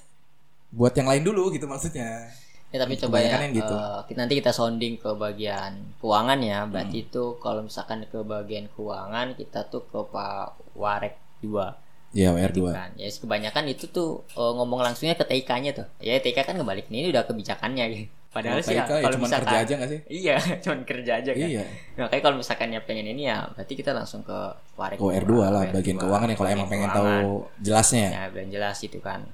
buat 0.72 0.92
yang 0.96 1.08
lain 1.08 1.24
dulu 1.24 1.52
gitu 1.52 1.68
maksudnya. 1.68 2.28
Ya 2.68 2.84
tapi 2.84 3.00
coba 3.00 3.24
ya 3.24 3.40
gitu. 3.48 3.64
kita- 3.64 4.20
nanti 4.20 4.34
kita 4.36 4.52
sounding 4.52 5.00
ke 5.00 5.08
bagian 5.16 5.96
keuangan 6.00 6.36
ya. 6.44 6.64
Hmm. 6.64 6.72
Berarti 6.72 7.08
itu 7.08 7.40
kalau 7.40 7.64
misalkan 7.64 8.04
ke 8.04 8.20
bagian 8.20 8.68
keuangan 8.76 9.32
kita 9.32 9.64
tuh 9.72 9.88
ke 9.88 10.00
Pak 10.12 10.76
Warek 10.76 11.16
2 11.40 11.87
Ya 12.16 12.32
WR2. 12.32 12.60
kan. 12.72 12.90
Ya 12.96 13.08
kebanyakan 13.12 13.64
itu 13.68 13.84
tuh 13.92 14.24
eh, 14.32 14.52
ngomong 14.56 14.80
langsungnya 14.80 15.14
ke 15.14 15.28
TIK-nya 15.28 15.76
tuh. 15.76 15.86
Ya 16.00 16.16
TIK 16.18 16.44
kan 16.44 16.56
kebalik 16.56 16.88
nih 16.88 17.04
ini 17.04 17.08
udah 17.12 17.28
kebijakannya 17.28 17.84
gitu. 17.92 18.12
Padahal 18.28 18.60
sih 18.60 18.76
ya, 18.76 18.84
Kalau 18.84 19.00
ya 19.00 19.04
kalau 19.08 19.14
cuma 19.16 19.24
misalkan 19.24 19.44
kerja 19.48 19.58
aja 19.64 19.72
gak 19.80 19.88
sih? 19.88 20.00
Iya, 20.04 20.36
cuman 20.62 20.80
kerja 20.84 21.12
aja 21.16 21.30
kan. 21.32 21.48
Iya. 21.48 21.64
Makanya 21.96 22.22
kalau 22.22 22.36
misalkan 22.36 22.68
ya 22.76 22.80
pengen 22.84 23.06
ini 23.08 23.22
ya 23.24 23.48
berarti 23.56 23.72
kita 23.72 23.90
langsung 23.96 24.20
ke 24.20 24.38
Warek 24.76 25.00
Oh 25.00 25.08
R2 25.08 25.32
lah, 25.48 25.64
bagian 25.72 25.96
keuangan 25.96 26.28
ya 26.28 26.36
kalau 26.36 26.50
emang 26.52 26.68
pengen 26.68 26.90
tahu 26.92 27.48
jelasnya. 27.64 28.08
Ya, 28.12 28.22
belum 28.28 28.52
jelas 28.52 28.76
itu 28.84 29.00
kan. 29.00 29.24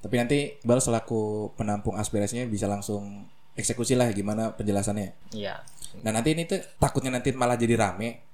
Tapi 0.00 0.14
nanti 0.16 0.38
Iqbal 0.60 0.80
selaku 0.80 1.52
penampung 1.56 1.96
aspirasinya 1.96 2.44
bisa 2.48 2.68
langsung 2.68 3.28
eksekusi 3.56 3.96
lah 3.96 4.08
gimana 4.12 4.52
penjelasannya. 4.56 5.36
Iya. 5.36 5.60
Nah 6.00 6.12
nanti 6.14 6.32
ini 6.32 6.48
tuh 6.48 6.60
takutnya 6.80 7.12
nanti 7.12 7.32
malah 7.36 7.56
jadi 7.60 7.76
rame. 7.76 8.29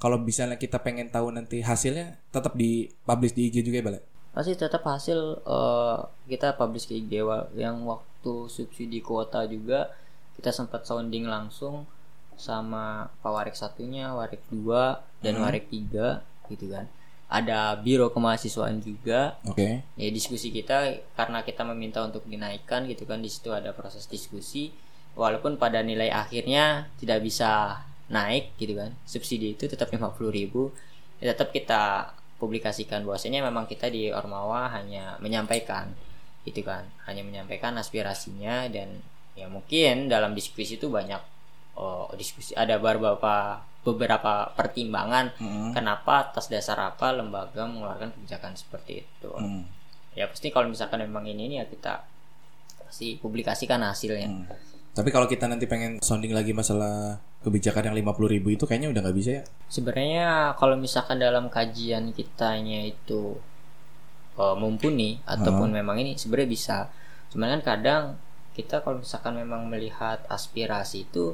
Kalau 0.00 0.16
misalnya 0.16 0.56
kita 0.56 0.80
pengen 0.80 1.12
tahu 1.12 1.28
nanti 1.28 1.60
hasilnya, 1.60 2.16
tetap 2.32 2.56
di 2.56 2.88
publish 3.04 3.36
di 3.36 3.52
IG 3.52 3.60
juga 3.60 3.78
ya 3.78 3.86
Bal? 3.86 3.98
pasti 4.30 4.54
tetap 4.54 4.86
hasil 4.86 5.42
eh, 5.42 5.98
kita 6.30 6.54
publish 6.54 6.86
ke 6.86 6.94
IG 6.94 7.18
yang 7.58 7.82
waktu 7.82 8.46
subsidi 8.46 9.02
kuota 9.02 9.42
juga 9.50 9.90
kita 10.38 10.54
sempat 10.54 10.86
sounding 10.86 11.26
langsung 11.26 11.84
sama 12.40 13.12
Pak 13.20 13.28
Warik 13.28 13.52
satunya, 13.52 14.16
Warik 14.16 14.40
2 14.48 15.20
dan 15.20 15.34
Warik 15.44 15.68
3 15.68 16.48
gitu 16.48 16.72
kan. 16.72 16.88
Ada 17.28 17.76
biro 17.76 18.08
kemahasiswaan 18.08 18.80
juga. 18.80 19.36
Oke. 19.44 19.84
Ya 20.00 20.08
diskusi 20.08 20.48
kita 20.48 21.04
karena 21.12 21.44
kita 21.44 21.62
meminta 21.68 22.00
untuk 22.00 22.24
dinaikkan 22.24 22.88
gitu 22.88 23.04
kan 23.04 23.20
di 23.20 23.28
situ 23.28 23.52
ada 23.52 23.76
proses 23.76 24.08
diskusi 24.08 24.72
walaupun 25.12 25.60
pada 25.60 25.84
nilai 25.84 26.08
akhirnya 26.08 26.88
tidak 26.96 27.20
bisa 27.20 27.84
naik 28.10 28.58
gitu 28.58 28.74
kan. 28.74 28.90
Subsidi 29.06 29.54
itu 29.54 29.64
tetap 29.64 29.88
50.000 29.88 30.10
ya 31.20 31.32
tetap 31.32 31.52
kita 31.52 32.10
publikasikan 32.40 33.04
bahwasanya 33.04 33.44
memang 33.44 33.68
kita 33.68 33.92
di 33.92 34.08
Ormawa 34.08 34.72
hanya 34.72 35.20
menyampaikan 35.20 35.92
gitu 36.42 36.64
kan 36.64 36.88
hanya 37.04 37.20
menyampaikan 37.20 37.76
aspirasinya 37.76 38.64
dan 38.72 39.04
ya 39.36 39.44
mungkin 39.44 40.08
dalam 40.08 40.32
diskusi 40.32 40.80
itu 40.80 40.88
banyak 40.88 41.20
oh, 41.76 42.08
diskusi 42.16 42.56
ada 42.56 42.80
beberapa 42.80 43.60
beberapa 43.84 44.48
pertimbangan 44.56 45.36
Mm-mm. 45.36 45.76
kenapa 45.76 46.32
atas 46.32 46.48
dasar 46.48 46.80
apa 46.80 47.12
lembaga 47.12 47.68
mengeluarkan 47.68 48.16
kebijakan 48.16 48.56
seperti 48.56 49.04
itu 49.04 49.28
Mm. 49.36 49.64
ya 50.16 50.24
pasti 50.24 50.48
kalau 50.48 50.72
misalkan 50.72 51.04
memang 51.04 51.28
ini 51.28 51.44
nih 51.52 51.56
ya 51.60 51.66
kita 51.68 52.00
pasti 52.80 53.20
publikasikan 53.20 53.84
hasilnya 53.84 54.28
Mm. 54.32 54.44
Tapi 55.00 55.10
kalau 55.10 55.24
kita 55.24 55.48
nanti 55.48 55.64
pengen 55.64 55.96
sounding 56.04 56.30
lagi 56.30 56.52
masalah 56.52 57.16
kebijakan 57.40 57.88
yang 57.88 57.96
50.000 58.04 58.34
ribu 58.36 58.48
itu 58.52 58.68
kayaknya 58.68 58.92
udah 58.92 59.00
nggak 59.00 59.16
bisa 59.16 59.30
ya. 59.40 59.42
sebenarnya 59.66 60.28
kalau 60.60 60.76
misalkan 60.76 61.16
dalam 61.16 61.48
kajian 61.48 62.12
kitanya 62.12 62.84
itu 62.84 63.40
eh, 64.36 64.54
mumpuni 64.60 65.24
ataupun 65.24 65.72
memang 65.72 65.96
ini 65.96 66.20
sebenarnya 66.20 66.50
bisa 66.50 66.76
cuman 67.32 67.56
kan 67.56 67.62
kadang 67.64 68.02
kita 68.52 68.84
kalau 68.84 69.00
misalkan 69.00 69.40
memang 69.40 69.64
melihat 69.72 70.20
aspirasi 70.28 71.08
itu 71.08 71.32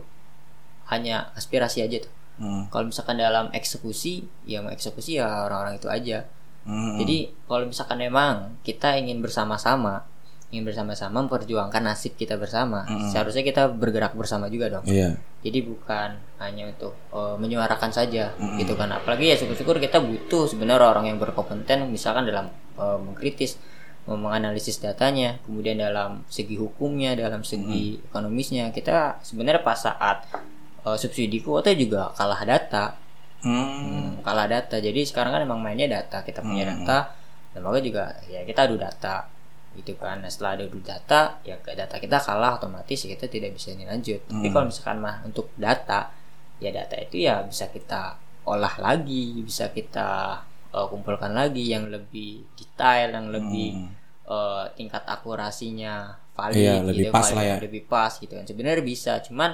hanya 0.86 1.34
aspirasi 1.34 1.82
aja 1.82 2.06
tuh 2.06 2.14
Mm. 2.36 2.68
kalau 2.68 2.92
misalkan 2.92 3.16
dalam 3.16 3.48
eksekusi 3.48 4.28
ya 4.44 4.60
mau 4.60 4.68
eksekusi 4.68 5.16
ya 5.16 5.48
orang-orang 5.48 5.80
itu 5.80 5.88
aja 5.88 6.28
Mm. 6.68 7.00
jadi 7.00 7.18
kalau 7.48 7.64
misalkan 7.64 7.96
memang 7.96 8.60
kita 8.60 8.92
ingin 9.00 9.24
bersama-sama 9.24 10.04
ingin 10.54 10.62
bersama-sama 10.62 11.26
memperjuangkan 11.26 11.82
nasib 11.82 12.14
kita 12.14 12.38
bersama. 12.38 12.86
Seharusnya 13.10 13.42
kita 13.42 13.66
bergerak 13.66 14.14
bersama 14.14 14.46
juga 14.46 14.78
dong. 14.78 14.86
Iya. 14.86 15.18
jadi 15.46 15.62
bukan 15.62 16.18
hanya 16.42 16.74
untuk 16.74 16.94
eh, 17.14 17.36
menyuarakan 17.38 17.90
saja 17.90 18.34
gitu 18.58 18.74
kan. 18.78 18.90
Apalagi 18.94 19.30
ya 19.30 19.36
syukur-syukur 19.38 19.78
kita 19.82 20.02
butuh 20.02 20.46
sebenarnya 20.50 20.86
orang 20.90 21.06
yang 21.10 21.18
berkompeten 21.18 21.90
misalkan 21.90 22.26
dalam 22.26 22.50
eh, 22.78 22.98
mengkritis 22.98 23.58
menganalisis 24.06 24.78
datanya 24.78 25.42
kemudian 25.42 25.82
dalam 25.82 26.22
segi 26.30 26.54
hukumnya 26.54 27.18
dalam 27.18 27.42
segi 27.42 27.98
ekonomisnya 28.06 28.70
kita 28.70 29.18
sebenarnya 29.26 29.66
pas 29.66 29.78
saat 29.82 30.30
eh, 30.86 30.96
subsidi 30.98 31.42
kuota 31.42 31.74
juga 31.74 32.14
kalah 32.14 32.42
data. 32.46 32.94
Mm. 33.42 33.62
Hmm, 33.62 34.08
kalah 34.26 34.46
data. 34.46 34.78
Jadi 34.78 35.06
sekarang 35.06 35.34
kan 35.34 35.42
emang 35.42 35.58
mainnya 35.58 35.90
data 35.90 36.22
kita 36.22 36.42
punya 36.42 36.70
data. 36.70 37.14
Dan 37.54 37.62
juga 37.82 38.12
ya 38.28 38.44
kita 38.44 38.68
adu 38.68 38.76
data 38.76 39.35
gitu 39.76 39.94
kan. 40.00 40.24
Nah, 40.24 40.30
setelah 40.32 40.56
ada 40.56 40.64
adu 40.64 40.80
data 40.80 41.20
ya 41.44 41.60
data 41.60 41.96
kita 42.00 42.16
kalah 42.18 42.56
otomatis 42.56 42.98
ya 43.04 43.12
kita 43.14 43.28
tidak 43.28 43.52
bisa 43.54 43.76
ini 43.76 43.84
lanjut. 43.84 44.24
Tapi 44.24 44.48
kalau 44.48 44.66
misalkan 44.72 44.98
mah 45.04 45.20
untuk 45.22 45.52
data 45.54 46.10
ya 46.58 46.72
data 46.72 46.96
itu 46.96 47.20
ya 47.28 47.44
bisa 47.44 47.68
kita 47.68 48.16
olah 48.48 48.74
lagi 48.80 49.44
bisa 49.44 49.68
kita 49.70 50.40
eh, 50.72 50.86
kumpulkan 50.88 51.36
lagi 51.36 51.68
yang 51.68 51.92
lebih 51.92 52.48
detail 52.56 53.12
yang 53.12 53.28
lebih 53.28 53.86
eh, 54.26 54.64
tingkat 54.74 55.04
akurasinya 55.04 56.16
valid 56.36 56.56
Iya, 56.60 56.74
lebih 56.84 57.08
gitu, 57.08 57.14
pas 57.16 57.26
valid, 57.28 57.36
lah 57.36 57.44
ya. 57.44 57.56
lebih 57.60 57.82
pas 57.88 58.12
gitu 58.16 58.32
kan. 58.36 58.44
Sebenarnya 58.44 58.84
bisa 58.84 59.12
cuman 59.24 59.50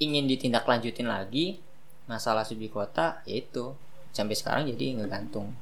ingin 0.00 0.24
ditindaklanjutin 0.26 1.06
lagi 1.06 1.60
masalah 2.08 2.42
subsidi 2.42 2.72
kota 2.72 3.22
yaitu 3.28 3.70
sampai 4.10 4.34
sekarang 4.34 4.66
jadi 4.66 4.98
ngegantung 4.98 5.54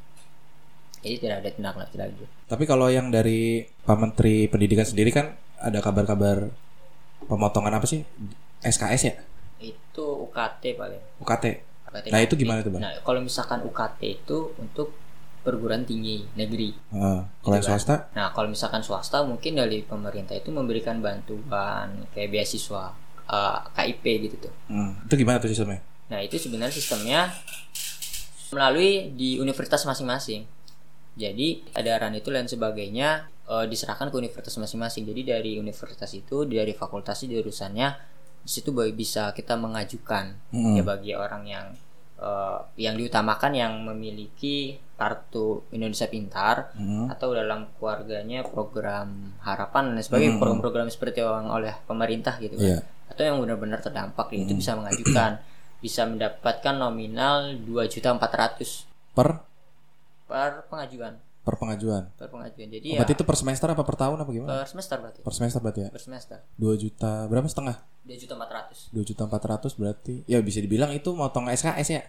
jadi 1.01 1.17
tidak 1.19 1.37
ada 1.41 1.51
tindak 1.51 1.75
lanjut 1.77 1.99
lagi 1.99 2.25
Tapi 2.49 2.65
kalau 2.65 2.89
yang 2.89 3.13
dari 3.13 3.63
Pak 3.85 3.97
Menteri 3.97 4.49
Pendidikan 4.49 4.85
sendiri 4.85 5.11
kan 5.11 5.33
ada 5.59 5.79
kabar-kabar 5.79 6.49
pemotongan 7.25 7.75
apa 7.75 7.87
sih? 7.87 8.03
SKS 8.59 9.03
ya? 9.05 9.15
itu 9.59 10.05
UKT 10.31 10.79
paling 10.79 11.03
UKT. 11.19 11.45
UKT 11.91 12.07
Nah, 12.15 12.21
itu 12.23 12.35
gimana 12.39 12.63
tuh, 12.63 12.71
Bang? 12.71 12.83
nah 12.83 12.95
kalau 13.03 13.19
misalkan 13.19 13.59
UKT 13.67 14.01
itu 14.23 14.55
untuk 14.55 14.95
perguruan 15.39 15.83
tinggi 15.83 16.23
negeri 16.37 16.71
Heeh. 16.93 17.21
kalau 17.43 17.55
yang 17.59 17.65
swasta? 17.65 18.07
nah 18.13 18.31
kalau 18.31 18.47
misalkan 18.47 18.85
swasta 18.85 19.25
mungkin 19.27 19.59
dari 19.59 19.83
pemerintah 19.83 20.37
itu 20.37 20.55
memberikan 20.55 21.03
bantuan 21.03 22.07
kayak 22.15 22.31
beasiswa 22.31 22.95
eh, 23.27 23.59
KIP 23.75 24.05
gitu 24.31 24.37
tuh 24.47 24.53
Hmm. 24.69 24.95
Itu 25.05 25.15
gimana 25.17 25.43
tuh 25.43 25.51
sistemnya? 25.51 25.81
Nah, 26.09 26.23
itu 26.25 26.39
sebenarnya 26.39 26.73
sistemnya 26.73 27.21
melalui 28.49 29.13
di 29.13 29.37
universitas 29.37 29.85
masing-masing. 29.85 30.49
Jadi, 31.19 31.67
edaran 31.75 32.15
itu 32.15 32.31
dan 32.31 32.47
sebagainya 32.47 33.27
eh, 33.45 33.67
diserahkan 33.67 34.09
ke 34.09 34.17
universitas 34.17 34.55
masing-masing. 34.55 35.03
Jadi 35.05 35.23
dari 35.27 35.53
universitas 35.57 36.13
itu, 36.13 36.45
dari 36.45 36.71
fakultas 36.73 37.19
itu 37.25 37.35
urusannya 37.35 37.89
di 38.39 38.51
situ 38.51 38.71
bisa 38.95 39.35
kita 39.35 39.59
mengajukan 39.59 40.39
Hmm. 40.55 40.79
ya 40.79 40.83
bagi 40.83 41.13
orang 41.13 41.45
yang 41.45 41.67
eh, 42.19 42.59
yang 42.79 42.95
diutamakan 42.95 43.53
yang 43.53 43.73
memiliki 43.83 44.75
kartu 44.95 45.63
Indonesia 45.71 46.07
Pintar 46.07 46.75
Hmm. 46.75 47.07
atau 47.07 47.31
dalam 47.31 47.71
keluarganya 47.77 48.43
program 48.43 49.39
harapan 49.41 49.95
dan 49.95 50.03
sebagainya 50.03 50.35
program-program 50.37 50.89
seperti 50.89 51.23
yang 51.23 51.47
oleh 51.47 51.71
pemerintah 51.85 52.35
gitu 52.39 52.59
kan 52.59 52.67
Iya. 52.67 52.79
atau 53.07 53.23
yang 53.23 53.37
benar-benar 53.39 53.79
terdampak 53.79 54.35
ya, 54.35 54.43
itu 54.43 54.53
bisa 54.55 54.75
mengajukan 54.75 55.39
bisa 55.79 56.03
mendapatkan 56.05 56.75
nominal 56.75 57.55
2.400 57.55 58.83
Per 59.15 59.29
per 60.29 60.69
pengajuan 60.69 61.17
per 61.41 61.57
pengajuan. 61.57 62.13
per 62.13 62.29
pengajuan 62.29 62.69
jadi 62.69 62.85
Oh, 62.85 62.93
ya 62.93 62.99
berarti 63.01 63.15
itu 63.15 63.25
per 63.25 63.35
semester 63.35 63.67
apa 63.67 63.81
per 63.81 63.97
tahun 63.97 64.21
apa 64.21 64.29
gimana? 64.29 64.49
per 64.55 64.69
semester 64.69 64.97
berarti 64.99 65.19
Per 65.19 65.33
semester 65.33 65.59
berarti 65.59 65.81
ya? 65.81 65.89
per 65.89 66.03
semester 66.03 66.39
2 66.55 66.77
juta 66.77 67.13
berapa 67.25 67.47
setengah? 67.47 67.77
2.400 68.05 68.93
2 68.93 69.03
juta 69.03 69.23
400 69.25 69.73
berarti 69.75 70.15
ya 70.25 70.39
bisa 70.39 70.61
dibilang 70.61 70.93
itu 70.93 71.09
motong 71.11 71.49
SKS 71.49 71.89
ya 71.91 72.03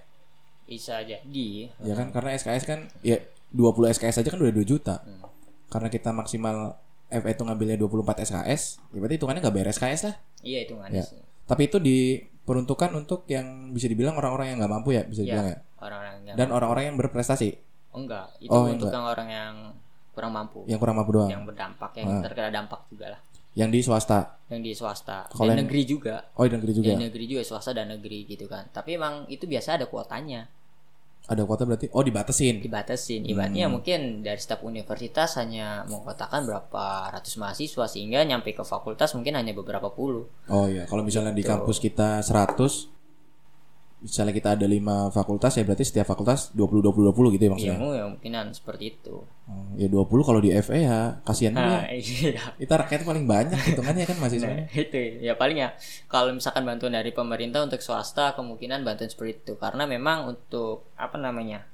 bisa 0.65 0.99
jadi 0.99 1.49
ya 1.73 1.93
kan 1.93 2.11
karena 2.11 2.35
SKS 2.35 2.63
kan 2.63 2.79
ya 2.99 3.15
20 3.49 3.63
SKS 3.89 4.19
aja 4.19 4.29
kan 4.29 4.37
udah 4.37 4.53
2 4.53 4.61
juta 4.63 4.99
Hmm. 4.99 5.23
karena 5.69 5.87
kita 5.87 6.09
maksimal 6.11 6.75
FE 7.07 7.25
itu 7.27 7.41
ngambilnya 7.41 7.75
24 7.75 8.21
SKS 8.21 8.61
ya 8.87 8.97
berarti 8.97 9.15
hitungannya 9.15 9.41
nggak 9.41 9.55
bayar 9.55 9.69
SKS 9.71 10.01
lah 10.03 10.15
iya 10.41 10.59
itu 10.61 10.73
ya 10.73 10.79
manis 10.79 11.09
Tapi 11.41 11.65
itu 11.65 11.81
diperuntukkan 11.81 12.93
untuk 12.93 13.25
yang 13.25 13.45
bisa 13.71 13.85
dibilang 13.85 14.13
orang-orang 14.13 14.53
yang 14.53 14.57
nggak 14.57 14.69
mampu 14.71 14.93
ya, 14.93 15.01
bisa 15.01 15.21
Iya. 15.21 15.27
dibilang 15.33 15.47
ya. 15.47 15.57
orang-orang 15.79 16.13
yang 16.21 16.35
Dan 16.37 16.47
orang-orang 16.51 16.83
yang 16.85 16.95
berprestasi, 16.95 17.49
enggak 17.99 18.27
itu 18.39 18.49
Oh, 18.49 18.65
untuk 18.65 18.87
enggak. 18.87 18.93
yang 18.93 19.05
orang 19.07 19.29
yang 19.29 19.53
kurang 20.11 20.31
mampu 20.31 20.59
yang 20.65 20.79
kurang 20.79 20.95
mampu 20.95 21.11
doang. 21.13 21.29
yang 21.29 21.43
berdampak 21.43 21.91
yang 21.95 22.07
Ah. 22.09 22.21
terkena 22.21 22.49
dampak 22.49 22.81
juga 22.87 23.07
lah 23.09 23.21
Yang 23.51 23.69
di 23.69 23.79
swasta. 23.81 24.19
yang 24.47 24.61
di 24.61 24.71
swasta 24.71 25.25
dan 25.27 25.41
yang- 25.47 25.59
negeri 25.61 25.81
juga 25.83 26.15
Oh, 26.33 26.43
di 26.43 26.51
negeri 26.51 26.71
juga. 26.71 26.85
di 26.85 26.95
negeri 26.99 27.23
juga 27.25 27.41
swasta 27.41 27.71
dan 27.71 27.87
negeri 27.89 28.23
gitu 28.25 28.45
kan 28.45 28.67
tapi 28.69 28.93
emang 28.93 29.25
itu 29.27 29.43
biasa 29.43 29.75
ada 29.75 29.85
kuotanya 29.85 30.47
Ada 31.25 31.45
kuota 31.45 31.61
berarti 31.61 31.85
oh 31.89 32.01
dibatasin. 32.01 32.57
dibatasin 32.59 33.21
Hmm. 33.21 33.29
ibaratnya 33.29 33.65
mungkin 33.69 33.99
dari 34.21 34.35
setiap 34.35 34.63
universitas 34.63 35.37
hanya 35.37 35.85
mengkotakan 35.85 36.41
berapa 36.43 36.85
ratus 37.11 37.37
mahasiswa 37.37 37.85
sehingga 37.85 38.23
nyampe 38.23 38.49
ke 38.49 38.63
fakultas 38.63 39.13
mungkin 39.13 39.35
hanya 39.35 39.53
beberapa 39.53 39.87
puluh 39.89 40.25
Oh 40.47 40.65
iya, 40.65 40.83
kalau 40.83 41.01
misalnya 41.01 41.29
di 41.29 41.41
Gitu. 41.41 41.51
kampus 41.51 41.77
kita 41.77 42.19
100 42.19 42.89
misalnya 43.99 44.31
kita 44.31 44.49
ada 44.53 44.63
5 44.63 44.79
fakultas 45.09 45.51
ya 45.51 45.63
berarti 45.63 45.83
setiap 45.83 46.07
fakultas 46.07 46.51
20 46.51 46.79
20 46.81 47.11
20 47.11 47.35
gitu 47.35 47.43
ya 47.43 47.43
ya, 47.43 47.51
maksudnya. 47.51 47.77
mu- 47.77 47.91
ya 47.93 48.05
mungkinan 48.07 48.45
seperti 48.51 48.95
itu 48.95 49.15
Oh, 49.43 49.65
ya 49.73 49.85
20 49.85 50.05
kalau 50.21 50.37
di 50.37 50.53
FE 50.53 50.77
ya 50.79 51.19
kasihan 51.21 51.51
juga. 51.51 51.67
nah 51.67 51.83
iya 51.89 52.53
Kita 52.55 52.73
rakyat 52.77 53.01
paling 53.01 53.25
banyak 53.25 53.57
hitungannya 53.65 54.05
kan 54.05 54.17
mahasiswanya. 54.17 54.61
Nah, 54.61 54.77
itu 54.77 54.99
ya 55.19 55.33
paling 55.33 55.57
ya 55.57 55.69
kalau 56.05 56.31
misalkan 56.31 56.63
bantuan 56.63 56.93
dari 56.93 57.09
pemerintah 57.09 57.59
untuk 57.59 57.79
swasta 57.79 58.31
kemungkinan 58.33 58.81
bantuan 58.81 59.07
seperti 59.07 59.41
itu 59.41 59.53
karena 59.55 59.83
memang 59.83 60.29
untuk 60.29 60.87
apa 60.93 61.17
namanya 61.17 61.65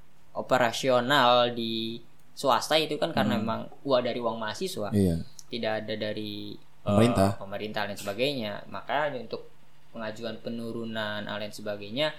operasional 0.49 1.51
di 1.51 1.99
swasta 2.31 2.75
itu 2.75 2.95
kan 2.95 3.11
karena 3.11 3.35
memang 3.35 3.67
uang 3.83 4.01
dari 4.01 4.19
uang 4.19 4.37
mahasiswa 4.37 4.91
Iya. 4.91 5.19
tidak 5.47 5.71
ada 5.81 5.93
dari 5.95 6.55
eh, 6.55 6.85
Pemerintah. 6.85 7.35
pemerintah 7.35 7.83
dan 7.85 7.95
sebagainya 7.95 8.63
maka 8.67 9.11
untuk 9.11 9.51
pengajuan 9.95 10.35
penurunan 10.43 11.23
dan 11.23 11.39
lain 11.39 11.49
sebagainya 11.49 12.11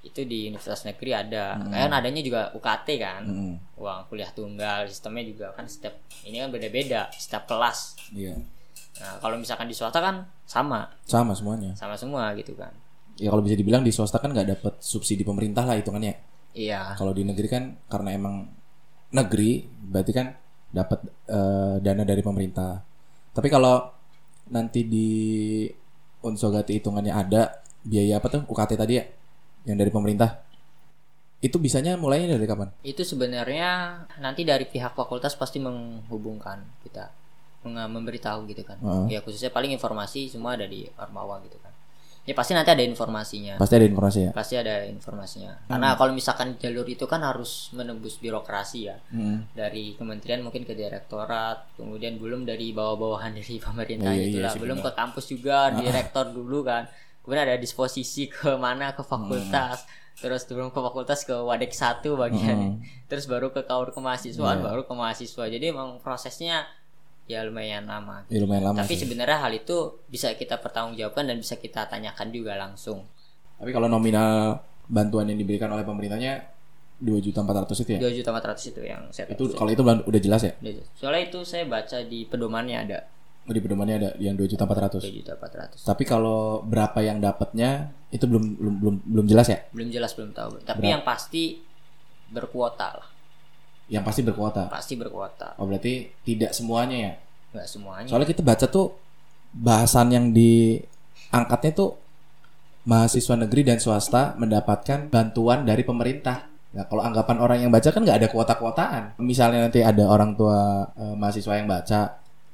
itu 0.00 0.24
di 0.24 0.48
universitas 0.48 0.88
negeri 0.88 1.12
ada 1.12 1.60
kan 1.60 1.92
adanya 1.92 2.24
juga 2.24 2.48
UKT 2.56 2.88
kan 2.96 3.20
Mm-mm. 3.20 3.76
uang 3.76 4.08
kuliah 4.08 4.32
tunggal 4.32 4.88
sistemnya 4.88 5.28
juga 5.28 5.46
kan 5.52 5.68
setiap 5.68 5.92
ini 6.24 6.40
kan 6.40 6.48
beda-beda 6.48 7.12
setiap 7.12 7.44
kelas 7.44 8.00
Iya. 8.16 8.40
Nah, 9.00 9.16
kalau 9.20 9.36
misalkan 9.36 9.64
di 9.64 9.72
swasta 9.72 10.00
kan 10.00 10.24
sama, 10.44 10.84
Sama 11.04 11.32
semuanya. 11.32 11.72
sama 11.72 11.96
semua 11.96 12.32
gitu 12.36 12.52
kan. 12.52 12.68
Ya 13.16 13.28
kalau 13.28 13.40
bisa 13.40 13.56
dibilang 13.56 13.80
di 13.80 13.92
swasta 13.92 14.20
kan 14.20 14.28
nggak 14.28 14.48
dapat 14.56 14.74
subsidi 14.80 15.20
pemerintah 15.24 15.64
lah 15.64 15.76
hitungannya. 15.76 16.16
Iya. 16.52 16.96
Kalau 16.96 17.12
di 17.12 17.24
negeri 17.24 17.48
kan 17.48 17.64
karena 17.88 18.12
emang 18.12 18.44
negeri 19.12 19.64
berarti 19.68 20.12
kan 20.12 20.26
dapat 20.68 21.00
eh, 21.28 21.76
dana 21.80 22.04
dari 22.04 22.20
pemerintah. 22.20 22.76
Tapi 23.32 23.48
kalau 23.48 23.88
nanti 24.52 24.84
di 24.84 25.08
Unsogati 26.20 26.76
hitungannya 26.76 27.12
ada 27.16 27.64
biaya 27.80 28.20
apa 28.20 28.28
tuh 28.28 28.42
UKT 28.44 28.76
tadi 28.76 29.00
ya 29.00 29.04
yang 29.64 29.76
dari 29.80 29.88
pemerintah. 29.88 30.44
Itu 31.40 31.56
bisanya 31.56 31.96
mulainya 31.96 32.36
dari 32.36 32.44
kapan? 32.44 32.68
Itu 32.84 33.00
sebenarnya 33.00 34.04
nanti 34.20 34.44
dari 34.44 34.68
pihak 34.68 34.92
fakultas 34.92 35.32
pasti 35.40 35.56
menghubungkan 35.56 36.60
kita 36.84 37.08
memberitahu 37.64 38.44
gitu 38.52 38.60
kan. 38.64 38.76
Heeh. 38.80 39.16
Ya 39.16 39.20
khususnya 39.24 39.48
paling 39.48 39.72
informasi 39.72 40.28
semua 40.28 40.56
ada 40.56 40.68
di 40.68 40.84
Ormawa 41.00 41.40
gitu 41.44 41.56
kan. 41.60 41.72
Ya 42.28 42.36
pasti 42.36 42.52
nanti 42.52 42.68
ada 42.68 42.84
informasinya. 42.84 43.56
Pasti 43.56 43.74
ada 43.80 43.86
informasi 43.88 44.18
ya. 44.28 44.30
Pasti 44.36 44.54
ada 44.54 44.84
informasinya. 44.84 45.52
Karena 45.66 45.96
kalau 45.96 46.12
misalkan 46.12 46.60
jalur 46.60 46.84
itu 46.84 47.08
kan 47.08 47.24
harus 47.24 47.72
menembus 47.72 48.20
birokrasi 48.20 48.92
ya. 48.92 48.96
Mm. 49.10 49.50
Dari 49.56 49.96
kementerian 49.96 50.44
mungkin 50.44 50.68
ke 50.68 50.76
direktorat, 50.76 51.74
kemudian 51.80 52.20
belum 52.20 52.44
dari 52.44 52.76
bawah-bawahan 52.76 53.34
dari 53.34 53.56
pemerintah 53.56 54.12
Iya, 54.12 54.20
iya 54.20 54.28
itulah, 54.36 54.52
sih, 54.52 54.60
belum 54.60 54.78
benar. 54.84 54.92
ke 54.92 54.98
kampus 55.00 55.24
juga, 55.32 55.58
direktor 55.72 56.24
dulu 56.30 56.60
kan. 56.62 56.84
Kemudian 57.24 57.44
ada 57.48 57.56
disposisi 57.56 58.28
ke 58.28 58.52
mana 58.60 58.92
ke 58.92 59.00
fakultas, 59.00 59.88
terus 60.20 60.44
turun 60.44 60.68
ke 60.68 60.76
fakultas 60.76 61.24
ke 61.24 61.32
wadek 61.32 61.72
satu 61.72 62.20
bagian, 62.20 62.84
terus 63.08 63.24
baru 63.24 63.48
ke 63.48 63.64
kaur 63.64 63.96
kemahasiswaan, 63.96 64.60
Iya. 64.60 64.64
baru 64.68 64.82
ke 64.84 64.92
mahasiswa. 64.92 65.44
Jadi 65.48 65.64
emang 65.72 65.96
prosesnya 66.04 66.68
ya 67.30 67.46
lumayan 67.46 67.86
lama. 67.86 68.26
Ya, 68.26 68.42
lumayan 68.42 68.74
lama 68.74 68.82
Tapi 68.82 68.98
sih. 68.98 69.06
sebenarnya 69.06 69.38
hal 69.38 69.52
itu 69.54 69.76
bisa 70.10 70.34
kita 70.34 70.58
pertanggungjawabkan 70.58 71.30
dan 71.30 71.38
bisa 71.38 71.54
kita 71.54 71.86
tanyakan 71.86 72.28
juga 72.34 72.58
langsung. 72.58 73.06
Tapi 73.54 73.70
kalau 73.70 73.86
nominal 73.86 74.58
bantuan 74.90 75.30
yang 75.30 75.38
diberikan 75.38 75.70
oleh 75.70 75.86
pemerintahnya 75.86 76.42
dua 76.98 77.22
juta 77.22 77.40
empat 77.40 77.64
ratus 77.64 77.86
itu 77.86 77.90
ya. 77.94 78.00
Dua 78.02 78.12
juta 78.12 78.28
empat 78.34 78.44
ratus 78.50 78.64
itu 78.66 78.80
yang 78.82 79.06
saya 79.14 79.30
Itu 79.30 79.54
kalau 79.54 79.70
itu 79.70 79.80
udah 79.80 80.02
udah 80.02 80.20
jelas 80.20 80.42
ya. 80.42 80.52
Soalnya 80.98 81.30
itu 81.30 81.38
saya 81.46 81.64
baca 81.64 82.02
di 82.02 82.26
pedomannya 82.26 82.78
ada 82.82 83.00
Oh, 83.48 83.56
di 83.56 83.58
pedomannya 83.58 83.96
ada 83.96 84.10
yang 84.20 84.36
dua 84.36 84.44
juta 84.46 84.62
empat 84.68 84.78
ratus. 84.78 85.02
dua 85.08 85.16
juta 85.16 85.32
empat 85.34 85.52
ratus. 85.56 85.80
Tapi 85.82 86.04
kalau 86.04 86.60
berapa 86.62 87.00
yang 87.00 87.18
dapatnya 87.18 87.88
itu 88.12 88.22
belum 88.28 88.44
belum 88.54 88.74
belum 88.78 88.94
belum 89.10 89.26
jelas 89.26 89.48
ya. 89.48 89.58
Belum 89.72 89.88
jelas 89.88 90.12
belum 90.14 90.30
tahu. 90.30 90.60
Tapi 90.62 90.84
Berapa? 90.84 90.92
yang 90.92 91.02
pasti 91.02 91.58
berkuota 92.30 92.88
lah. 92.94 93.09
Yang 93.90 94.04
pasti 94.06 94.20
berkuota. 94.22 94.70
Pasti 94.70 94.94
berkuota. 94.94 95.58
Oh 95.58 95.66
berarti 95.66 96.08
tidak 96.22 96.54
semuanya 96.54 96.96
ya. 96.96 97.12
Nggak 97.50 97.66
semuanya. 97.66 98.08
Soalnya 98.08 98.28
kita 98.30 98.42
baca 98.46 98.66
tuh 98.70 98.94
bahasan 99.50 100.14
yang 100.14 100.26
diangkatnya 100.30 101.72
tuh 101.74 101.98
mahasiswa 102.86 103.34
negeri 103.34 103.66
dan 103.66 103.78
swasta 103.82 104.38
mendapatkan 104.38 105.10
bantuan 105.10 105.66
dari 105.66 105.82
pemerintah. 105.82 106.48
Nah, 106.70 106.86
kalau 106.86 107.02
anggapan 107.02 107.36
orang 107.42 107.58
yang 107.66 107.72
baca 107.74 107.90
kan 107.90 108.06
nggak 108.06 108.18
ada 108.22 108.28
kuota-kuotaan. 108.30 109.02
Misalnya 109.18 109.66
nanti 109.66 109.82
ada 109.82 110.06
orang 110.06 110.38
tua 110.38 110.86
eh, 110.94 111.14
mahasiswa 111.18 111.58
yang 111.58 111.66
baca, 111.66 112.00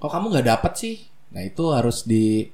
kok 0.01 0.11
kamu 0.11 0.33
nggak 0.33 0.47
dapat 0.57 0.73
sih? 0.81 0.97
Nah 1.37 1.45
itu 1.45 1.69
harus 1.69 2.09
di 2.09 2.49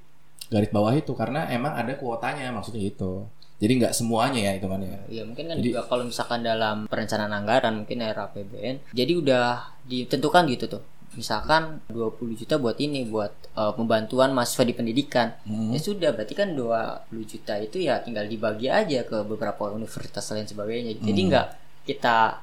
garis 0.50 0.68
bawah 0.74 0.92
itu 0.92 1.14
karena 1.14 1.48
emang 1.48 1.72
ada 1.78 1.94
kuotanya 1.94 2.50
maksudnya 2.50 2.82
itu. 2.82 3.24
Jadi 3.62 3.72
nggak 3.78 3.94
semuanya 3.94 4.40
ya 4.42 4.52
hitungannya. 4.52 5.06
Iya 5.06 5.22
mungkin 5.22 5.44
kan 5.46 5.56
Jadi- 5.56 5.70
juga 5.70 5.86
kalau 5.86 6.02
misalkan 6.02 6.42
dalam 6.42 6.76
perencanaan 6.84 7.30
anggaran 7.32 7.72
mungkin 7.78 8.02
era 8.02 8.26
APBN 8.26 8.90
jadi 8.90 9.12
udah 9.14 9.46
ditentukan 9.84 10.50
gitu 10.50 10.66
tuh 10.68 10.82
misalkan 11.12 11.78
20 11.86 12.34
juta 12.34 12.56
buat 12.56 12.74
ini 12.76 13.04
buat 13.04 13.30
eh, 13.52 13.72
pembantuan 13.72 14.32
mahasiswa 14.32 14.64
di 14.64 14.72
pendidikan 14.72 15.36
Hmm. 15.44 15.70
ya 15.70 15.78
sudah 15.78 16.10
berarti 16.10 16.32
kan 16.32 16.56
20 16.56 17.04
juta 17.22 17.54
itu 17.56 17.78
ya 17.78 18.00
tinggal 18.00 18.24
dibagi 18.24 18.66
aja 18.66 19.04
ke 19.04 19.20
beberapa 19.22 19.68
universitas 19.68 20.24
lain 20.26 20.44
sebagainya 20.44 20.96
jadi 20.98 21.12
Hmm. 21.14 21.28
nggak 21.28 21.46
kita 21.84 22.40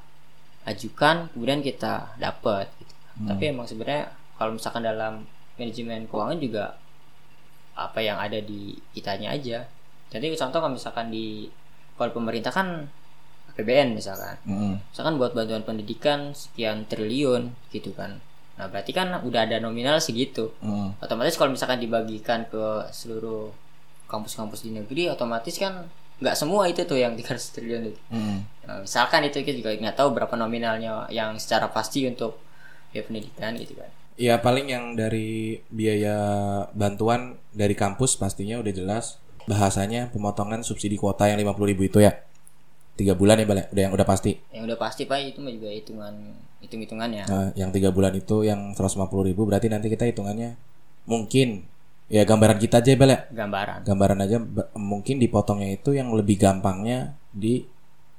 ajukan 0.64 1.28
kemudian 1.30 1.60
kita 1.60 2.14
dapat 2.16 2.70
gitu. 2.76 2.94
Hmm. 3.16 3.28
tapi 3.28 3.42
emang 3.48 3.66
sebenarnya 3.66 4.08
kalau 4.36 4.54
misalkan 4.54 4.80
dalam 4.80 5.26
manajemen 5.56 6.06
keuangan 6.06 6.38
juga 6.38 6.64
apa 7.74 7.98
yang 7.98 8.16
ada 8.16 8.38
di 8.38 8.78
kitanya 8.92 9.32
aja 9.32 9.66
jadi 10.10 10.26
contoh 10.36 10.58
kalau 10.58 10.74
misalkan 10.74 11.08
di 11.08 11.46
kalau 11.94 12.10
pemerintah 12.10 12.50
kan 12.50 12.90
APBN 13.54 13.94
misalkan 13.94 14.36
Mm-mm. 14.46 14.74
misalkan 14.90 15.14
buat 15.18 15.32
bantuan 15.34 15.62
pendidikan 15.62 16.32
sekian 16.32 16.86
triliun 16.86 17.54
gitu 17.70 17.90
kan 17.94 18.18
nah 18.58 18.68
berarti 18.68 18.92
kan 18.92 19.22
udah 19.24 19.48
ada 19.48 19.56
nominal 19.58 19.98
segitu 19.98 20.52
Mm-mm. 20.60 20.98
otomatis 21.00 21.34
kalau 21.38 21.54
misalkan 21.54 21.80
dibagikan 21.80 22.44
ke 22.46 22.90
seluruh 22.92 23.50
kampus-kampus 24.06 24.66
di 24.66 24.74
negeri 24.74 25.08
otomatis 25.08 25.54
kan 25.56 25.86
nggak 26.20 26.36
semua 26.36 26.68
itu 26.68 26.84
tuh 26.84 27.00
yang 27.00 27.16
300 27.18 27.54
triliun 27.56 27.82
itu 27.90 28.00
Mm-mm. 28.12 28.38
Nah, 28.70 28.86
misalkan 28.86 29.26
itu 29.26 29.42
kita 29.42 29.56
juga 29.56 29.70
nggak 29.74 29.96
tahu 29.98 30.14
berapa 30.14 30.34
nominalnya 30.38 31.10
yang 31.10 31.34
secara 31.40 31.66
pasti 31.72 32.06
untuk 32.06 32.38
ya 32.90 33.02
pendidikan 33.02 33.54
gitu 33.56 33.78
kan 33.78 33.90
Ya 34.20 34.36
paling 34.36 34.68
yang 34.68 35.00
dari 35.00 35.64
biaya 35.72 36.12
bantuan 36.76 37.40
dari 37.56 37.72
kampus 37.72 38.20
pastinya 38.20 38.60
udah 38.60 38.68
jelas 38.68 39.16
bahasanya 39.50 40.14
pemotongan 40.14 40.62
subsidi 40.62 40.94
kuota 40.94 41.26
yang 41.26 41.42
50.000 41.42 41.70
ribu 41.74 41.82
itu 41.90 41.98
ya. 41.98 42.14
Tiga 42.94 43.18
bulan 43.18 43.42
ya 43.42 43.46
balik 43.48 43.66
udah 43.74 43.82
yang 43.82 43.94
udah 43.96 44.06
pasti? 44.06 44.38
Yang 44.54 44.62
udah 44.70 44.78
pasti 44.78 45.02
pak 45.10 45.18
itu 45.26 45.42
mah 45.42 45.50
juga 45.50 45.68
hitungan 45.74 46.14
hitung 46.60 46.80
hitungannya 46.84 47.24
nah, 47.24 47.48
yang 47.56 47.72
tiga 47.72 47.88
bulan 47.88 48.12
itu 48.12 48.44
yang 48.44 48.76
150.000 48.76 49.08
ribu 49.32 49.48
berarti 49.48 49.72
nanti 49.72 49.88
kita 49.88 50.04
hitungannya 50.04 50.60
mungkin 51.08 51.64
ya 52.12 52.22
gambaran 52.28 52.60
kita 52.60 52.84
aja 52.84 52.92
balik 53.00 53.32
gambaran. 53.32 53.86
Gambaran 53.88 54.18
aja 54.20 54.36
mungkin 54.76 55.16
dipotongnya 55.16 55.72
itu 55.72 55.96
yang 55.96 56.12
lebih 56.12 56.36
gampangnya 56.36 57.16
di 57.32 57.64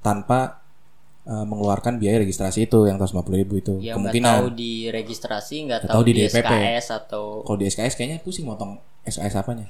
tanpa 0.02 0.64
eh, 1.28 1.46
mengeluarkan 1.46 2.02
biaya 2.02 2.24
registrasi 2.26 2.66
itu 2.66 2.90
yang 2.90 2.98
150.000 2.98 3.42
ribu 3.46 3.54
itu. 3.62 3.78
Nggak 3.78 3.96
kemungkinan. 4.00 4.36
tahu 4.42 4.48
di 4.58 4.74
registrasi 4.90 5.56
nggak 5.70 5.80
Nggak 5.86 5.92
tahu 5.92 6.02
tahu 6.02 6.08
di 6.08 6.14
di 6.16 6.22
DPP. 6.26 6.52
SKS 6.52 6.86
atau 6.98 7.24
kalau 7.46 7.58
di 7.62 7.66
SKS 7.70 7.94
kayaknya 7.94 8.18
pusing 8.26 8.48
motong 8.50 8.82
SKS 9.06 9.38
apanya 9.38 9.68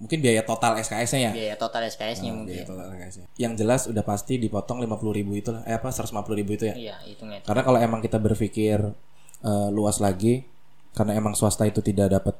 mungkin 0.00 0.18
biaya 0.24 0.40
total 0.48 0.80
SKS-nya 0.80 1.20
ya 1.28 1.32
biaya 1.36 1.54
total 1.60 1.84
SKS-nya 1.84 2.32
biaya 2.32 2.38
mungkin 2.40 2.64
total 2.64 2.86
SKS-nya. 2.96 3.26
Yang 3.36 3.52
jelas 3.60 3.80
udah 3.84 4.00
pasti 4.00 4.40
dipotong 4.40 4.80
50.000 4.80 5.18
ribu 5.20 5.32
itu 5.36 5.52
lah. 5.52 5.60
Eh 5.68 5.76
apa 5.76 5.92
150.000 5.92 6.40
ribu 6.40 6.56
itu 6.56 6.64
ya. 6.72 6.74
iya 6.74 6.96
hitungnya 7.04 7.44
Karena 7.44 7.60
kalau 7.60 7.78
emang 7.78 8.00
kita 8.00 8.16
berpikir 8.16 8.80
eh, 9.44 9.68
luas 9.68 10.00
lagi, 10.00 10.40
karena 10.96 11.20
emang 11.20 11.36
swasta 11.36 11.68
itu 11.68 11.84
tidak 11.84 12.16
dapat 12.16 12.34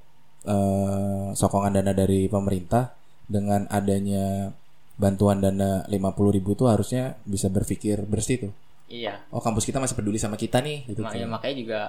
eh, 0.49 1.29
sokongan 1.37 1.77
dana 1.77 1.93
dari 1.93 2.33
pemerintah, 2.33 2.97
dengan 3.29 3.69
adanya 3.69 4.51
bantuan 4.97 5.45
dana 5.45 5.85
50.000 5.87 6.37
ribu 6.37 6.57
itu 6.57 6.65
harusnya 6.65 7.17
bisa 7.29 7.53
berpikir 7.53 8.05
bersih 8.09 8.49
tuh. 8.49 8.53
iya 8.91 9.23
Oh 9.31 9.39
kampus 9.41 9.69
kita 9.69 9.79
masih 9.79 9.95
peduli 9.95 10.19
sama 10.19 10.35
kita 10.41 10.59
nih, 10.65 10.89
gitu. 10.91 11.01
Mak- 11.05 11.15
ya, 11.15 11.29
makanya 11.29 11.57
juga 11.57 11.81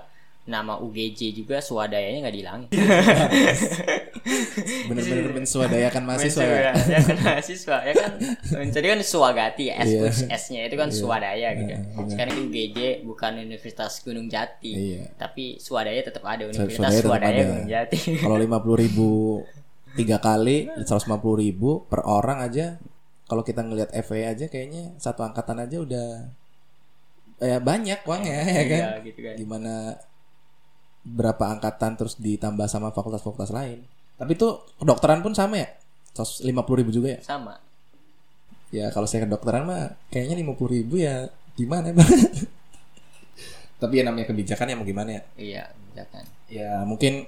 nama 0.50 0.74
UGJ 0.82 1.38
juga 1.38 1.62
swadayanya 1.62 2.26
nggak 2.26 2.36
dihilangin 2.36 2.70
bener-bener 4.90 5.32
menswadayakan 5.38 6.02
mahasiswa 6.04 6.44
ya. 6.44 6.74
ya, 6.74 7.00
kan 7.02 7.18
mahasiswa 7.22 7.78
ya 7.86 7.94
kan 7.94 8.12
jadi 8.74 8.86
kan 8.98 9.00
swagati 9.06 9.66
S 9.70 9.88
Iya. 9.92 10.02
plus 10.08 10.20
S-nya 10.48 10.62
itu 10.68 10.76
kan 10.80 10.90
swadaya 10.90 11.52
gitu. 11.58 11.74
Iya. 11.76 11.80
Sekarang 12.08 12.36
UGJ 12.48 12.78
bukan 13.04 13.32
Universitas 13.38 14.00
Gunung 14.02 14.32
Jati. 14.32 14.72
Iya. 14.72 15.04
Tapi 15.20 15.60
swadaya 15.60 16.00
tetap 16.00 16.24
ada 16.24 16.48
Universitas 16.48 17.04
Swadaya 17.04 17.36
ada. 17.36 17.44
Gunung 17.52 17.68
Jati. 17.70 17.98
Kalau 18.24 18.38
lima 18.40 18.64
puluh 18.64 18.78
ribu 18.80 19.10
tiga 20.00 20.18
kali, 20.24 20.72
seratus 20.88 21.12
lima 21.12 21.20
puluh 21.20 21.44
ribu 21.44 21.70
per 21.92 22.08
orang 22.08 22.40
aja. 22.46 22.80
Kalau 23.28 23.44
kita 23.44 23.64
ngelihat 23.64 23.92
FE 24.04 24.28
aja, 24.28 24.46
kayaknya 24.52 24.92
satu 25.00 25.24
angkatan 25.24 25.64
aja 25.64 25.78
udah 25.80 26.08
ya 27.42 27.58
banyak 27.60 28.00
uangnya 28.06 28.38
ya 28.44 28.64
kan. 28.68 28.80
Iya, 28.80 28.92
gitu 29.08 29.20
kan. 29.24 29.36
Gimana 29.40 29.74
berapa 31.02 31.58
angkatan 31.58 31.98
terus 31.98 32.18
ditambah 32.22 32.70
sama 32.70 32.94
fakultas-fakultas 32.94 33.50
lain. 33.50 33.82
Tapi 34.22 34.38
itu 34.38 34.48
kedokteran 34.78 35.26
pun 35.26 35.34
sama 35.34 35.58
ya, 35.62 35.70
seratus 36.14 36.46
lima 36.46 36.62
puluh 36.62 36.86
ribu 36.86 36.92
juga 36.94 37.18
ya. 37.18 37.20
Sama. 37.26 37.58
Ya 38.72 38.88
kalau 38.94 39.10
saya 39.10 39.26
kedokteran 39.26 39.66
mah 39.66 39.98
kayaknya 40.14 40.38
lima 40.40 40.54
puluh 40.54 40.80
ribu 40.80 41.02
ya 41.02 41.28
gimana 41.58 41.92
bang? 41.92 42.08
Tapi 43.82 43.94
ya 43.98 44.04
namanya 44.06 44.30
kebijakan 44.30 44.70
ya 44.70 44.76
mau 44.78 44.86
gimana 44.86 45.10
ya? 45.10 45.22
Iya, 45.36 45.64
ya 45.98 46.06
kan. 46.14 46.26
Ya 46.48 46.86
mungkin 46.86 47.26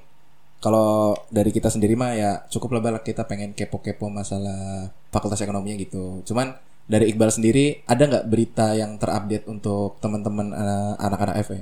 kalau 0.64 1.18
dari 1.28 1.52
kita 1.52 1.68
sendiri 1.68 1.98
mah 1.98 2.16
ya 2.16 2.32
cukup 2.48 2.80
lah 2.80 3.04
kita 3.04 3.28
pengen 3.28 3.52
kepo-kepo 3.52 4.08
masalah 4.08 4.88
fakultas 5.12 5.42
ekonominya 5.44 5.76
gitu. 5.82 6.24
Cuman 6.24 6.56
dari 6.88 7.12
Iqbal 7.12 7.34
sendiri 7.34 7.84
ada 7.84 8.08
nggak 8.08 8.28
berita 8.32 8.72
yang 8.78 8.96
terupdate 8.96 9.50
untuk 9.50 10.00
teman-teman 10.00 10.56
eh, 10.56 10.94
anak-anak 11.04 11.36
FE? 11.44 11.60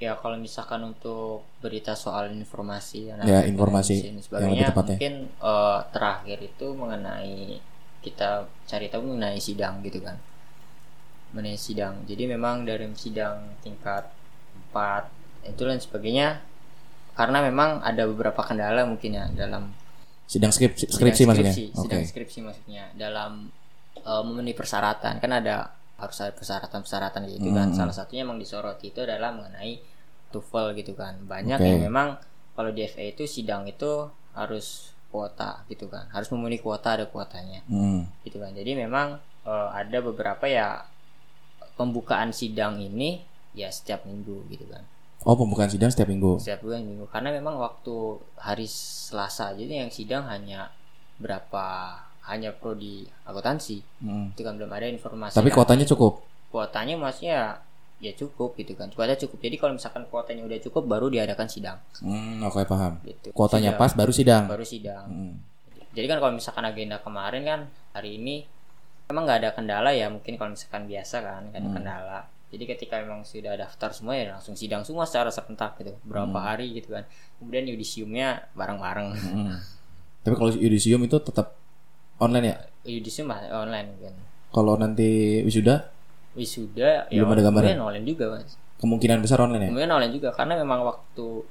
Ya 0.00 0.16
kalau 0.16 0.40
misalkan 0.40 0.80
untuk 0.80 1.44
berita 1.60 1.92
soal 1.92 2.32
informasi 2.32 3.12
Ya, 3.28 3.44
informasi 3.44 4.00
dan 4.00 4.16
yang 4.16 4.24
sebagainya 4.24 4.66
tepatnya. 4.72 4.96
mungkin 4.96 5.14
eh, 5.28 5.78
terakhir 5.92 6.38
itu 6.40 6.66
mengenai 6.72 7.60
kita 8.00 8.28
cari 8.64 8.88
tahu 8.88 9.12
mengenai 9.12 9.36
sidang 9.36 9.84
gitu 9.84 10.00
kan 10.00 10.16
mengenai 11.30 11.60
sidang 11.60 12.00
jadi 12.08 12.26
memang 12.26 12.64
dari 12.64 12.88
sidang 12.96 13.60
tingkat 13.60 14.08
4 14.72 15.04
itu 15.46 15.62
dan 15.62 15.76
sebagainya 15.78 16.28
karena 17.12 17.44
memang 17.44 17.84
ada 17.84 18.08
beberapa 18.08 18.40
kendala 18.40 18.88
mungkin 18.88 19.14
ya 19.14 19.28
dalam 19.36 19.68
Sidang 20.24 20.48
skripsi, 20.48 20.88
sidang 20.88 20.96
skripsi 20.96 21.22
maksudnya? 21.28 21.52
skripsi, 21.52 21.64
Oke. 21.76 21.82
sidang 21.84 22.04
skripsi 22.08 22.38
maksudnya 22.40 22.84
dalam 22.96 23.52
eh, 24.00 24.22
memenuhi 24.24 24.56
persyaratan 24.56 25.20
kan 25.20 25.32
ada 25.36 25.76
harus 26.00 26.16
ada 26.18 26.32
persyaratan-persyaratan 26.32 27.28
gitu 27.28 27.48
kan 27.50 27.68
Hmm. 27.68 27.76
salah 27.76 27.92
satunya 27.92 28.24
emang 28.24 28.36
disoroti 28.36 28.88
itu 28.88 29.00
adalah 29.00 29.30
mengenai 29.30 29.78
TOEFL 30.28 30.72
gitu 30.74 30.92
kan 30.94 31.20
banyak 31.24 31.56
Oke. 31.56 31.66
yang 31.66 31.82
memang 31.84 32.16
kalau 32.52 32.70
di 32.70 32.82
FA 32.82 33.04
itu 33.06 33.24
sidang 33.24 33.64
itu 33.64 34.08
harus 34.32 34.90
kuota 35.08 35.66
gitu 35.66 35.86
kan 35.86 36.06
harus 36.08 36.28
memenuhi 36.28 36.58
kuota 36.58 36.94
ada 36.94 37.04
kuotanya 37.04 37.60
Hmm. 37.66 38.06
gitu 38.22 38.36
kan 38.36 38.50
jadi 38.50 38.74
memang 38.74 39.18
eh, 39.40 39.68
ada 39.72 39.98
beberapa 40.00 40.44
ya 40.44 40.84
pembukaan 41.74 42.30
sidang 42.30 42.76
ini 42.78 43.24
ya 43.52 43.68
setiap 43.68 44.04
minggu 44.04 44.46
gitu 44.48 44.64
kan 44.66 44.84
Oh 45.20 45.36
pembukaan 45.36 45.68
sidang 45.68 45.88
setiap 45.88 46.08
minggu. 46.08 46.40
setiap 46.40 46.60
bulan 46.62 46.80
minggu 46.80 47.04
karena 47.06 47.28
memang 47.30 47.56
waktu 47.56 47.92
hari 48.36 48.64
Selasa 48.64 49.52
jadi 49.52 49.84
yang 49.84 49.90
sidang 49.90 50.24
hanya 50.24 50.72
berapa 51.18 51.92
hanya 52.30 52.50
prodi 52.52 53.04
akuntansi 53.22 53.82
Hmm. 53.98 54.30
itu 54.30 54.40
kan 54.40 54.54
belum 54.54 54.70
ada 54.70 54.86
informasi 54.86 55.34
Tapi 55.34 55.50
kuotanya 55.50 55.82
cukup. 55.84 56.22
kuotanya 56.48 56.94
maksudnya 56.96 57.58
ya 57.98 58.12
cukup 58.12 58.54
gitu 58.54 58.72
kan 58.72 58.88
kuotanya 58.88 59.18
cukup 59.18 59.38
jadi 59.38 59.56
kalau 59.56 59.72
misalkan 59.74 60.06
kuotanya 60.06 60.42
udah 60.42 60.58
cukup 60.60 60.82
baru 60.84 61.06
diadakan 61.06 61.46
sidang 61.46 61.78
Hmm, 61.98 62.40
oke 62.40 62.64
paham. 62.64 62.96
gitu 63.02 63.28
Kuotanya 63.30 63.74
Sidang, 63.74 63.82
pas 63.82 63.92
baru 63.92 64.10
sidang. 64.10 64.44
baru 64.46 64.64
sidang 64.64 65.04
Hmm. 65.04 65.34
jadi 65.90 66.06
kan 66.06 66.18
kalau 66.18 66.32
misalkan 66.32 66.64
agenda 66.64 66.96
kemarin 66.96 67.42
kan 67.44 67.60
hari 67.92 68.16
ini 68.16 68.46
memang 69.04 69.26
nggak 69.26 69.38
ada 69.38 69.50
kendala 69.52 69.90
ya 69.90 70.06
mungkin 70.06 70.34
kalau 70.34 70.54
misalkan 70.54 70.86
biasa 70.86 71.16
kan 71.18 71.42
nggak 71.44 71.58
ada 71.58 71.66
Hmm. 71.66 71.76
kendala 71.76 72.18
jadi 72.48 72.64
ketika 72.68 72.98
memang 72.98 73.22
sudah 73.22 73.54
daftar 73.54 73.90
semua 73.92 74.14
ya 74.14 74.32
langsung 74.32 74.54
sidang 74.54 74.80
semua 74.80 75.04
secara 75.04 75.28
serentak 75.28 75.76
gitu 75.76 75.92
berapa 76.02 76.32
Hmm. 76.32 76.46
hari 76.46 76.72
gitu 76.72 76.90
kan 76.90 77.04
kemudian 77.36 77.68
yudisiumnya 77.68 78.48
bareng-bareng 78.52 79.08
Hmm. 79.12 79.54
Tapi 80.20 80.34
kalau 80.34 80.50
yudisium 80.50 81.00
itu 81.00 81.16
tetap 81.18 81.59
online 82.20 82.46
ya? 82.46 82.56
yudisium 82.82 83.28
mah 83.28 83.40
online 83.50 83.88
kan 83.98 84.14
Kalau 84.50 84.74
nanti 84.74 85.40
wisuda 85.42 85.90
wisuda 86.32 87.06
ya 87.06 87.20
Belum 87.20 87.32
ada 87.32 87.42
gambaran? 87.42 87.66
kemudian 87.66 87.80
online 87.82 88.06
juga 88.06 88.24
mas 88.30 88.54
kemungkinan 88.76 89.18
besar 89.20 89.38
online 89.40 89.64
ya? 89.64 89.68
kemudian 89.68 89.90
online 89.90 90.14
juga 90.14 90.28
karena 90.32 90.54
memang 90.56 90.80
waktu 90.82 91.44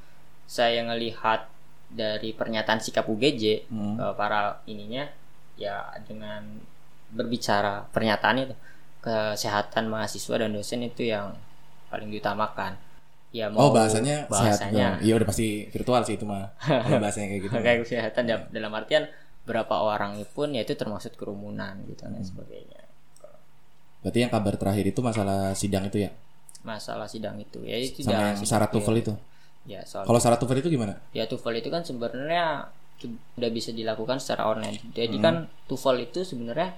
saya 0.46 0.82
ngelihat 0.84 1.46
dari 1.90 2.32
pernyataan 2.32 2.80
sikap 2.80 3.06
UGJ 3.06 3.70
Hmm. 3.70 3.98
eh, 3.98 4.14
para 4.14 4.62
ininya 4.66 5.06
ya 5.56 5.86
dengan 6.04 6.46
berbicara 7.10 7.90
pernyataan 7.90 8.38
itu 8.40 8.56
kesehatan 9.00 9.88
mahasiswa 9.88 10.36
dan 10.38 10.52
dosen 10.52 10.84
itu 10.84 11.02
yang 11.04 11.34
paling 11.88 12.10
diutamakan 12.10 12.78
ya 13.30 13.50
Oh 13.54 13.70
bahasanya, 13.70 14.26
sehat 14.26 14.58
bahasanya 14.66 14.88
dong. 14.98 15.06
Iya 15.06 15.14
udah 15.22 15.28
pasti 15.28 15.48
virtual 15.70 16.02
sih 16.02 16.18
itu 16.18 16.26
mah. 16.26 16.50
Bahasanya 17.02 17.28
kayak 17.30 17.42
gitu. 17.46 17.54
kayak 17.56 17.80
kesehatan 17.86 18.24
dal- 18.26 18.50
dalam 18.50 18.72
artian 18.74 19.06
berapa 19.50 19.74
orang 19.74 20.22
pun 20.30 20.54
ya 20.54 20.62
itu 20.62 20.74
termasuk 20.74 21.16
kerumunan 21.16 21.82
gitu 21.84 22.06
Hmm. 22.06 22.14
dan 22.14 22.24
sebagainya 22.24 22.82
Berarti 24.00 24.20
yang 24.22 24.32
kabar 24.32 24.56
terakhir 24.56 24.86
itu 24.88 25.02
masalah 25.02 25.52
sidang 25.54 25.84
itu 25.84 26.00
ya? 26.00 26.12
masalah 26.60 27.08
sidang 27.08 27.36
itu 27.38 27.64
ya 27.64 27.76
itu 27.76 28.04
Sama 28.04 28.32
yang 28.32 28.38
syarat 28.38 28.68
itu. 28.70 28.76
TOEFL 28.78 28.96
itu. 28.98 29.14
ya 29.66 29.80
soal 29.82 30.04
Kalau 30.04 30.20
syarat 30.20 30.38
TOEFL 30.38 30.60
itu 30.60 30.70
gimana? 30.70 30.94
ya 31.12 31.24
TOEFL 31.26 31.56
itu 31.58 31.68
kan 31.68 31.82
sebenarnya 31.82 32.68
sudah 33.00 33.50
bisa 33.50 33.72
dilakukan 33.72 34.20
secara 34.20 34.44
online. 34.46 34.76
Jadi 34.92 35.16
Hmm. 35.16 35.24
kan 35.24 35.36
TOEFL 35.66 35.98
itu 36.02 36.20
sebenarnya 36.22 36.76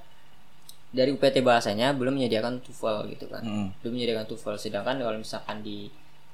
dari 0.87 1.09
UPT 1.09 1.41
bahasanya 1.41 1.93
belum 1.93 2.13
menyediakan 2.15 2.61
TOEFL 2.61 3.09
gitu 3.11 3.25
kan. 3.25 3.41
Hmm. 3.41 3.67
Belum 3.81 3.93
menyediakan 3.95 4.25
TOEFL 4.27 4.57
sedangkan 4.59 4.95
kalau 4.97 5.17
misalkan 5.17 5.57
di 5.59 5.89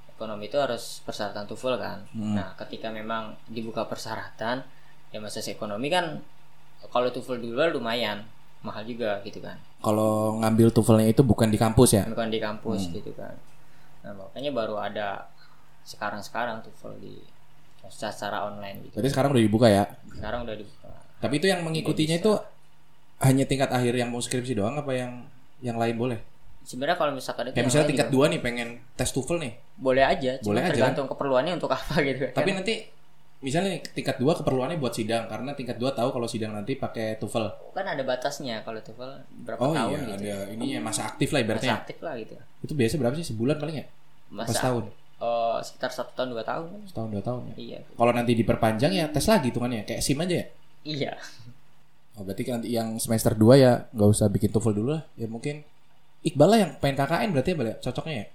ekonomi 0.09 0.43
itu 0.45 0.57
harus 0.57 0.99
persyaratan 1.01 1.45
TOEFL 1.45 1.75
kan. 1.77 1.99
Hmm. 2.11 2.35
Nah, 2.35 2.51
ketika 2.57 2.89
memang 2.89 3.35
dibuka 3.47 3.83
persyaratan 3.83 4.59
ya 5.17 5.19
masa 5.19 5.41
ekonomi 5.41 5.89
kan 5.89 6.21
kalau 6.93 7.09
TOEFL 7.09 7.41
dulu 7.41 7.81
lumayan 7.81 8.21
mahal 8.61 8.85
juga 8.85 9.17
gitu 9.25 9.41
kan. 9.41 9.57
Kalau 9.81 10.37
ngambil 10.37 10.69
TOEFL-nya 10.69 11.09
itu 11.09 11.25
bukan 11.25 11.49
di 11.49 11.57
kampus 11.57 11.97
ya? 11.97 12.03
Bukan 12.05 12.29
di 12.29 12.37
Hmm. 12.37 12.47
kampus 12.53 12.93
gitu 12.93 13.11
kan. 13.17 13.33
Nah, 14.05 14.13
makanya 14.13 14.53
baru 14.53 14.77
ada 14.77 15.25
sekarang-sekarang 15.83 16.61
TOEFL 16.61 17.01
di 17.01 17.17
secara 17.87 18.45
online 18.45 18.83
gitu. 18.85 18.99
Berarti 18.99 19.09
sekarang 19.09 19.29
udah 19.33 19.43
dibuka 19.43 19.67
ya? 19.71 19.83
Sekarang 20.11 20.43
udah 20.43 20.53
dibuka. 20.53 20.91
Tapi 21.17 21.33
itu 21.39 21.47
yang 21.47 21.61
mengikutinya 21.63 22.15
itu 22.19 22.31
hanya 23.17 23.43
tingkat 23.49 23.73
akhir 23.73 23.93
yang 23.95 24.13
mau 24.13 24.21
skripsi 24.21 24.53
doang 24.53 24.77
apa 24.77 24.93
yang 24.93 25.25
yang 25.59 25.81
lain 25.81 25.97
boleh? 25.97 26.19
sebenarnya 26.67 26.99
kalau 26.99 27.15
misalkan 27.15 27.47
itu 27.47 27.55
Kayak 27.55 27.67
misalnya 27.71 27.87
tingkat 27.87 28.07
juga 28.11 28.15
dua 28.19 28.25
nih 28.27 28.41
pengen 28.43 28.69
tes 28.93 29.07
TOEFL 29.07 29.39
nih. 29.39 29.53
boleh 29.79 30.03
aja 30.03 30.31
Boleh 30.43 30.59
aja, 30.59 30.69
tergantung 30.75 31.07
keperluannya 31.07 31.53
untuk 31.55 31.71
apa 31.71 31.95
gitu 32.03 32.27
kan 32.27 32.35
Tapi 32.35 32.49
nanti 32.51 32.73
misalnya 33.37 33.77
tingkat 33.93 34.17
dua 34.17 34.33
keperluannya 34.33 34.81
buat 34.81 34.97
sidang 34.97 35.29
karena 35.29 35.53
tingkat 35.53 35.77
dua 35.77 35.93
tahu 35.93 36.09
kalau 36.09 36.25
sidang 36.25 36.57
nanti 36.57 36.73
pakai 36.73 37.21
TOEFL. 37.21 37.69
kan 37.71 37.85
ada 37.85 38.01
batasnya 38.01 38.65
kalau 38.65 38.81
TOEFL 38.81 39.11
berapa 39.45 39.61
Oh 39.61 39.73
tahun 39.77 39.93
iya, 39.93 39.99
gitu 40.01 40.13
ada 40.25 40.35
ini 40.57 40.65
ya 40.73 40.79
masa 40.81 41.05
aktif 41.05 41.29
lah 41.29 41.39
masa 41.39 41.45
ibaratnya. 41.45 41.73
aktif 41.77 41.97
lah 42.01 42.13
gitu 42.17 42.33
Itu 42.65 42.73
biasa 42.73 42.93
berapa 42.97 43.13
sih 43.13 43.27
sebulan 43.29 43.55
paling 43.61 43.77
ya? 43.77 43.85
Pas 44.27 44.49
masa 44.49 44.59
tahun, 44.65 44.83
eh, 45.21 45.57
sekitar 45.61 45.89
satu 45.93 46.11
tahun 46.17 46.29
dua 46.33 46.43
tahun 46.43 46.67
setahun 46.89 47.09
dua 47.13 47.23
tahun 47.23 47.41
ya. 47.47 47.55
iya 47.55 47.79
Kalau 47.93 48.11
nanti 48.11 48.33
diperpanjang 48.33 48.91
ya 48.91 49.05
tes 49.07 49.25
lagi 49.29 49.53
hitungannya 49.53 49.85
kayak 49.85 50.01
SIM 50.01 50.17
aja 50.17 50.35
ya. 50.41 50.45
iya 50.83 51.13
Oh, 52.17 52.25
berarti 52.25 52.41
kan 52.41 52.57
nanti 52.57 52.73
yang 52.73 52.97
semester 52.97 53.37
2 53.37 53.61
ya 53.61 53.85
nggak 53.93 54.09
usah 54.09 54.25
bikin 54.33 54.49
TOEFL 54.49 54.73
dulu 54.73 54.89
lah. 54.97 55.05
Ya 55.13 55.29
mungkin 55.29 55.61
Iqbal 56.25 56.49
lah 56.49 56.59
yang 56.65 56.71
pengen 56.81 56.97
KKN 56.97 57.29
berarti 57.29 57.53
ya 57.53 57.61
ya? 57.61 57.75
cocoknya 57.77 58.15
ya 58.17 58.25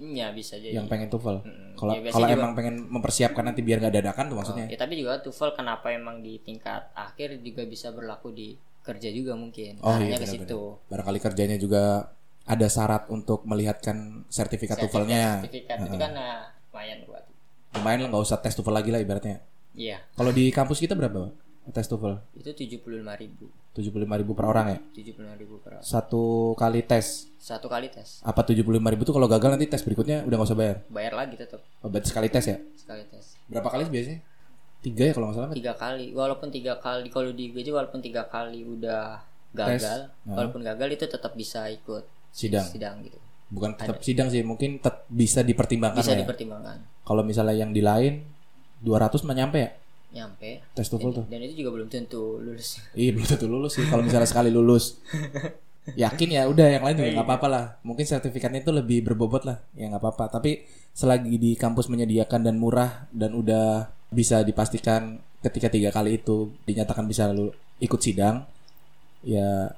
iya 0.00 0.32
bisa 0.32 0.56
jadi 0.56 0.74
yang 0.74 0.88
pengen. 0.88 1.12
Mm-mm. 1.12 1.76
Kalau 1.76 1.92
Ya, 1.92 2.00
biasanya 2.00 2.12
kalau 2.16 2.26
emang 2.32 2.52
pengen 2.56 2.76
mempersiapkan 2.88 3.44
nanti 3.44 3.60
biar 3.60 3.78
nggak 3.78 3.94
dadakan 3.94 4.24
tuh 4.26 4.36
maksudnya. 4.40 4.66
ya 4.66 4.76
tapi 4.76 4.96
juga 4.96 5.20
TOEFL 5.20 5.52
kenapa 5.54 5.92
emang 5.92 6.20
di 6.20 6.40
tingkat 6.40 6.88
akhir 6.92 7.36
juga 7.40 7.62
bisa 7.64 7.92
berlaku 7.92 8.32
di 8.32 8.48
kerja 8.80 9.12
juga 9.12 9.36
mungkin 9.36 9.76
Oh 9.80 9.92
Arahnya 9.92 10.16
iya 10.16 10.18
ke 10.18 10.26
situ 10.26 10.60
Barangkali 10.88 11.20
kerjanya 11.20 11.56
juga 11.56 12.08
ada 12.42 12.66
syarat 12.66 13.06
untuk 13.12 13.44
melihatkan 13.44 14.24
sertifikat 14.26 14.80
TOEFL-nya. 14.80 15.44
sertifikat 15.44 15.76
itu 15.84 15.96
kan 15.96 16.12
nah, 16.16 16.48
lumayan 16.72 16.98
buat 17.04 17.22
Lumayan 17.76 17.98
lah 18.02 18.08
nggak 18.10 18.24
usah 18.24 18.38
tes 18.40 18.56
TOEFL 18.56 18.74
lagi 18.74 18.90
lah 18.90 18.98
ibaratnya. 18.98 19.44
iya 19.76 20.00
Kalau 20.16 20.32
di 20.32 20.48
kampus 20.50 20.80
kita 20.80 20.96
berapa? 20.96 21.30
Tes 21.66 21.84
TOEFL? 21.84 22.14
itu 22.34 22.50
tujuh 22.50 22.78
puluh 22.80 22.98
lima 22.98 23.14
ribu 23.14 23.46
75.000 23.70 24.02
per 24.34 24.44
orang 24.44 24.66
ya. 24.66 24.78
tujuh 24.90 25.14
puluh 25.14 25.30
ribu 25.32 25.54
per 25.62 25.78
orang. 25.78 25.84
Satu 25.86 26.22
kali 26.54 26.82
tes. 26.82 27.30
satu 27.38 27.70
kali 27.70 27.86
tes 27.86 28.18
Apa 28.20 28.42
75.000 28.42 28.66
itu 28.98 29.12
kalau 29.12 29.24
gagal 29.24 29.54
nanti 29.54 29.66
tes 29.66 29.78
berikutnya 29.80 30.26
udah 30.26 30.36
nggak 30.36 30.48
usah 30.48 30.58
bayar. 30.58 30.76
bayar 30.90 31.12
lagi 31.14 31.34
tetap 31.38 31.62
Oh, 31.78 31.86
berarti 31.86 32.10
sekali 32.10 32.26
tes 32.26 32.44
ya? 32.44 32.58
sekali 32.74 33.06
tes 33.06 33.38
Berapa 33.46 33.70
kali 33.70 33.86
sih 33.86 33.92
biasanya? 33.92 34.20
Tiga 34.80 35.02
ya 35.04 35.12
kalau 35.12 35.26
nggak 35.28 35.38
salah. 35.38 35.50
tiga 35.54 35.72
kali 35.76 36.06
walaupun 36.10 36.48
tiga 36.48 36.74
kali 36.76 37.06
kalau 37.08 37.30
di 37.30 37.44
UGJ 37.46 37.68
walaupun 37.70 38.00
tiga 38.00 38.26
kali 38.26 38.64
udah 38.64 39.22
gagal 39.52 40.10
Tes. 40.10 40.26
walaupun 40.26 40.60
gagal 40.62 40.88
itu 40.90 41.04
tetap 41.06 41.32
bisa 41.32 41.68
ikut 41.68 42.02
Sidang. 42.30 42.64
sidang 42.64 42.98
gitu 43.02 43.18
Bukan 43.46 43.74
tetap 43.74 43.98
sidang 44.00 44.26
sih, 44.26 44.42
mungkin 44.42 44.78
tetap 44.78 45.06
bisa 45.06 45.42
dipertimbangkan 45.42 45.98
bisa 45.98 46.14
ya. 46.14 46.22
dipertimbangkan 46.22 46.78
Kalau 47.02 47.22
misalnya 47.22 47.54
yang 47.56 47.70
di 47.70 47.82
lain 47.82 48.22
200 48.80 49.14
mah 49.20 49.34
nyampe 49.36 49.58
ya? 49.58 49.70
Nyampe 50.10 50.60
tes 50.74 50.86
TOEFL 50.86 51.10
tuh. 51.14 51.24
dan 51.30 51.38
itu 51.38 51.62
juga 51.62 51.70
belum 51.78 51.86
tentu 51.86 52.42
lulus 52.42 52.82
Iya 52.92 53.14
belum 53.14 53.26
tentu 53.30 53.46
lulus 53.46 53.78
sih. 53.78 53.86
Kalau 53.86 54.02
misalnya 54.02 54.26
sekali 54.26 54.50
lulus, 54.50 54.98
yakin 56.02 56.28
ya 56.34 56.42
udah 56.46 56.66
yang 56.66 56.82
lain 56.82 56.96
juga 56.98 57.10
nggak 57.14 57.26
apa-apa 57.26 57.46
lah. 57.46 57.64
Mungkin 57.82 58.04
sertifikatnya 58.04 58.60
itu 58.60 58.74
lebih 58.74 59.06
berbobot 59.06 59.46
lah, 59.46 59.62
ya 59.72 59.86
nggak 59.86 60.02
apa-apa. 60.02 60.24
Tapi 60.34 60.66
selagi 60.90 61.38
di 61.38 61.54
kampus 61.54 61.86
menyediakan 61.86 62.42
dan 62.42 62.58
murah 62.58 63.06
dan 63.14 63.32
udah 63.32 63.86
bisa 64.10 64.42
dipastikan 64.42 65.18
ketika 65.40 65.70
tiga 65.70 65.88
kali 65.88 66.18
itu 66.18 66.50
dinyatakan 66.66 67.06
bisa 67.06 67.30
lu 67.30 67.48
ikut 67.78 68.00
sidang, 68.02 68.44
ya 69.22 69.70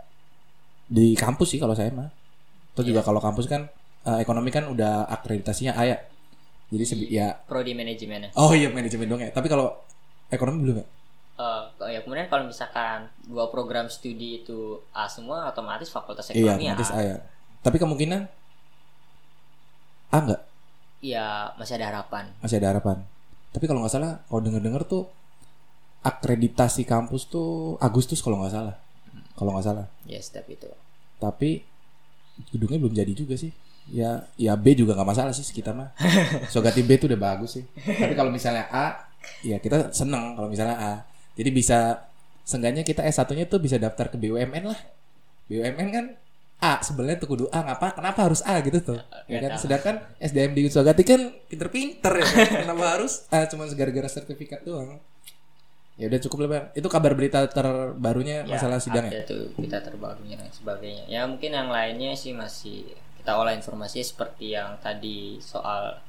di 0.88 1.14
kampus 1.14 1.56
sih 1.56 1.60
kalau 1.60 1.76
saya 1.76 1.92
mah. 1.92 2.08
Atau 2.72 2.88
juga 2.88 3.04
kalau 3.04 3.20
kampus 3.20 3.46
kan 3.46 3.68
eh, 4.02 4.18
ekonomi 4.20 4.48
kan 4.48 4.64
udah 4.64 5.06
akreditasinya 5.08 5.76
A 5.76 5.84
ya. 5.84 5.96
Jadi 6.72 6.84
sebi- 6.88 7.12
ya 7.12 7.36
prodi 7.36 7.76
manajemennya 7.76 8.32
oh 8.32 8.56
iya 8.56 8.72
manajemen 8.72 9.04
dong 9.04 9.20
ya. 9.20 9.28
Tapi 9.28 9.44
kalau 9.44 9.76
ekonomi 10.32 10.58
belum 10.64 10.76
ya? 10.80 10.86
Eh, 11.32 11.62
ya 11.96 12.00
kemudian 12.04 12.28
kalau 12.28 12.44
misalkan 12.48 13.08
dua 13.24 13.48
program 13.48 13.88
studi 13.88 14.44
itu 14.44 14.80
A 14.92 15.08
semua 15.08 15.48
otomatis 15.48 15.88
fakultas 15.88 16.28
Iya, 16.32 16.56
ekonomi 16.56 16.68
otomatis 16.72 16.90
A. 16.92 16.96
A 16.96 17.00
ya. 17.02 17.16
Tapi 17.62 17.76
kemungkinan 17.80 18.22
A 20.12 20.18
nggak? 20.20 20.42
Iya, 21.02 21.56
masih 21.58 21.74
ada 21.80 21.86
harapan. 21.88 22.30
Masih 22.38 22.56
ada 22.62 22.68
harapan. 22.76 23.02
Tapi 23.50 23.64
kalau 23.66 23.82
nggak 23.82 23.92
salah, 23.92 24.22
kalau 24.28 24.40
denger-denger 24.44 24.82
tuh 24.86 25.04
akreditasi 26.02 26.86
kampus 26.86 27.26
tuh 27.26 27.74
Agustus 27.82 28.22
kalau 28.22 28.38
nggak 28.44 28.54
salah. 28.54 28.76
Kalau 29.34 29.50
nggak 29.56 29.66
salah. 29.66 29.86
Ya, 30.06 30.22
step 30.22 30.46
itu. 30.46 30.68
Tapi 31.18 31.64
gedungnya 32.54 32.78
belum 32.78 32.94
jadi 32.94 33.12
juga 33.16 33.34
sih. 33.34 33.50
Ya, 33.90 34.30
ya 34.38 34.54
B 34.54 34.78
juga 34.78 34.94
nggak 34.94 35.10
masalah 35.10 35.32
sih 35.34 35.42
kita 35.48 35.74
mah. 35.74 35.90
Sogati 36.54 36.86
B 36.86 37.00
tuh 37.02 37.10
udah 37.10 37.18
bagus 37.18 37.58
sih. 37.58 37.64
Tapi 37.82 38.14
kalau 38.14 38.30
misalnya 38.30 38.70
A, 38.70 39.10
ya 39.42 39.56
kita 39.58 39.94
seneng 39.94 40.34
kalau 40.38 40.48
misalnya 40.48 40.76
A. 40.78 40.94
Jadi 41.32 41.50
bisa 41.50 42.08
seenggaknya 42.42 42.82
kita 42.84 43.06
S1-nya 43.06 43.48
tuh 43.48 43.62
bisa 43.62 43.80
daftar 43.80 44.12
ke 44.12 44.16
BUMN 44.20 44.64
lah. 44.68 44.80
BUMN 45.48 45.88
kan 45.92 46.06
A 46.62 46.78
sebenarnya 46.78 47.18
tuh 47.18 47.34
kudu 47.34 47.44
A 47.50 47.66
ngapa 47.66 47.98
kenapa 47.98 48.30
harus 48.30 48.38
A 48.46 48.62
gitu 48.62 48.78
tuh 48.78 49.00
ya 49.26 49.42
kan 49.42 49.58
sedangkan 49.58 49.98
SDM 50.22 50.54
di 50.54 50.70
Sogati 50.70 51.02
kan 51.02 51.34
pinter-pinter 51.50 52.22
ya 52.22 52.22
kan? 52.22 52.48
kenapa 52.70 52.84
harus 52.94 53.26
A 53.34 53.50
cuma 53.50 53.66
gara-gara 53.66 54.06
sertifikat 54.06 54.62
doang 54.62 55.02
ya 55.98 56.06
udah 56.06 56.20
cukup 56.22 56.38
lah 56.46 56.48
bang 56.54 56.64
itu 56.78 56.88
kabar 56.88 57.12
berita 57.18 57.42
terbarunya 57.50 58.46
masalah 58.46 58.78
sidang 58.78 59.10
ya 59.10 59.26
tuh 59.26 59.50
kita 59.58 59.82
terbarunya 59.82 60.38
dan 60.38 60.48
sebagainya. 60.54 61.04
Ya 61.10 61.26
mungkin 61.26 61.52
yang 61.52 61.68
lainnya 61.68 62.14
sih 62.16 62.32
masih 62.32 62.94
kita 63.20 63.36
olah 63.36 63.52
informasi 63.58 64.00
seperti 64.00 64.54
yang 64.56 64.78
tadi 64.80 65.42
soal 65.42 66.00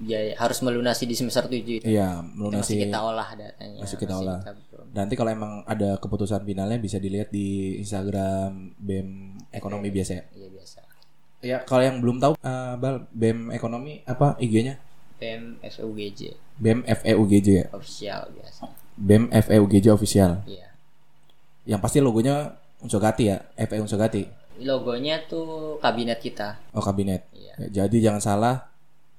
ya 0.00 0.32
harus 0.34 0.58
melunasi 0.60 1.04
di 1.04 1.12
semester 1.12 1.44
7 1.44 1.60
itu. 1.76 1.84
iya 1.84 2.16
Itu 2.16 2.24
masih 2.24 2.34
melunasi 2.34 2.72
kita 2.78 2.98
olah 2.98 3.28
datanya. 3.30 3.78
masih 3.78 3.96
kita 3.96 4.14
olah. 4.14 4.40
belum- 4.40 4.88
nanti 4.90 5.14
kalau 5.14 5.30
emang 5.30 5.52
ada 5.64 5.96
keputusan 5.96 6.42
finalnya 6.42 6.76
bisa 6.76 6.96
dilihat 6.96 7.28
di 7.28 7.76
Instagram 7.76 8.74
BEM 8.76 9.08
ekonomi 9.50 9.88
biasa 9.88 10.12
ya 10.12 10.24
Iya 10.32 10.48
biasa. 10.48 10.80
ya 11.40 11.58
kalau 11.62 11.82
yang 11.82 11.96
belum 11.98 12.16
tahu 12.18 12.32
eh, 12.34 12.74
bal 12.74 13.06
BEM 13.10 13.50
ekonomi 13.50 14.00
apa 14.02 14.34
IG-nya 14.36 14.80
PM 15.16 15.60
FUGJ 15.60 16.20
BEM 16.56 16.80
FEUGJ 16.82 17.48
ya 17.50 17.66
official 17.70 18.20
biasa. 18.30 18.62
BEM 18.96 19.24
FEUGJ 19.30 19.86
official 19.90 20.40
Iya. 20.44 20.68
yang 21.66 21.78
pasti 21.78 22.00
logonya 22.00 22.56
Unsogati 22.80 23.24
ya 23.26 23.36
FE 23.58 23.76
Unsogati 23.78 24.24
Logonya 24.58 25.20
tuh 25.24 25.76
kabinet 25.78 26.16
kita. 26.18 26.56
oh 26.70 26.80
kabinet 26.80 27.28
Iya. 27.30 27.52
Ya, 27.60 27.84
jadi 27.84 27.96
jangan 28.02 28.20
salah 28.20 28.56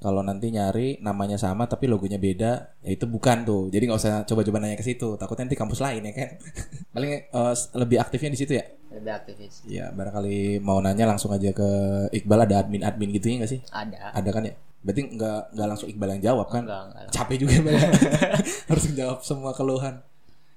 kalau 0.02 0.26
nanti 0.26 0.50
nyari 0.50 0.98
namanya 1.06 1.38
sama 1.38 1.70
tapi 1.70 1.86
logonya 1.86 2.18
beda 2.18 2.82
ya 2.82 2.90
itu 2.90 3.06
bukan 3.06 3.46
tuh. 3.46 3.70
Jadi 3.70 3.86
nggak 3.86 4.02
usah 4.02 4.14
coba-coba 4.26 4.58
nanya 4.58 4.74
ke 4.74 4.82
situ. 4.82 5.14
Takutnya 5.14 5.46
nanti 5.46 5.54
kampus 5.54 5.78
lain 5.78 6.02
ya 6.10 6.14
kan? 6.18 6.30
Paling 6.98 7.12
eh, 7.30 7.54
lebih 7.78 8.02
aktifnya 8.02 8.34
di 8.34 8.40
situ 8.42 8.58
ya? 8.58 8.66
Lebih 8.92 9.14
aktivis. 9.14 9.62
ya 9.70 9.94
barangkali 9.94 10.58
mau 10.60 10.82
nanya 10.82 11.06
langsung 11.06 11.30
aja 11.30 11.54
ke 11.54 11.70
Iqbal. 12.18 12.50
Ada 12.50 12.66
admin-admin 12.66 13.14
gitu 13.14 13.30
ya 13.30 13.46
nggak 13.46 13.52
sih? 13.54 13.62
Ada. 13.70 14.18
ada 14.18 14.30
kan 14.34 14.44
ya? 14.50 14.58
Berarti 14.82 15.02
nggak 15.14 15.42
nggak 15.54 15.68
langsung 15.70 15.88
Iqbal 15.94 16.10
yang 16.18 16.24
jawab 16.34 16.48
kan? 16.50 16.64
Enggak, 16.66 16.82
enggak. 16.90 17.14
capek 17.14 17.38
juga 17.38 17.56
Bal. 17.62 17.74
Ya. 17.78 17.90
harus 18.74 18.86
menjawab 18.90 19.20
semua 19.22 19.52
keluhan. 19.54 19.96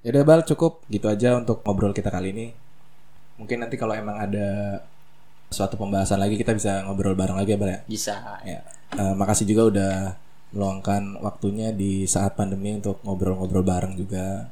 Ya 0.00 0.08
udah 0.16 0.24
Bal 0.24 0.40
cukup. 0.48 0.88
Gitu 0.88 1.04
aja 1.04 1.36
untuk 1.36 1.60
ngobrol 1.60 1.92
kita 1.92 2.08
kali 2.08 2.32
ini. 2.32 2.46
Mungkin 3.36 3.60
nanti 3.60 3.76
kalau 3.76 3.92
emang 3.92 4.16
ada 4.16 4.80
suatu 5.54 5.78
pembahasan 5.78 6.18
lagi 6.18 6.34
kita 6.34 6.50
bisa 6.50 6.82
ngobrol 6.82 7.14
bareng 7.14 7.38
lagi 7.38 7.54
ya 7.54 7.58
Bal 7.62 7.70
ya 7.70 7.80
Bisa. 7.86 8.14
Ya, 8.42 8.66
eh, 8.98 9.14
makasih 9.14 9.46
juga 9.46 9.62
udah 9.70 9.94
meluangkan 10.54 11.18
waktunya 11.22 11.74
di 11.74 12.06
saat 12.06 12.38
pandemi 12.38 12.78
untuk 12.78 13.02
ngobrol-ngobrol 13.02 13.66
bareng 13.66 13.94
juga. 13.98 14.50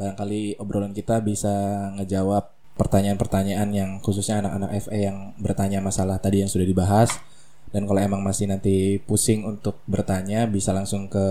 Barangkali 0.00 0.56
obrolan 0.60 0.96
kita 0.96 1.20
bisa 1.20 1.52
ngejawab 2.00 2.48
pertanyaan-pertanyaan 2.80 3.68
yang 3.74 3.90
khususnya 4.00 4.40
anak-anak 4.40 4.88
FE 4.88 4.98
yang 5.10 5.36
bertanya 5.36 5.84
masalah 5.84 6.16
tadi 6.16 6.40
yang 6.40 6.50
sudah 6.50 6.64
dibahas. 6.64 7.12
Dan 7.68 7.84
kalau 7.84 8.00
emang 8.00 8.24
masih 8.24 8.48
nanti 8.48 8.96
pusing 9.04 9.44
untuk 9.44 9.84
bertanya 9.84 10.48
bisa 10.48 10.72
langsung 10.72 11.04
ke 11.12 11.26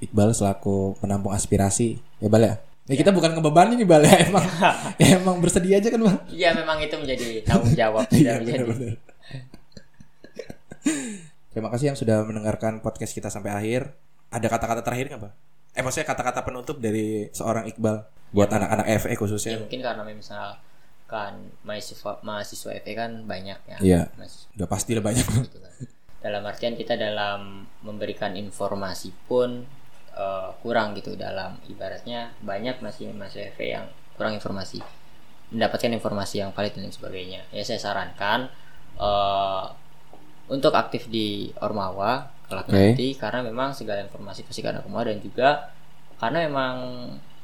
Iqbal 0.00 0.36
selaku 0.36 0.96
penampung 1.00 1.32
aspirasi. 1.32 1.96
Ya 2.20 2.28
Bal 2.28 2.44
ya? 2.44 2.54
Ya 2.86 2.94
kita 2.96 3.10
bukan 3.10 3.36
ngebebanin 3.36 3.76
nih 3.76 3.86
Bal 3.86 4.02
ya 4.08 4.16
emang 4.26 4.44
ya, 5.00 5.06
emang 5.18 5.36
bersedia 5.38 5.78
aja 5.78 5.88
kan 5.88 6.00
Bal. 6.00 6.16
Iya 6.28 6.56
memang 6.56 6.78
itu 6.80 6.94
menjadi 6.96 7.44
tanggung 7.44 7.74
jawab 7.74 8.04
Iya, 8.14 8.40
menjadi. 8.40 8.64
benar-benar. 8.66 8.96
Terima 11.50 11.68
kasih 11.70 11.92
yang 11.92 11.98
sudah 11.98 12.22
mendengarkan 12.22 12.78
podcast 12.80 13.12
kita 13.12 13.28
sampai 13.28 13.50
akhir. 13.52 13.90
Ada 14.30 14.46
kata-kata 14.46 14.82
terakhir 14.86 15.10
nggak, 15.10 15.22
Pak? 15.26 15.32
Eh, 15.74 15.82
maksudnya 15.82 16.06
kata-kata 16.06 16.40
penutup 16.42 16.78
dari 16.78 17.26
seorang 17.30 17.66
Iqbal 17.66 17.96
buat 18.30 18.46
anak-anak 18.48 18.86
FE 19.02 19.10
Ya 19.10 19.18
khususnya. 19.18 19.56
mungkin 19.58 19.82
karena 19.82 20.02
misalkan 20.06 21.32
mahasiswa 21.66 22.22
mahasiswa 22.22 22.70
FE 22.80 22.92
kan 22.94 23.26
banyak 23.26 23.58
ya. 23.66 23.76
Iya. 23.82 24.00
Udah 24.54 24.68
pasti 24.70 24.94
lah 24.94 25.02
banyak. 25.02 25.26
gitu 25.26 25.58
kan. 25.58 25.72
Dalam 26.20 26.42
artian 26.46 26.74
kita 26.74 26.94
dalam 26.94 27.66
memberikan 27.82 28.34
informasi 28.34 29.10
pun 29.26 29.66
eh, 30.14 30.50
kurang 30.62 30.96
gitu 30.98 31.14
dalam 31.14 31.58
ibaratnya 31.68 32.34
banyak 32.42 32.82
masih 32.82 33.12
mahasiswa 33.14 33.52
FE 33.54 33.66
yang 33.66 33.86
kurang 34.14 34.36
informasi 34.36 34.80
mendapatkan 35.50 35.90
informasi 35.90 36.46
yang 36.46 36.50
valid 36.54 36.78
dan 36.78 36.94
sebagainya. 36.94 37.42
Ya 37.50 37.62
saya 37.66 37.82
sarankan 37.82 38.48
eh, 38.98 39.64
untuk 40.50 40.74
aktif 40.74 41.06
di 41.10 41.50
Ormawa 41.62 42.26
kelak 42.50 42.66
Oke. 42.66 42.74
nanti 42.74 43.14
karena 43.14 43.46
memang 43.46 43.70
segala 43.70 44.02
informasi 44.02 44.42
pasti 44.42 44.60
ke 44.66 44.68
Ormawa 44.74 45.06
dan 45.06 45.22
juga 45.22 45.70
karena 46.18 46.50
memang 46.50 46.74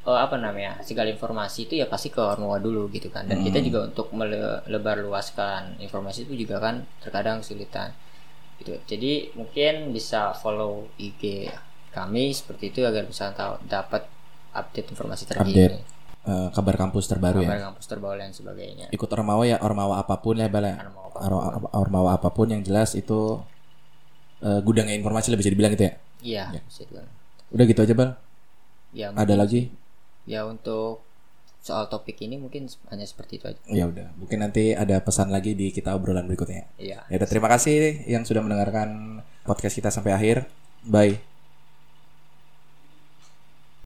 eh, 0.03 0.19
apa 0.19 0.35
namanya 0.39 0.83
segala 0.83 1.11
informasi 1.11 1.71
itu 1.71 1.75
ya 1.79 1.87
pasti 1.87 2.11
ke 2.11 2.19
Ormawa 2.19 2.59
dulu 2.59 2.91
gitu 2.91 3.11
kan 3.15 3.31
dan 3.31 3.43
kita 3.47 3.63
juga 3.63 3.87
untuk 3.87 4.11
melebar 4.11 4.99
luaskan 5.07 5.79
informasi 5.79 6.27
itu 6.27 6.35
juga 6.47 6.59
kan 6.59 6.83
terkadang 6.99 7.43
kesulitan 7.43 7.95
gitu 8.59 8.75
jadi 8.91 9.31
mungkin 9.39 9.95
bisa 9.95 10.35
follow 10.35 10.91
IG 10.99 11.47
kami 11.97 12.29
seperti 12.31 12.69
itu 12.69 12.81
agar 12.83 13.03
bisa 13.03 13.33
tahu 13.33 13.57
dapat 13.65 14.05
update 14.53 14.89
informasi 14.91 15.25
terkini 15.25 15.53
Update. 15.57 15.77
Eh, 16.27 16.49
kabar 16.51 16.75
kampus 16.77 17.07
terbaru 17.07 17.39
kabar 17.41 17.55
ya. 17.55 17.63
kampus 17.67 17.87
terbaru 17.87 18.19
dan 18.19 18.31
sebagainya 18.31 18.87
Ikut 18.91 19.09
ormawa 19.09 19.43
ya 19.43 19.57
ormawa 19.59 19.97
apa 19.97 20.19
pun 20.19 20.37
ya, 20.37 20.47
Bal 20.47 20.67
ya. 20.67 20.77
Ormawa 20.77 21.07
apa 21.07 21.17
pun. 21.17 21.21
Or- 21.25 21.71
Ormawa 21.73 22.11
apa 22.13 22.29
pun 22.29 22.47
yang 22.49 22.61
jelas 22.61 22.93
itu 22.93 23.41
eh, 24.41 24.61
gudangnya 24.61 24.93
informasi 24.93 25.31
lah 25.31 25.39
bisa 25.39 25.49
dibilang 25.49 25.73
gitu 25.73 25.87
ya. 25.87 25.93
iya 26.21 26.45
bisa 26.61 26.83
dibilang. 26.83 27.07
Udah 27.49 27.65
gitu 27.65 27.81
aja, 27.81 27.95
Bal. 27.95 28.11
ya 28.93 29.07
Ada 29.11 29.35
lagi? 29.35 29.71
ya 30.25 30.43
untuk 30.43 31.07
soal 31.61 31.87
topik 31.87 32.19
ini 32.21 32.35
mungkin 32.35 32.67
hanya 32.87 33.03
seperti 33.03 33.39
itu 33.39 33.47
aja 33.47 33.59
Ya 33.67 33.87
udah, 33.87 34.11
mungkin 34.15 34.39
nanti 34.41 34.71
ada 34.73 34.99
pesan 34.99 35.31
lagi 35.31 35.55
di 35.55 35.71
kita 35.71 35.95
obrolan 35.95 36.27
berikutnya. 36.27 36.67
iya 36.77 37.07
Ya 37.07 37.17
udah 37.17 37.29
terima 37.29 37.47
kasih 37.47 38.03
yang 38.05 38.23
sudah 38.23 38.39
mendengarkan 38.41 39.19
podcast 39.43 39.75
kita 39.75 39.89
sampai 39.89 40.11
akhir. 40.11 40.37
Bye. 40.83 41.36